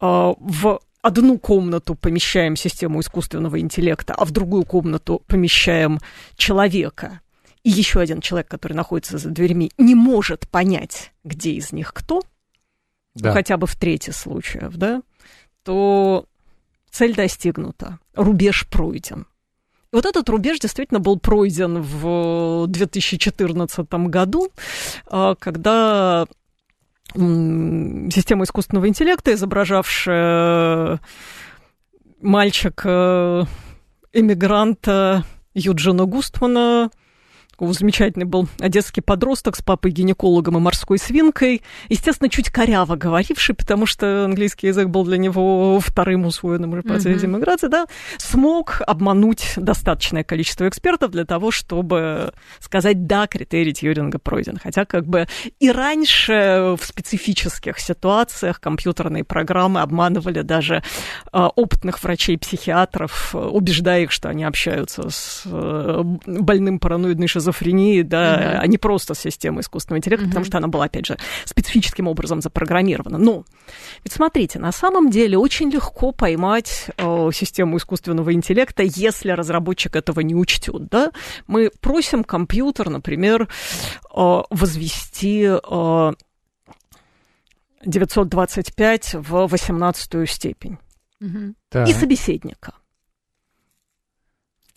в 0.00 0.80
одну 1.02 1.38
комнату 1.38 1.94
помещаем 1.94 2.56
систему 2.56 3.00
искусственного 3.00 3.60
интеллекта, 3.60 4.14
а 4.14 4.24
в 4.24 4.32
другую 4.32 4.64
комнату 4.64 5.22
помещаем 5.26 6.00
человека, 6.36 7.20
и 7.62 7.70
еще 7.70 8.00
один 8.00 8.20
человек, 8.20 8.48
который 8.48 8.74
находится 8.74 9.18
за 9.18 9.30
дверьми, 9.30 9.70
не 9.78 9.94
может 9.94 10.48
понять, 10.48 11.12
где 11.24 11.52
из 11.52 11.72
них 11.72 11.92
кто, 11.92 12.22
да. 13.16 13.32
хотя 13.32 13.56
бы 13.56 13.66
в 13.66 13.74
трети 13.76 14.10
случаев, 14.10 14.76
да, 14.76 15.02
то 15.64 16.26
цель 16.90 17.14
достигнута, 17.14 17.98
рубеж 18.14 18.66
пройден. 18.68 19.26
Вот 19.92 20.04
этот 20.04 20.28
рубеж 20.28 20.58
действительно 20.58 21.00
был 21.00 21.18
пройден 21.18 21.80
в 21.80 22.66
2014 22.66 23.92
году, 24.08 24.48
а, 25.06 25.34
когда 25.36 26.26
система 27.14 28.44
искусственного 28.44 28.88
интеллекта, 28.88 29.32
изображавшая 29.32 31.00
мальчика 32.20 33.48
эмигранта 34.12 35.24
Юджина 35.54 36.04
Густмана, 36.04 36.90
замечательный 37.60 38.24
был 38.24 38.48
одесский 38.58 39.02
подросток 39.02 39.56
с 39.56 39.62
папой-гинекологом 39.62 40.56
и 40.56 40.60
морской 40.60 40.98
свинкой, 40.98 41.62
естественно, 41.88 42.28
чуть 42.28 42.50
коряво 42.50 42.96
говоривший, 42.96 43.54
потому 43.54 43.86
что 43.86 44.24
английский 44.24 44.68
язык 44.68 44.88
был 44.88 45.04
для 45.04 45.16
него 45.16 45.80
вторым 45.80 46.26
усвоенным 46.26 46.72
уже 46.72 46.82
процессе 46.82 47.26
mm-hmm. 47.26 47.36
иммиграции, 47.36 47.68
да, 47.68 47.86
смог 48.18 48.82
обмануть 48.86 49.54
достаточное 49.56 50.24
количество 50.24 50.68
экспертов 50.68 51.10
для 51.10 51.24
того, 51.24 51.50
чтобы 51.50 52.32
сказать, 52.60 53.06
да, 53.06 53.26
критерий 53.26 53.72
Тьюринга 53.72 54.18
пройден. 54.18 54.58
Хотя 54.62 54.84
как 54.84 55.06
бы 55.06 55.26
и 55.58 55.70
раньше 55.70 56.76
в 56.78 56.84
специфических 56.84 57.78
ситуациях 57.78 58.60
компьютерные 58.60 59.24
программы 59.24 59.80
обманывали 59.80 60.42
даже 60.42 60.82
э, 61.32 61.38
опытных 61.38 62.02
врачей-психиатров, 62.02 63.34
убеждая 63.34 64.02
их, 64.02 64.12
что 64.12 64.28
они 64.28 64.44
общаются 64.44 65.08
с 65.08 65.42
э, 65.44 66.02
больным 66.26 66.78
параноидной 66.78 67.26
шизофренией 67.26 67.45
шизофрении, 67.46 68.02
да, 68.02 68.36
mm-hmm. 68.36 68.58
а 68.58 68.66
не 68.66 68.78
просто 68.78 69.14
с 69.14 69.20
системой 69.20 69.60
искусственного 69.60 69.98
интеллекта, 69.98 70.26
mm-hmm. 70.26 70.28
потому 70.28 70.44
что 70.44 70.58
она 70.58 70.68
была, 70.68 70.86
опять 70.86 71.06
же, 71.06 71.16
специфическим 71.44 72.08
образом 72.08 72.40
запрограммирована. 72.40 73.18
Но 73.18 73.44
ведь 74.04 74.12
смотрите, 74.12 74.58
на 74.58 74.72
самом 74.72 75.10
деле 75.10 75.38
очень 75.38 75.70
легко 75.70 76.12
поймать 76.12 76.90
э, 76.96 77.30
систему 77.32 77.76
искусственного 77.76 78.32
интеллекта, 78.32 78.82
если 78.82 79.30
разработчик 79.30 79.96
этого 79.96 80.20
не 80.20 80.34
учтет, 80.34 80.88
да. 80.88 81.12
Мы 81.46 81.70
просим 81.80 82.24
компьютер, 82.24 82.90
например, 82.90 83.48
э, 84.14 84.42
возвести 84.50 85.48
э, 85.48 86.12
925 87.84 89.14
в 89.14 89.46
18 89.46 90.30
степень. 90.30 90.78
Угу. 91.20 91.86
И 91.86 91.92
собеседника. 91.92 92.74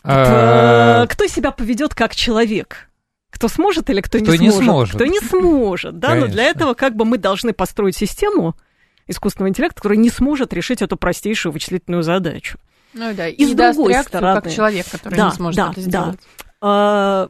А... 0.04 1.06
Кто 1.08 1.28
себя 1.28 1.52
поведет 1.52 1.94
как 1.94 2.16
человек? 2.16 2.90
Кто 3.30 3.48
сможет 3.48 3.90
или 3.90 4.02
кто, 4.02 4.20
кто 4.20 4.36
не, 4.36 4.50
сможет? 4.50 4.64
сможет? 4.64 4.96
Кто 4.96 5.06
не 5.06 5.20
сможет, 5.20 6.00
да? 6.00 6.10
Конечно. 6.10 6.28
Но 6.28 6.34
для 6.34 6.44
этого 6.46 6.74
как 6.74 6.96
бы 6.96 7.06
мы 7.06 7.18
должны 7.18 7.54
построить 7.54 7.96
систему 7.96 8.56
искусственного 9.08 9.50
интеллекта, 9.50 9.76
которая 9.76 9.98
не 9.98 10.10
сможет 10.10 10.54
решить 10.54 10.82
эту 10.82 10.98
простейшую 10.98 11.54
вычислительную 11.54 12.04
задачу. 12.04 12.58
Ну 12.94 13.14
да, 13.14 13.28
и, 13.28 13.34
и 13.34 13.46
с 13.46 13.56
другой 13.56 13.94
стороны, 14.04 14.42
как 14.42 14.52
человек, 14.52 14.88
который 14.90 15.16
да, 15.16 15.28
не 15.28 15.34
сможет 15.34 15.58
да, 15.58 15.72
это 15.72 15.82
сделать. 15.82 16.20
Да. 16.20 16.46
А, 16.62 17.30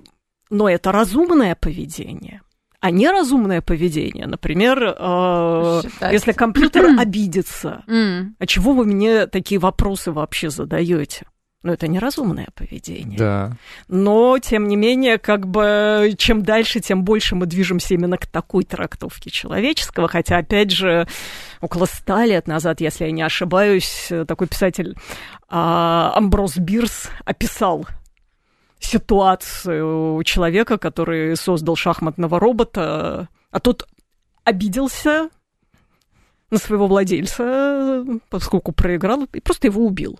но 0.50 0.70
это 0.70 0.92
разумное 0.92 1.56
поведение. 1.56 2.42
А 2.82 2.92
неразумное 2.92 3.62
поведение, 3.62 4.26
например, 4.26 4.96
э, 4.98 5.82
если 6.12 6.32
компьютер 6.32 6.88
обидится, 7.00 7.84
а 7.88 8.46
чего 8.48 8.74
вы 8.74 8.86
мне 8.86 9.28
такие 9.28 9.60
вопросы 9.60 10.14
вообще 10.14 10.50
задаете? 10.50 11.26
Но 11.62 11.74
это 11.74 11.90
неразумное 11.90 12.48
поведение. 12.56 13.18
Да. 13.18 13.52
Но, 13.90 14.40
тем 14.40 14.70
не 14.70 14.78
менее, 14.78 15.18
как 15.18 15.46
бы, 15.46 16.14
чем 16.18 16.42
дальше, 16.42 16.80
тем 16.80 17.04
больше 17.04 17.36
мы 17.36 17.48
движемся 17.48 17.96
именно 17.96 18.18
к 18.18 18.28
такой 18.28 18.64
трактовке 18.64 19.30
человеческого. 19.30 20.08
Хотя, 20.08 20.38
опять 20.38 20.72
же, 20.72 21.06
около 21.60 21.86
ста 21.86 22.26
лет 22.26 22.48
назад, 22.48 22.80
если 22.80 23.06
я 23.06 23.12
не 23.12 23.24
ошибаюсь, 23.24 24.10
такой 24.26 24.48
писатель 24.48 24.96
а, 25.50 26.14
Амброс 26.16 26.56
Бирс 26.58 27.10
описал 27.26 27.86
ситуацию 28.80 30.24
человека, 30.24 30.78
который 30.78 31.36
создал 31.36 31.76
шахматного 31.76 32.40
робота, 32.40 33.28
а 33.52 33.60
тот 33.60 33.86
обиделся 34.46 35.30
на 36.52 36.58
своего 36.58 36.88
владельца, 36.88 38.06
поскольку 38.30 38.72
проиграл, 38.72 39.28
и 39.34 39.42
просто 39.42 39.68
его 39.68 39.86
убил 39.86 40.18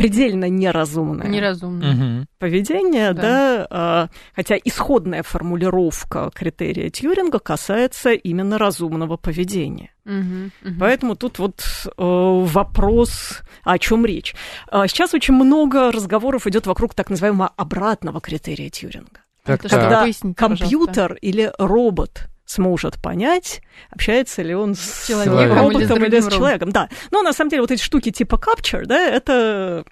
предельно 0.00 0.48
неразумное. 0.48 1.28
Неразумное. 1.28 2.20
Угу. 2.20 2.26
Поведение, 2.38 3.12
да, 3.12 3.22
да 3.22 3.66
а, 3.70 4.08
хотя 4.34 4.56
исходная 4.56 5.22
формулировка 5.22 6.30
критерия 6.34 6.90
Тьюринга 6.90 7.38
касается 7.38 8.12
именно 8.12 8.58
разумного 8.58 9.16
поведения. 9.16 9.92
Угу, 10.06 10.70
угу. 10.70 10.74
Поэтому 10.80 11.16
тут 11.16 11.38
вот 11.38 11.60
э, 11.86 11.90
вопрос, 11.96 13.42
о 13.62 13.78
чем 13.78 14.06
речь. 14.06 14.34
А, 14.68 14.88
сейчас 14.88 15.14
очень 15.14 15.34
много 15.34 15.92
разговоров 15.92 16.46
идет 16.46 16.66
вокруг 16.66 16.94
так 16.94 17.10
называемого 17.10 17.48
обратного 17.56 18.20
критерия 18.20 18.70
Тьюринга. 18.70 19.20
Так, 19.44 19.62
когда 19.62 20.06
компьютер 20.36 21.14
или 21.14 21.52
робот 21.58 22.28
сможет 22.50 23.00
понять, 23.00 23.62
общается 23.90 24.42
ли 24.42 24.54
он 24.54 24.74
с 24.74 25.06
человеком 25.06 25.58
роботом 25.58 26.04
или, 26.04 26.06
или 26.06 26.20
с 26.20 26.28
человеком. 26.28 26.70
Да. 26.70 26.88
Но 27.10 27.22
на 27.22 27.32
самом 27.32 27.50
деле 27.50 27.62
вот 27.62 27.70
эти 27.70 27.82
штуки 27.82 28.10
типа 28.10 28.34
capture, 28.34 28.84
да, 28.84 28.98
это 28.98 29.84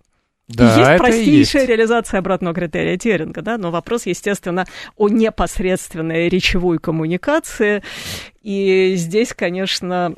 да, 0.49 0.65
есть 0.65 0.79
это 0.79 0.99
простейшая 0.99 1.63
есть. 1.63 1.69
реализация 1.69 2.19
обратного 2.19 2.55
критерия 2.55 2.97
Теринга, 2.97 3.43
да, 3.43 3.59
но 3.59 3.71
вопрос, 3.71 4.07
естественно, 4.07 4.67
о 4.97 5.09
непосредственной 5.09 6.29
речевой 6.29 6.79
коммуникации. 6.79 7.83
И 8.43 8.95
здесь, 8.97 9.35
конечно, 9.35 10.15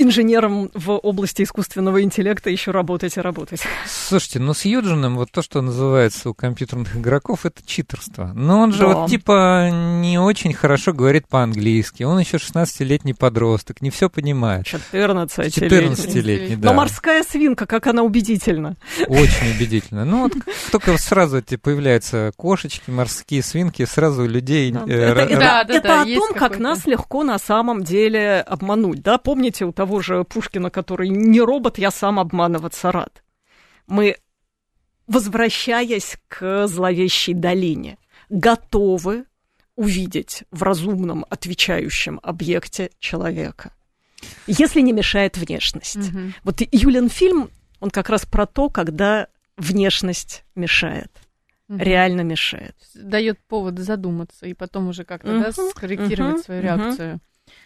инженером 0.00 0.70
в 0.74 0.92
области 0.92 1.42
искусственного 1.42 2.02
интеллекта 2.02 2.50
еще 2.50 2.70
работать 2.70 3.16
и 3.16 3.20
работать. 3.20 3.62
Слушайте, 3.86 4.38
ну 4.40 4.54
с 4.54 4.64
Юджином 4.64 5.16
вот 5.16 5.30
то, 5.30 5.42
что 5.42 5.60
называется 5.60 6.30
у 6.30 6.34
компьютерных 6.34 6.96
игроков, 6.96 7.44
это 7.44 7.62
читерство. 7.64 8.32
Но 8.34 8.60
он 8.60 8.72
же 8.72 8.80
да. 8.80 8.86
вот 8.88 9.10
типа 9.10 9.70
не 9.70 10.18
очень 10.18 10.52
хорошо 10.52 10.92
говорит 10.92 11.28
по-английски. 11.28 12.02
Он 12.02 12.18
еще 12.18 12.38
16-летний 12.38 13.14
подросток, 13.14 13.82
не 13.82 13.90
все 13.90 14.08
понимает. 14.08 14.66
14-летний. 14.66 15.68
14-летний, 15.68 16.56
да. 16.56 16.70
Но 16.70 16.74
морская 16.74 17.22
свинка, 17.22 17.66
как 17.66 17.86
она 17.86 18.02
убедительна. 18.02 18.76
Очень 19.06 19.54
убедительно. 19.56 20.04
Ну 20.04 20.22
вот 20.22 20.32
только 20.72 20.96
сразу 20.98 21.38
эти 21.38 21.56
появляются 21.56 22.32
кошечки, 22.36 22.90
морские 22.90 23.42
свинки, 23.42 23.84
сразу 23.84 24.26
людей... 24.26 24.72
Да, 24.72 24.84
э, 24.86 24.92
это, 24.92 25.38
да, 25.38 25.64
да, 25.64 25.74
это 25.74 25.88
да, 25.88 26.02
о 26.02 26.04
том, 26.04 26.34
как 26.34 26.58
нас 26.58 26.86
легко 26.86 27.24
на 27.24 27.38
самом 27.38 27.82
деле 27.82 28.40
обмануть. 28.40 29.02
Да, 29.02 29.18
помните 29.18 29.64
у 29.64 29.72
того 29.72 29.89
того 29.90 30.02
же 30.02 30.22
Пушкина, 30.22 30.70
который 30.70 31.08
не 31.08 31.40
робот, 31.40 31.78
я 31.78 31.90
сам 31.90 32.20
обманываться 32.20 32.92
рад. 32.92 33.24
Мы 33.88 34.16
возвращаясь 35.08 36.16
к 36.28 36.68
зловещей 36.68 37.34
долине, 37.34 37.98
готовы 38.28 39.24
увидеть 39.74 40.44
в 40.52 40.62
разумном 40.62 41.26
отвечающем 41.28 42.20
объекте 42.22 42.90
человека, 43.00 43.72
если 44.46 44.80
не 44.80 44.92
мешает 44.92 45.36
внешность. 45.36 45.96
Угу. 45.96 46.18
Вот 46.44 46.60
Юлин 46.70 47.08
фильм, 47.08 47.50
он 47.80 47.90
как 47.90 48.10
раз 48.10 48.24
про 48.24 48.46
то, 48.46 48.68
когда 48.68 49.26
внешность 49.56 50.44
мешает 50.54 51.10
реально 51.68 52.20
мешает. 52.20 52.76
Дает 52.94 53.38
повод 53.48 53.78
задуматься 53.78 54.46
и 54.46 54.54
потом 54.54 54.88
уже 54.88 55.04
как-то 55.04 55.28
uh-huh, 55.28 55.54
да, 55.56 55.70
скорректировать 55.70 56.40
uh-huh, 56.40 56.44
свою 56.44 56.62
реакцию. 56.62 57.20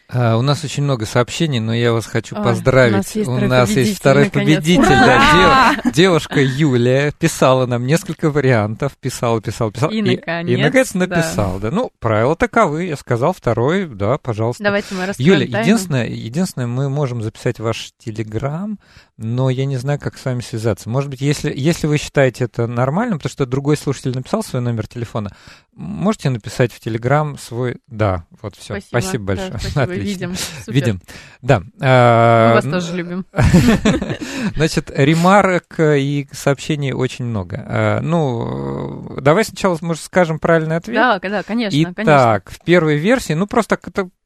А, 0.08 0.36
у 0.36 0.42
нас 0.42 0.62
очень 0.64 0.82
много 0.82 1.06
сообщений, 1.06 1.60
но 1.60 1.74
я 1.74 1.92
вас 1.92 2.06
хочу 2.06 2.36
Ой, 2.36 2.42
поздравить. 2.42 2.94
У 2.94 2.96
нас 2.98 3.14
есть, 3.16 3.28
у 3.28 3.38
нас 3.38 3.70
есть 3.70 3.96
второй 3.98 4.30
победитель. 4.30 4.82
Да, 4.84 5.74
дев, 5.82 5.94
девушка 5.94 6.40
Юлия 6.40 7.12
писала 7.12 7.66
нам 7.66 7.86
несколько 7.86 8.30
вариантов, 8.30 8.92
писала, 9.00 9.40
писала, 9.40 9.72
писала. 9.72 9.90
И, 9.90 9.98
и 9.98 10.16
наконец, 10.16 10.58
и, 10.58 10.62
наконец 10.62 10.94
написал. 10.94 11.58
Да. 11.58 11.70
да. 11.70 11.76
Ну, 11.76 11.90
правила 12.00 12.36
таковы. 12.36 12.84
Я 12.84 12.96
сказал 12.96 13.32
второй, 13.32 13.86
да, 13.86 14.18
пожалуйста. 14.18 14.62
Давайте 14.62 14.94
мы 14.94 15.06
раскроем 15.06 15.40
Юля, 15.40 15.60
единственное, 15.60 16.06
единственное, 16.06 16.66
мы 16.66 16.90
можем 16.90 17.22
записать 17.22 17.58
ваш 17.58 17.92
телеграм, 17.98 18.78
но 19.16 19.48
я 19.48 19.64
не 19.64 19.78
знаю, 19.78 19.98
как 19.98 20.18
с 20.18 20.24
вами 20.24 20.40
связаться. 20.40 20.90
Может 20.90 21.08
быть, 21.08 21.22
если, 21.22 21.52
если 21.54 21.86
вы 21.86 21.96
считаете 21.96 22.44
это 22.44 22.66
нормальным, 22.66 23.18
потому 23.18 23.30
что 23.30 23.46
другой 23.46 23.76
слушатель 23.76 24.14
написал 24.14 24.42
свой 24.42 24.60
номер 24.60 24.86
телефона, 24.86 25.34
можете 25.72 26.30
написать 26.30 26.72
в 26.72 26.80
телеграм 26.80 27.38
свой... 27.38 27.78
Да, 27.86 28.26
вот 28.42 28.56
все. 28.56 28.80
Спасибо, 28.80 28.88
спасибо 28.88 29.24
большое. 29.24 29.50
Да, 29.50 29.58
спасибо. 29.58 29.93
Отлично. 29.94 30.26
Видим. 30.26 30.34
Супер. 30.64 30.72
Видим. 30.72 31.00
Да. 31.42 31.60
Мы 31.60 32.54
вас 32.54 32.64
тоже 32.64 32.96
любим. 32.96 33.26
Значит, 34.56 34.90
ремарок 34.94 35.78
и 35.78 36.28
сообщений 36.32 36.92
очень 36.92 37.24
много. 37.24 37.64
А, 37.66 38.00
ну, 38.00 39.16
давай 39.20 39.44
сначала, 39.44 39.76
может, 39.80 40.02
скажем 40.02 40.38
правильный 40.38 40.76
ответ? 40.76 40.96
Да, 40.96 41.18
да, 41.18 41.42
конечно. 41.42 41.94
Итак, 41.96 42.50
в 42.50 42.62
первой 42.64 42.96
версии, 42.96 43.32
ну, 43.32 43.46
просто 43.46 43.78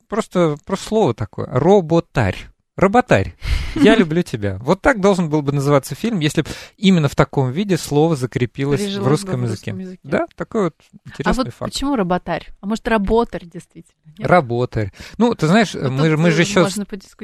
просто, 0.09 0.57
просто 0.65 0.87
слово 0.87 1.15
такое. 1.15 1.47
Роботарь. 1.51 2.49
Роботарь, 2.79 3.35
я 3.75 3.97
люблю 3.97 4.23
тебя. 4.23 4.59
Вот 4.61 4.81
так 4.81 5.01
должен 5.01 5.29
был 5.29 5.43
бы 5.43 5.51
называться 5.51 5.97
фильм, 5.97 6.21
если 6.21 6.43
бы 6.43 6.49
именно 6.77 7.09
в 7.09 7.17
таком 7.17 7.51
виде 7.51 7.77
слово 7.77 8.15
закрепилось 8.15 8.95
в 8.95 9.05
русском, 9.05 9.41
в 9.41 9.49
русском 9.51 9.79
языке. 9.81 9.99
Да, 10.05 10.27
такой 10.37 10.65
вот 10.67 10.75
интересный 11.05 11.43
а 11.43 11.45
вот 11.45 11.53
факт. 11.53 11.73
почему 11.73 11.97
роботарь? 11.97 12.47
А 12.61 12.67
может, 12.67 12.87
работарь 12.87 13.47
действительно? 13.47 13.99
Нет? 14.17 14.29
Работарь. 14.29 14.93
Ну, 15.17 15.35
ты 15.35 15.49
знаешь, 15.49 15.75
вот 15.75 15.91
мы, 15.91 16.17
мы 16.17 16.31
же 16.31 16.43
еще 16.43 16.69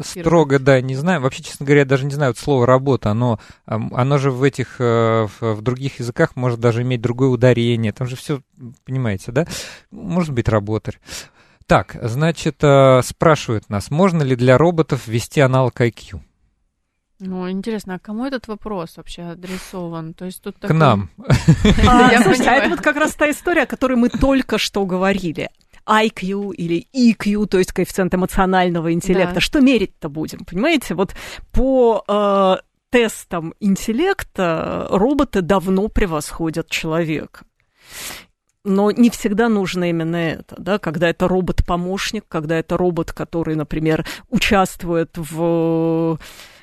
строго, 0.02 0.58
да, 0.58 0.80
не 0.80 0.96
знаем. 0.96 1.22
Вообще, 1.22 1.44
честно 1.44 1.64
говоря, 1.64 1.82
я 1.82 1.86
даже 1.86 2.04
не 2.04 2.14
знаю 2.14 2.30
вот 2.30 2.38
слово 2.38 2.66
работа. 2.66 3.12
Оно, 3.12 3.38
оно 3.64 4.18
же 4.18 4.32
в 4.32 4.42
этих, 4.42 4.80
э, 4.80 5.28
в 5.38 5.62
других 5.62 6.00
языках 6.00 6.34
может 6.34 6.58
даже 6.58 6.82
иметь 6.82 7.00
другое 7.00 7.28
ударение. 7.28 7.92
Там 7.92 8.08
же 8.08 8.16
все, 8.16 8.42
понимаете, 8.84 9.30
да? 9.30 9.46
Может 9.92 10.34
быть, 10.34 10.48
работарь. 10.48 10.98
Так, 11.66 11.96
значит, 12.02 12.62
э, 12.62 13.00
спрашивают 13.02 13.70
нас, 13.70 13.90
можно 13.90 14.22
ли 14.22 14.36
для 14.36 14.58
роботов 14.58 15.06
ввести 15.06 15.40
аналог 15.40 15.80
IQ? 15.80 16.20
Ну, 17.20 17.50
интересно, 17.50 17.94
а 17.94 17.98
кому 17.98 18.26
этот 18.26 18.48
вопрос 18.48 18.96
вообще 18.96 19.22
адресован? 19.22 20.12
То 20.14 20.26
есть 20.26 20.42
тут 20.42 20.56
К 20.58 20.72
нам. 20.72 21.10
А, 21.88 22.22
слушайте, 22.22 22.50
а 22.50 22.54
это 22.56 22.70
вот 22.70 22.80
как 22.80 22.96
раз 22.96 23.14
та 23.14 23.30
история, 23.30 23.62
о 23.62 23.66
которой 23.66 23.96
мы 23.96 24.08
только 24.10 24.58
что 24.58 24.84
говорили. 24.84 25.48
IQ 25.86 26.54
или 26.54 26.86
EQ, 26.94 27.46
то 27.46 27.58
есть 27.58 27.72
коэффициент 27.72 28.14
эмоционального 28.14 28.92
интеллекта. 28.92 29.34
Да. 29.34 29.40
Что 29.40 29.60
мерить-то 29.60 30.08
будем? 30.08 30.44
Понимаете, 30.44 30.94
вот 30.94 31.14
по 31.52 32.04
э, 32.08 32.56
тестам 32.90 33.54
интеллекта 33.60 34.86
роботы 34.90 35.42
давно 35.42 35.88
превосходят 35.88 36.68
человека 36.68 37.44
но 38.64 38.90
не 38.90 39.10
всегда 39.10 39.48
нужно 39.48 39.90
именно 39.90 40.16
это, 40.16 40.56
да, 40.58 40.78
когда 40.78 41.08
это 41.08 41.28
робот-помощник, 41.28 42.24
когда 42.28 42.58
это 42.58 42.76
робот, 42.76 43.12
который, 43.12 43.54
например, 43.54 44.06
участвует 44.30 45.10
в 45.16 46.18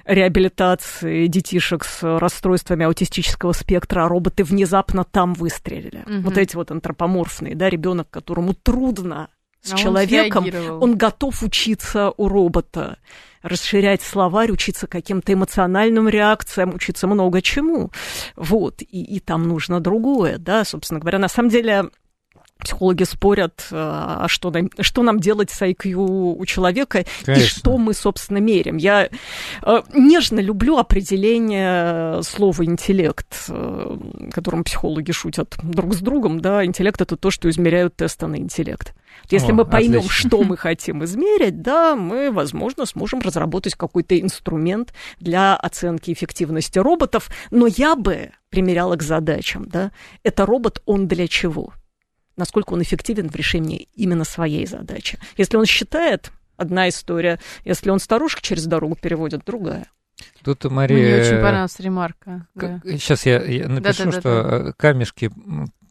реабилитации 0.06 1.28
детишек 1.28 1.84
с 1.84 2.02
расстройствами 2.20 2.86
аутистического 2.86 3.54
спектра, 3.54 4.06
а 4.06 4.08
роботы 4.08 4.44
внезапно 4.44 5.04
там 5.04 5.34
выстрелили. 5.34 6.04
Угу. 6.06 6.22
Вот 6.24 6.38
эти 6.38 6.56
вот 6.56 6.72
антропоморфные, 6.72 7.56
да, 7.56 7.70
ребенок, 7.70 8.10
которому 8.10 8.54
трудно 8.54 9.30
с 9.62 9.74
а 9.74 9.78
человеком, 9.78 10.46
он, 10.46 10.84
он 10.84 10.98
готов 10.98 11.44
учиться 11.44 12.12
у 12.18 12.28
робота, 12.28 12.98
расширять 13.44 14.02
словарь, 14.02 14.52
учиться 14.52 14.88
каким-то 14.88 15.34
эмоциональным 15.34 16.10
реакциям, 16.10 16.74
учиться 16.74 17.08
много 17.08 17.42
чему. 17.42 17.92
Вот, 18.36 18.82
и, 18.82 19.04
и 19.04 19.20
там 19.20 19.48
нужно 19.48 19.80
другое, 19.80 20.38
да, 20.38 20.64
собственно 20.66 21.00
говоря. 21.00 21.20
На 21.20 21.28
самом 21.28 21.50
деле, 21.50 21.90
Психологи 22.62 23.04
спорят, 23.04 23.68
э, 23.72 23.76
а 23.76 24.26
что 24.28 24.52
нам, 24.52 24.70
что 24.80 25.04
нам 25.04 25.20
делать 25.20 25.50
с 25.50 25.62
IQ 25.62 25.94
у 25.96 26.46
человека 26.46 27.06
Конечно. 27.26 27.44
и 27.44 27.48
что 27.48 27.78
мы, 27.78 27.94
собственно, 27.94 28.38
мерим. 28.38 28.78
Я 28.78 29.10
э, 29.62 29.82
нежно 29.94 30.40
люблю 30.40 30.78
определение 30.78 32.22
слова 32.24 32.64
интеллект, 32.64 33.46
э, 33.50 33.98
которым 34.32 34.64
психологи 34.64 35.12
шутят 35.12 35.56
друг 35.64 35.96
с 35.96 36.00
другом. 36.00 36.40
Да, 36.40 36.64
интеллект 36.66 37.02
это 37.02 37.18
то, 37.18 37.32
что 37.32 37.50
измеряют 37.50 37.96
тесты 37.96 38.28
на 38.28 38.38
интеллект. 38.38 38.94
Если 39.30 39.52
О, 39.52 39.56
мы 39.56 39.66
поймем, 39.66 40.00
отлично. 40.00 40.30
что 40.30 40.44
мы 40.44 40.58
хотим 40.58 41.04
измерить, 41.04 41.62
да, 41.62 41.96
мы, 41.96 42.32
возможно, 42.32 42.86
сможем 42.86 43.20
разработать 43.22 43.76
какой-то 43.76 44.20
инструмент 44.20 44.94
для 45.20 45.56
оценки 45.56 46.12
эффективности 46.12 46.80
роботов. 46.80 47.30
Но 47.50 47.68
я 47.68 47.96
бы 47.96 48.32
примеряла 48.50 48.96
к 48.96 49.04
задачам, 49.04 49.66
да. 49.66 49.92
Это 50.24 50.46
робот, 50.46 50.82
он 50.86 51.08
для 51.08 51.28
чего? 51.28 51.74
Насколько 52.38 52.74
он 52.74 52.82
эффективен 52.82 53.30
в 53.30 53.36
решении 53.36 53.88
именно 53.96 54.24
своей 54.24 54.66
задачи. 54.66 55.20
Если 55.38 55.58
он 55.58 55.66
считает, 55.66 56.32
одна 56.58 56.90
история, 56.90 57.40
если 57.66 57.90
он 57.90 58.00
старушек 58.00 58.42
через 58.42 58.66
дорогу 58.66 58.96
переводит, 58.96 59.44
другая. 59.46 59.88
Тут 60.44 60.66
Мария... 60.66 60.98
Мне 60.98 61.22
очень 61.22 61.42
понравилась 61.42 61.80
ремарка. 61.80 62.48
Да. 62.56 62.82
Сейчас 62.86 63.26
я, 63.26 63.42
я 63.44 63.68
напишу, 63.68 64.06
да, 64.06 64.12
да, 64.12 64.20
что 64.20 64.44
да, 64.44 64.60
да. 64.60 64.74
камешки 64.74 65.32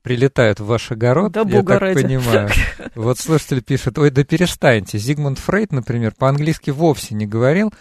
прилетают 0.03 0.61
в 0.61 0.67
ваш 0.67 0.91
огород, 0.93 1.33
да, 1.33 1.43
я 1.43 1.63
так 1.63 1.81
ради. 1.81 2.03
понимаю. 2.03 2.49
Вот 2.95 3.19
слушатель 3.19 3.63
пишет, 3.63 3.99
ой, 3.99 4.11
да 4.11 4.25
перестаньте. 4.25 4.99
Зигмунд 4.99 5.39
Фрейд, 5.39 5.73
например, 5.73 6.15
по-английски 6.17 6.71
вовсе 6.71 7.15
не 7.15 7.27
говорил, 7.27 7.73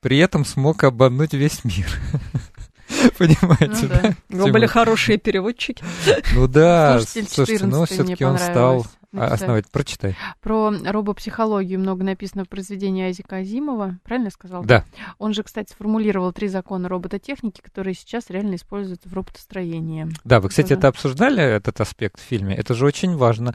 при 0.00 0.18
этом 0.18 0.44
смог 0.44 0.84
обмануть 0.84 1.34
весь 1.34 1.64
мир. 1.64 1.86
Понимаете, 3.18 3.82
ну, 3.82 3.88
да? 3.88 4.00
да? 4.02 4.14
Вы 4.44 4.52
были 4.52 4.66
хорошие 4.66 5.18
переводчики. 5.18 5.84
Ну 6.34 6.46
да, 6.46 7.00
слушайте, 7.00 7.66
но 7.66 7.84
все-таки 7.84 8.24
он 8.24 8.38
стал 8.38 8.86
основать. 9.16 9.66
Прочитай. 9.70 10.16
Про 10.40 10.72
робопсихологию 10.84 11.78
много 11.78 12.04
написано 12.04 12.44
в 12.44 12.48
произведении 12.48 13.04
Айзека 13.04 13.36
Азимова. 13.36 13.98
Правильно 14.04 14.26
я 14.26 14.30
сказал? 14.30 14.64
Да. 14.64 14.84
Он 15.18 15.32
же, 15.32 15.42
кстати, 15.42 15.72
сформулировал 15.72 16.32
три 16.32 16.48
закона 16.48 16.88
робототехники, 16.88 17.60
которые 17.60 17.94
сейчас 17.94 18.30
реально 18.30 18.56
используются 18.56 19.08
в 19.08 19.12
роботостроении. 19.14 20.08
Да, 20.24 20.40
вы, 20.40 20.48
кстати, 20.48 20.72
это 20.72 20.88
обсуждали, 20.88 21.42
этот 21.42 21.80
аспект 21.80 22.20
в 22.20 22.22
фильме? 22.22 22.54
Это 22.54 22.74
же 22.74 22.84
очень 22.84 23.16
важно. 23.16 23.54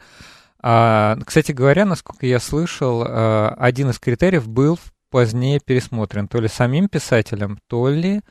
А, 0.61 1.17
кстати 1.25 1.51
говоря, 1.51 1.85
насколько 1.85 2.25
я 2.25 2.39
слышал, 2.39 3.03
а, 3.05 3.55
один 3.59 3.89
из 3.89 3.99
критериев 3.99 4.47
был 4.47 4.79
позднее 5.11 5.59
пересмотрен 5.59 6.27
то 6.27 6.39
ли 6.39 6.47
самим 6.47 6.87
писателем, 6.87 7.59
то 7.67 7.89
ли 7.89 8.21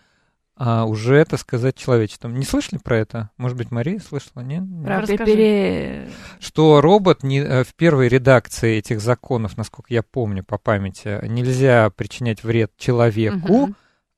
а 0.65 0.85
уже, 0.85 1.17
это 1.17 1.39
сказать, 1.39 1.75
человечеством. 1.75 2.39
Не 2.39 2.45
слышали 2.45 2.79
про 2.79 2.97
это? 2.97 3.31
Может 3.37 3.59
быть, 3.59 3.73
Мария 3.73 3.99
слышала, 3.99 4.43
нет? 4.43 4.63
Про 4.85 5.05
пере... 5.25 6.09
Что 6.39 6.81
робот 6.81 7.25
не, 7.25 7.41
э, 7.41 7.65
в 7.65 7.75
первой 7.75 8.07
редакции 8.07 8.77
этих 8.77 9.01
законов, 9.01 9.57
насколько 9.57 9.93
я 9.93 10.05
помню 10.05 10.45
по 10.45 10.59
памяти, 10.59 11.19
нельзя 11.27 11.91
причинять 11.91 12.45
вред 12.45 12.71
человеку, 12.77 13.53
угу. 13.53 13.75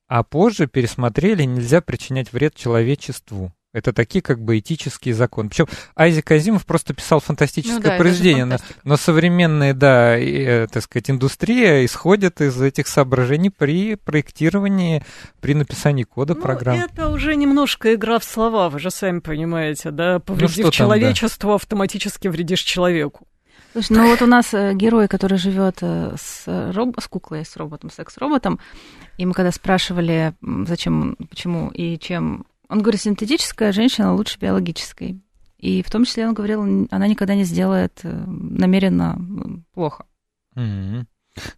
а 0.06 0.22
позже 0.22 0.66
пересмотрели, 0.66 1.44
нельзя 1.44 1.80
причинять 1.80 2.30
вред 2.30 2.54
человечеству. 2.54 3.50
Это 3.74 3.92
такие 3.92 4.22
как 4.22 4.40
бы 4.40 4.58
этические 4.60 5.14
законы. 5.14 5.48
Причем 5.48 5.66
Айзек 5.96 6.30
Азимов 6.30 6.64
просто 6.64 6.94
писал 6.94 7.18
фантастическое 7.18 7.74
ну, 7.78 7.82
да, 7.82 7.96
произведение, 7.96 8.44
но, 8.44 8.56
но 8.84 8.96
современная, 8.96 9.74
да, 9.74 10.16
и, 10.16 10.44
э, 10.44 10.66
так 10.68 10.84
сказать, 10.84 11.10
индустрия 11.10 11.84
исходит 11.84 12.40
из 12.40 12.62
этих 12.62 12.86
соображений 12.86 13.50
при 13.50 13.96
проектировании, 13.96 15.02
при 15.40 15.54
написании 15.54 16.04
кода 16.04 16.34
ну, 16.34 16.42
программ. 16.42 16.78
Это 16.78 17.08
уже 17.08 17.34
немножко 17.34 17.94
игра 17.94 18.20
в 18.20 18.24
слова, 18.24 18.70
вы 18.70 18.78
же 18.78 18.92
сами 18.92 19.18
понимаете, 19.18 19.90
да? 19.90 20.20
Повредив 20.20 20.66
ну, 20.66 20.70
человечеству, 20.70 21.50
да. 21.50 21.54
автоматически 21.56 22.28
вредишь 22.28 22.60
человеку. 22.60 23.26
Слушай, 23.72 23.96
ну 23.96 24.08
вот 24.08 24.22
у 24.22 24.26
нас 24.26 24.54
э, 24.54 24.72
герой, 24.74 25.08
который 25.08 25.36
живет 25.36 25.78
э, 25.80 26.14
с, 26.16 26.44
роб... 26.72 26.94
с 27.00 27.08
куклой, 27.08 27.44
с 27.44 27.56
роботом, 27.56 27.90
секс-роботом, 27.90 28.60
и 29.18 29.26
мы 29.26 29.32
когда 29.32 29.50
спрашивали, 29.50 30.32
зачем, 30.40 31.16
почему 31.28 31.70
и 31.70 31.98
чем 31.98 32.46
он 32.74 32.82
говорит, 32.82 33.00
синтетическая 33.00 33.72
женщина 33.72 34.14
лучше 34.14 34.38
биологической. 34.38 35.20
И 35.58 35.82
в 35.82 35.90
том 35.90 36.04
числе 36.04 36.26
он 36.26 36.34
говорил, 36.34 36.62
она 36.90 37.06
никогда 37.06 37.34
не 37.34 37.44
сделает 37.44 38.00
э, 38.02 38.24
намеренно 38.26 39.16
плохо. 39.72 40.06
Mm-hmm. 40.56 41.06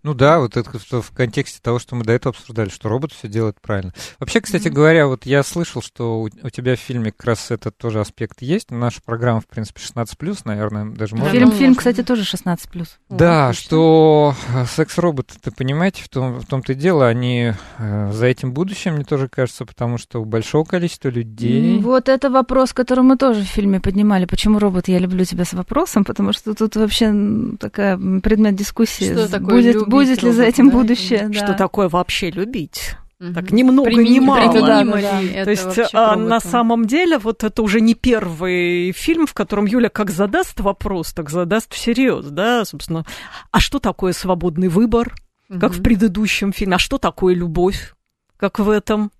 Ну 0.03 0.15
да, 0.15 0.39
вот 0.39 0.57
это 0.57 0.79
в 1.03 1.11
контексте 1.13 1.61
того, 1.63 1.79
что 1.79 1.95
мы 1.95 2.05
до 2.05 2.13
этого 2.13 2.35
обсуждали, 2.35 2.69
что 2.69 2.89
робот 2.89 3.13
все 3.13 3.29
делает 3.29 3.61
правильно. 3.61 3.93
Вообще, 4.19 4.41
кстати 4.41 4.69
mm-hmm. 4.69 4.71
говоря, 4.71 5.07
вот 5.07 5.27
я 5.27 5.43
слышал, 5.43 5.83
что 5.83 6.21
у, 6.21 6.25
у 6.25 6.51
тебя 6.51 6.77
в 6.77 6.81
фильме 6.81 7.13
как 7.13 7.25
раз 7.27 7.51
этот 7.51 7.77
тоже 7.77 8.01
аспект 8.01 8.43
есть. 8.43 8.71
Наша 8.71 9.01
программа, 9.03 9.41
в 9.41 9.47
принципе, 9.47 9.81
16+, 9.81 10.41
наверное, 10.45 10.87
даже 10.87 11.17
можно. 11.17 11.31
Фильм, 11.31 11.53
фильм, 11.53 11.75
кстати, 11.75 12.03
тоже 12.03 12.23
16+. 12.23 12.87
Да, 13.11 13.51
О, 13.51 13.53
что 13.53 14.35
э, 14.55 14.65
секс-роботы, 14.67 15.35
ты 15.41 15.51
понимаете, 15.51 16.03
в, 16.03 16.09
том, 16.09 16.39
в 16.41 16.47
том-то 16.47 16.73
и 16.73 16.75
дело, 16.75 17.07
они 17.07 17.53
э, 17.79 18.13
за 18.13 18.27
этим 18.27 18.53
будущем, 18.53 18.95
мне 18.95 19.05
тоже 19.05 19.29
кажется, 19.29 19.65
потому 19.65 19.99
что 19.99 20.21
у 20.21 20.25
большого 20.25 20.65
количества 20.65 21.09
людей... 21.09 21.81
Вот 21.81 22.09
это 22.09 22.31
вопрос, 22.31 22.73
который 22.73 23.05
мы 23.05 23.17
тоже 23.17 23.43
в 23.43 23.47
фильме 23.47 23.81
поднимали. 23.81 24.25
Почему 24.25 24.59
робот, 24.59 24.89
я 24.89 24.99
люблю 24.99 25.25
тебя 25.25 25.45
с 25.45 25.53
вопросом, 25.53 26.05
потому 26.05 26.33
что 26.33 26.55
тут 26.55 26.77
вообще 26.77 27.13
такая 27.59 27.97
предмет 28.21 28.55
дискуссии. 28.57 29.13
Что 29.13 29.29
такое 29.29 29.66
будет, 29.75 29.89
будет 29.89 30.23
ли 30.23 30.31
за 30.31 30.45
этим 30.45 30.71
да? 30.71 30.77
будущее. 30.77 31.33
Что 31.33 31.55
такое 31.55 31.89
вообще 31.89 32.31
любить? 32.31 32.97
Угу. 33.19 33.33
Так 33.33 33.51
ни 33.51 33.63
много, 33.63 33.91
ни 33.91 34.19
мало. 34.19 34.53
Да, 34.53 34.85
да, 34.85 34.85
да. 34.85 35.45
То 35.45 35.51
есть 35.51 35.95
а, 35.95 36.17
на 36.17 36.39
самом 36.39 36.87
деле 36.87 37.17
вот 37.17 37.45
это 37.45 37.63
уже 37.63 37.81
не 37.81 37.95
первый 37.95 38.93
фильм, 38.93 39.27
в 39.27 39.33
котором 39.33 39.65
Юля 39.65 39.89
как 39.89 40.11
задаст 40.11 40.61
вопрос, 40.61 41.15
так 41.15 41.31
задаст 41.31 41.73
всерьез, 41.73 42.27
да, 42.27 42.65
собственно. 42.67 43.07
А 43.51 43.61
что 43.61 43.79
такое 43.79 44.13
свободный 44.13 44.69
выбор, 44.69 45.15
угу. 45.49 45.59
как 45.59 45.73
в 45.73 45.83
предыдущем 45.83 46.53
фильме? 46.53 46.77
А 46.77 46.79
что 46.79 46.99
такое 46.99 47.35
любовь, 47.35 47.95
как 48.37 48.59
в 48.59 48.69
этом? 48.69 49.11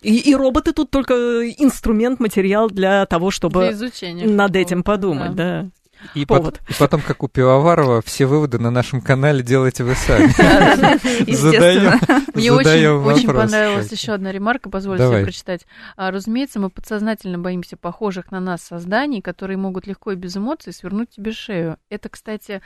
И, 0.00 0.18
и 0.18 0.34
роботы 0.34 0.72
тут 0.72 0.90
только 0.90 1.14
инструмент, 1.14 2.20
материал 2.20 2.68
для 2.68 3.04
того, 3.06 3.30
чтобы 3.30 3.74
для 3.74 4.26
над 4.26 4.56
этим 4.56 4.82
подумать, 4.82 5.34
да. 5.34 5.62
да. 5.62 5.70
И, 6.14 6.26
повод. 6.26 6.60
Пот- 6.60 6.70
и 6.70 6.78
потом, 6.78 7.00
как 7.00 7.22
у 7.22 7.28
Пивоварова, 7.28 8.02
все 8.02 8.26
выводы 8.26 8.58
на 8.58 8.70
нашем 8.70 9.00
канале 9.00 9.42
делайте 9.42 9.84
вы 9.84 9.94
сами. 9.94 10.28
Задаем 11.32 12.00
Мне 12.34 12.52
очень 12.52 13.26
понравилась 13.26 13.90
еще 13.92 14.12
одна 14.12 14.32
ремарка, 14.32 14.70
позвольте 14.70 15.06
себе 15.06 15.22
прочитать. 15.24 15.66
А, 15.96 16.10
разумеется, 16.10 16.60
мы 16.60 16.70
подсознательно 16.70 17.38
боимся 17.38 17.76
похожих 17.76 18.30
на 18.30 18.40
нас 18.40 18.62
созданий, 18.62 19.22
которые 19.22 19.56
могут 19.56 19.86
легко 19.86 20.12
и 20.12 20.16
без 20.16 20.36
эмоций 20.36 20.72
свернуть 20.72 21.10
тебе 21.10 21.32
шею. 21.32 21.78
Это, 21.88 22.08
кстати, 22.08 22.62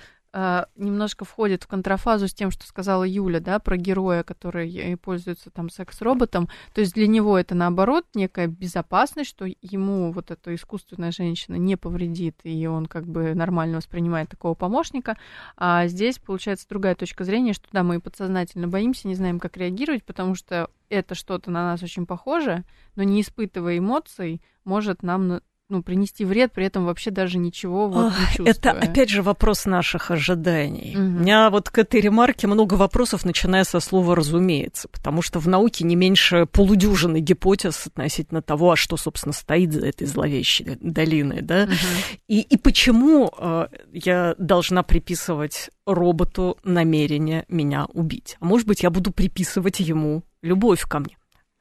немножко 0.77 1.25
входит 1.25 1.65
в 1.65 1.69
контрафазу 1.69 2.29
с 2.29 2.35
тем, 2.35 2.51
что 2.51 2.67
сказала 2.67 3.05
Юля, 3.05 3.41
да, 3.41 3.59
про 3.59 3.77
героя, 3.77 4.23
который 4.23 4.97
пользуется 4.97 5.51
там 5.51 5.71
секс-роботом. 5.71 6.49
То 6.75 6.81
есть 6.83 6.95
для 6.95 7.07
него 7.07 7.39
это 7.39 7.55
наоборот 7.55 8.07
некая 8.15 8.47
безопасность, 8.47 9.31
что 9.31 9.47
ему 9.47 10.13
вот 10.13 10.31
эта 10.31 10.55
искусственная 10.55 11.13
женщина 11.13 11.55
не 11.57 11.77
повредит, 11.77 12.41
и 12.45 12.67
он 12.67 12.87
как 12.87 13.07
бы 13.07 13.35
нормально 13.35 13.79
воспринимает 13.79 14.29
такого 14.29 14.55
помощника. 14.55 15.17
А 15.57 15.87
здесь 15.87 16.19
получается 16.19 16.69
другая 16.69 16.95
точка 16.95 17.25
зрения, 17.25 17.55
что 17.55 17.67
да, 17.73 17.83
мы 17.83 18.01
подсознательно 18.01 18.69
боимся, 18.69 19.09
не 19.09 19.15
знаем, 19.15 19.41
как 19.41 19.57
реагировать, 19.57 20.05
потому 20.05 20.35
что 20.35 20.71
это 20.91 21.15
что-то 21.15 21.51
на 21.51 21.65
нас 21.65 21.83
очень 21.83 22.07
похоже, 22.07 22.65
но 22.97 23.03
не 23.03 23.23
испытывая 23.23 23.79
эмоций, 23.79 24.43
может 24.65 25.03
нам 25.03 25.41
ну, 25.69 25.83
принести 25.83 26.25
вред, 26.25 26.53
при 26.53 26.65
этом 26.65 26.87
вообще 26.87 27.11
даже 27.11 27.39
ничего 27.39 27.89
вот 27.89 28.13
не 28.13 28.27
чувствуя. 28.37 28.51
Это, 28.51 28.71
опять 28.71 29.11
же, 29.11 29.23
вопрос 29.23 29.67
наших 29.67 30.11
ожиданий. 30.11 30.97
Угу. 30.97 31.03
У 31.03 31.21
меня 31.21 31.51
вот 31.51 31.69
к 31.69 31.79
этой 31.79 32.01
ремарке 32.01 32.47
много 32.47 32.75
вопросов, 32.75 33.25
начиная 33.25 33.65
со 33.65 33.81
слова 33.81 34.17
«разумеется», 34.17 34.89
потому 34.89 35.21
что 35.21 35.41
в 35.41 35.49
науке 35.49 35.85
не 35.85 35.95
меньше 35.95 36.47
полудюжины 36.47 37.21
гипотез 37.21 37.87
относительно 37.87 38.41
того, 38.41 38.73
а 38.73 38.77
что, 38.77 38.97
собственно, 38.97 39.35
стоит 39.35 39.73
за 39.73 39.87
этой 39.87 40.07
зловещей 40.07 40.79
долиной, 40.81 41.43
да? 41.43 41.65
Угу. 41.65 41.73
И, 42.29 42.41
и 42.41 42.57
почему 42.57 43.31
э, 43.37 43.69
я 43.93 44.35
должна 44.39 44.83
приписывать 44.83 45.71
роботу 45.87 46.59
намерение 46.65 47.45
меня 47.49 47.87
убить? 47.93 48.37
А 48.41 48.47
может 48.47 48.67
быть, 48.67 48.83
я 48.83 48.91
буду 48.91 49.13
приписывать 49.13 49.81
ему 49.81 50.23
любовь 50.41 50.83
ко 50.83 51.01
мне? 51.01 51.19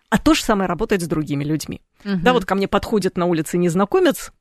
А 0.09 0.17
то 0.17 0.33
же 0.33 0.41
самое 0.41 0.69
работает 0.69 1.01
с 1.01 1.07
другими 1.07 1.43
людьми. 1.43 1.81
Угу. 2.05 2.17
Да, 2.23 2.33
вот 2.33 2.45
ко 2.45 2.55
мне 2.55 2.67
подходит 2.67 3.17
на 3.17 3.25
улице 3.25 3.57
незнакомец, 3.57 4.31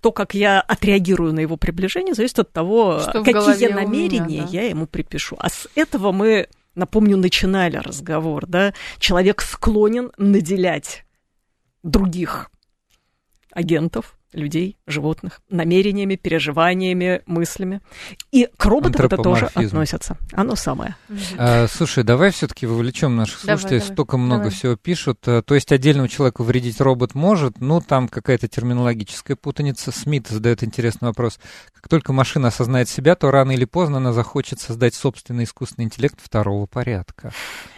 то, 0.00 0.12
как 0.12 0.34
я 0.34 0.60
отреагирую 0.60 1.32
на 1.32 1.40
его 1.40 1.56
приближение, 1.56 2.14
зависит 2.14 2.38
от 2.38 2.52
того, 2.52 3.00
Что 3.00 3.24
какие 3.24 3.72
намерения 3.72 4.40
меня, 4.40 4.42
да? 4.42 4.48
я 4.50 4.68
ему 4.68 4.86
припишу. 4.86 5.36
А 5.38 5.48
с 5.48 5.66
этого 5.74 6.12
мы, 6.12 6.48
напомню, 6.74 7.16
начинали 7.16 7.78
разговор, 7.78 8.46
да, 8.46 8.74
человек 8.98 9.40
склонен 9.40 10.12
наделять 10.18 11.06
других 11.82 12.50
агентов 13.50 14.18
людей, 14.34 14.76
животных, 14.86 15.40
намерениями, 15.48 16.16
переживаниями, 16.16 17.22
мыслями. 17.26 17.80
И 18.32 18.48
к 18.56 18.64
роботам 18.66 19.06
это 19.06 19.16
тоже 19.16 19.46
относится. 19.54 20.18
Оно 20.32 20.56
самое. 20.56 20.96
А, 21.38 21.66
слушай, 21.68 22.04
давай 22.04 22.30
все-таки 22.30 22.66
вовлечем 22.66 23.16
наших 23.16 23.40
слушателей. 23.40 23.78
Давай, 23.78 23.92
Столько 23.94 24.12
давай. 24.12 24.26
много 24.26 24.42
давай. 24.44 24.54
всего 24.56 24.76
пишут. 24.76 25.18
А, 25.26 25.42
то 25.42 25.54
есть 25.54 25.72
отдельному 25.72 26.08
человеку 26.08 26.42
вредить 26.42 26.80
робот 26.80 27.14
может, 27.14 27.60
ну 27.60 27.80
там 27.80 28.08
какая-то 28.08 28.48
терминологическая 28.48 29.36
путаница. 29.36 29.92
Смит 29.92 30.28
задает 30.28 30.62
интересный 30.62 31.08
вопрос. 31.08 31.38
Как 31.72 31.88
только 31.88 32.12
машина 32.12 32.48
осознает 32.48 32.88
себя, 32.88 33.14
то 33.14 33.30
рано 33.30 33.52
или 33.52 33.64
поздно 33.64 33.98
она 33.98 34.12
захочет 34.12 34.60
создать 34.60 34.94
собственный 34.94 35.44
искусственный 35.44 35.84
интеллект 35.84 36.18
второго 36.20 36.66
порядка. 36.66 37.32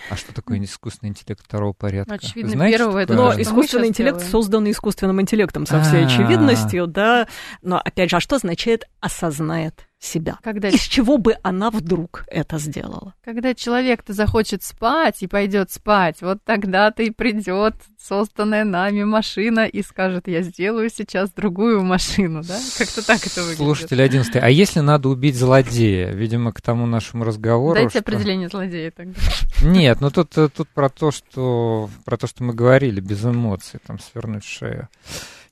А 0.09 0.17
что 0.17 0.33
такое 0.33 0.63
искусственный 0.63 1.11
интеллект 1.11 1.43
второго 1.45 1.73
порядка? 1.73 2.15
Очевидно, 2.15 2.53
Знаете, 2.53 2.79
первого 2.79 2.99
это 2.99 3.15
Но 3.15 3.41
искусственный 3.41 3.89
интеллект 3.89 4.19
делаем. 4.19 4.31
создан 4.31 4.71
искусственным 4.71 5.21
интеллектом 5.21 5.67
со 5.67 5.83
всей 5.83 6.05
А-а-а. 6.05 6.07
очевидностью, 6.07 6.87
да. 6.87 7.27
Но 7.63 7.79
опять 7.79 8.11
же, 8.11 8.17
а 8.17 8.21
что 8.21 8.37
означает 8.37 8.85
осознает? 9.01 9.86
Себя. 9.99 10.39
Когда... 10.43 10.69
Из 10.69 10.81
чего 10.81 11.19
бы 11.19 11.37
она 11.43 11.71
вдруг 11.71 12.25
это 12.29 12.59
сделала? 12.59 13.15
Когда 13.25 13.55
человек-то 13.55 14.13
захочет 14.13 14.63
спать 14.63 15.23
и 15.23 15.27
пойдет 15.27 15.71
спать, 15.71 16.21
вот 16.21 16.39
тогда-то 16.45 17.03
и 17.03 17.11
придет 17.11 17.75
созданная 17.99 18.65
нами 18.65 19.05
машина 19.05 19.67
и 19.67 19.83
скажет, 19.83 20.29
я 20.29 20.43
сделаю 20.43 20.91
сейчас 20.91 21.31
другую 21.31 21.83
машину, 21.83 22.43
да? 22.43 22.59
Как-то 22.79 23.07
так 23.07 23.27
это 23.27 23.41
выглядит. 23.41 23.59
Слушатель 23.59 24.03
11 24.03 24.37
а 24.37 24.51
если 24.51 24.81
надо 24.81 25.09
убить 25.09 25.37
злодея? 25.37 26.13
Видимо, 26.13 26.53
к 26.53 26.61
тому 26.61 26.87
нашему 26.87 27.25
разговору... 27.25 27.75
Дайте 27.75 27.91
что... 27.91 27.99
определение 28.01 28.49
злодея 28.49 28.91
тогда. 28.91 29.19
Нет, 29.63 30.01
ну 30.01 30.11
тут, 30.11 30.31
тут 30.31 30.69
про 30.69 30.89
то, 30.89 31.11
что 31.11 31.91
про 32.05 32.17
то, 32.17 32.27
что 32.27 32.45
мы 32.45 32.55
говорили, 32.55 33.01
без 33.01 33.25
эмоций, 33.25 33.81
там, 33.85 33.99
свернуть 33.99 34.45
шею. 34.45 34.89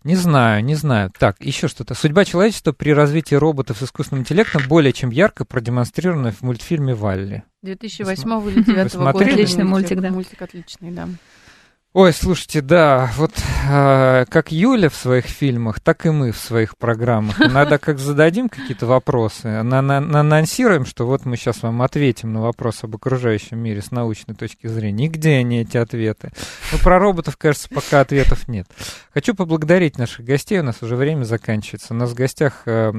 Не 0.05 0.17
знаю, 0.17 0.63
не 0.63 0.75
знаю. 0.75 1.11
Так, 1.19 1.37
еще 1.41 1.67
что-то. 1.67 1.95
Судьба 1.95 2.27
человечества 2.27 2.73
при 2.73 2.91
развитии 2.91 3.35
роботов 3.35 3.79
с 3.79 3.85
искусственным 3.85 4.21
интеллектом 4.21 4.63
более 4.69 4.93
чем 4.93 5.09
ярко 5.09 5.47
продемонстрирована 5.47 6.31
в 6.31 6.43
мультфильме 6.43 6.95
«Валли». 6.95 7.43
2008 7.63 8.51
или 8.51 8.63
2009 8.63 8.95
года. 8.97 9.19
Отличный 9.19 9.65
мультик, 9.65 10.01
да. 10.01 10.11
Мультик 10.11 10.43
отличный, 10.43 10.91
да. 10.91 11.09
Ой, 11.95 12.13
слушайте, 12.13 12.61
да, 12.61 13.13
вот 13.17 13.31
э, 13.71 14.25
как 14.29 14.51
Юля 14.51 14.89
в 14.89 14.97
своих 14.97 15.27
фильмах, 15.27 15.79
так 15.79 16.07
и 16.07 16.11
мы 16.11 16.33
в 16.33 16.37
своих 16.39 16.77
программах. 16.77 17.39
Надо 17.53 17.79
как 17.79 18.01
зададим 18.01 18.49
какие-то 18.49 18.87
вопросы, 18.87 19.47
анонсируем, 19.47 20.87
что 20.87 21.07
вот 21.07 21.25
мы 21.25 21.37
сейчас 21.37 21.63
вам 21.63 21.83
ответим 21.83 22.33
на 22.33 22.43
вопрос 22.43 22.83
об 22.83 22.97
окружающем 22.97 23.61
мире 23.61 23.81
с 23.81 23.93
научной 23.93 24.35
точки 24.35 24.67
зрения. 24.67 25.07
И 25.07 25.09
где 25.09 25.37
они, 25.37 25.61
эти 25.61 25.77
ответы? 25.77 26.33
Ну, 26.73 26.79
про 26.79 26.99
роботов, 26.99 27.37
кажется, 27.37 27.69
пока 27.69 28.01
ответов 28.01 28.49
нет. 28.49 28.67
Хочу 29.13 29.37
поблагодарить 29.37 29.97
наших 29.97 30.25
гостей, 30.25 30.59
у 30.59 30.65
нас 30.65 30.83
уже 30.83 30.97
время 30.97 31.23
заканчивается. 31.23 31.95
У 31.95 31.97
нас 31.97 32.11
в 32.11 32.15
гостях 32.15 32.63
э, 32.67 32.93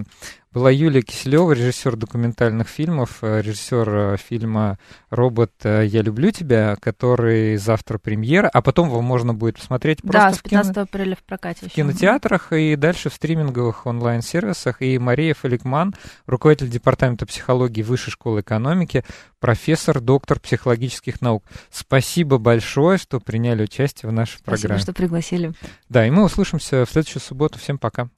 была 0.55 0.71
Юлия 0.71 1.01
Киселева, 1.01 1.51
режиссер 1.51 1.97
документальных 1.97 2.69
фильмов, 2.69 3.17
э, 3.21 3.41
режиссер 3.41 3.89
э, 3.89 4.17
фильма 4.17 4.79
«Робот, 5.09 5.51
э, 5.63 5.85
я 5.85 6.01
люблю 6.01 6.31
тебя», 6.31 6.77
который 6.79 7.57
завтра 7.57 7.97
премьера, 7.97 8.47
а 8.47 8.61
потом 8.61 8.87
его 8.87 9.01
можно 9.01 9.33
будет 9.33 9.57
посмотреть 9.57 10.01
просто 10.01 10.29
да, 10.29 10.33
с 10.33 10.39
15 10.39 10.73
кино... 10.73 10.83
апреля 10.83 11.15
в 11.17 11.23
прокате. 11.23 11.67
В 11.67 11.73
кинотеатрах 11.73 12.53
и 12.53 12.77
дальше 12.77 13.09
в 13.09 13.13
стриминговых 13.15 13.85
онлайн-сервисах. 13.85 14.81
И 14.81 14.97
Мария 14.97 15.33
Фаликман, 15.33 15.93
руководитель 16.25 16.69
департамента 16.69 17.25
психологии 17.25 17.81
Высшей 17.81 18.13
школы 18.13 18.39
экономики, 18.39 19.03
профессор, 19.41 19.99
доктор 19.99 20.39
психологических 20.39 21.19
наук. 21.19 21.43
Спасибо 21.69 22.37
большое, 22.37 22.97
что 22.97 23.19
приняли 23.19 23.63
участие 23.63 24.09
в 24.09 24.13
нашей 24.13 24.37
Спасибо, 24.37 24.45
программе. 24.45 24.79
Спасибо, 24.79 24.93
что 24.93 24.93
пригласили. 24.93 25.53
Да, 25.89 26.07
и 26.07 26.11
мы 26.11 26.23
услышимся 26.23 26.85
в 26.85 26.89
следующую 26.89 27.21
субботу. 27.21 27.59
Всем 27.59 27.77
пока. 27.77 28.09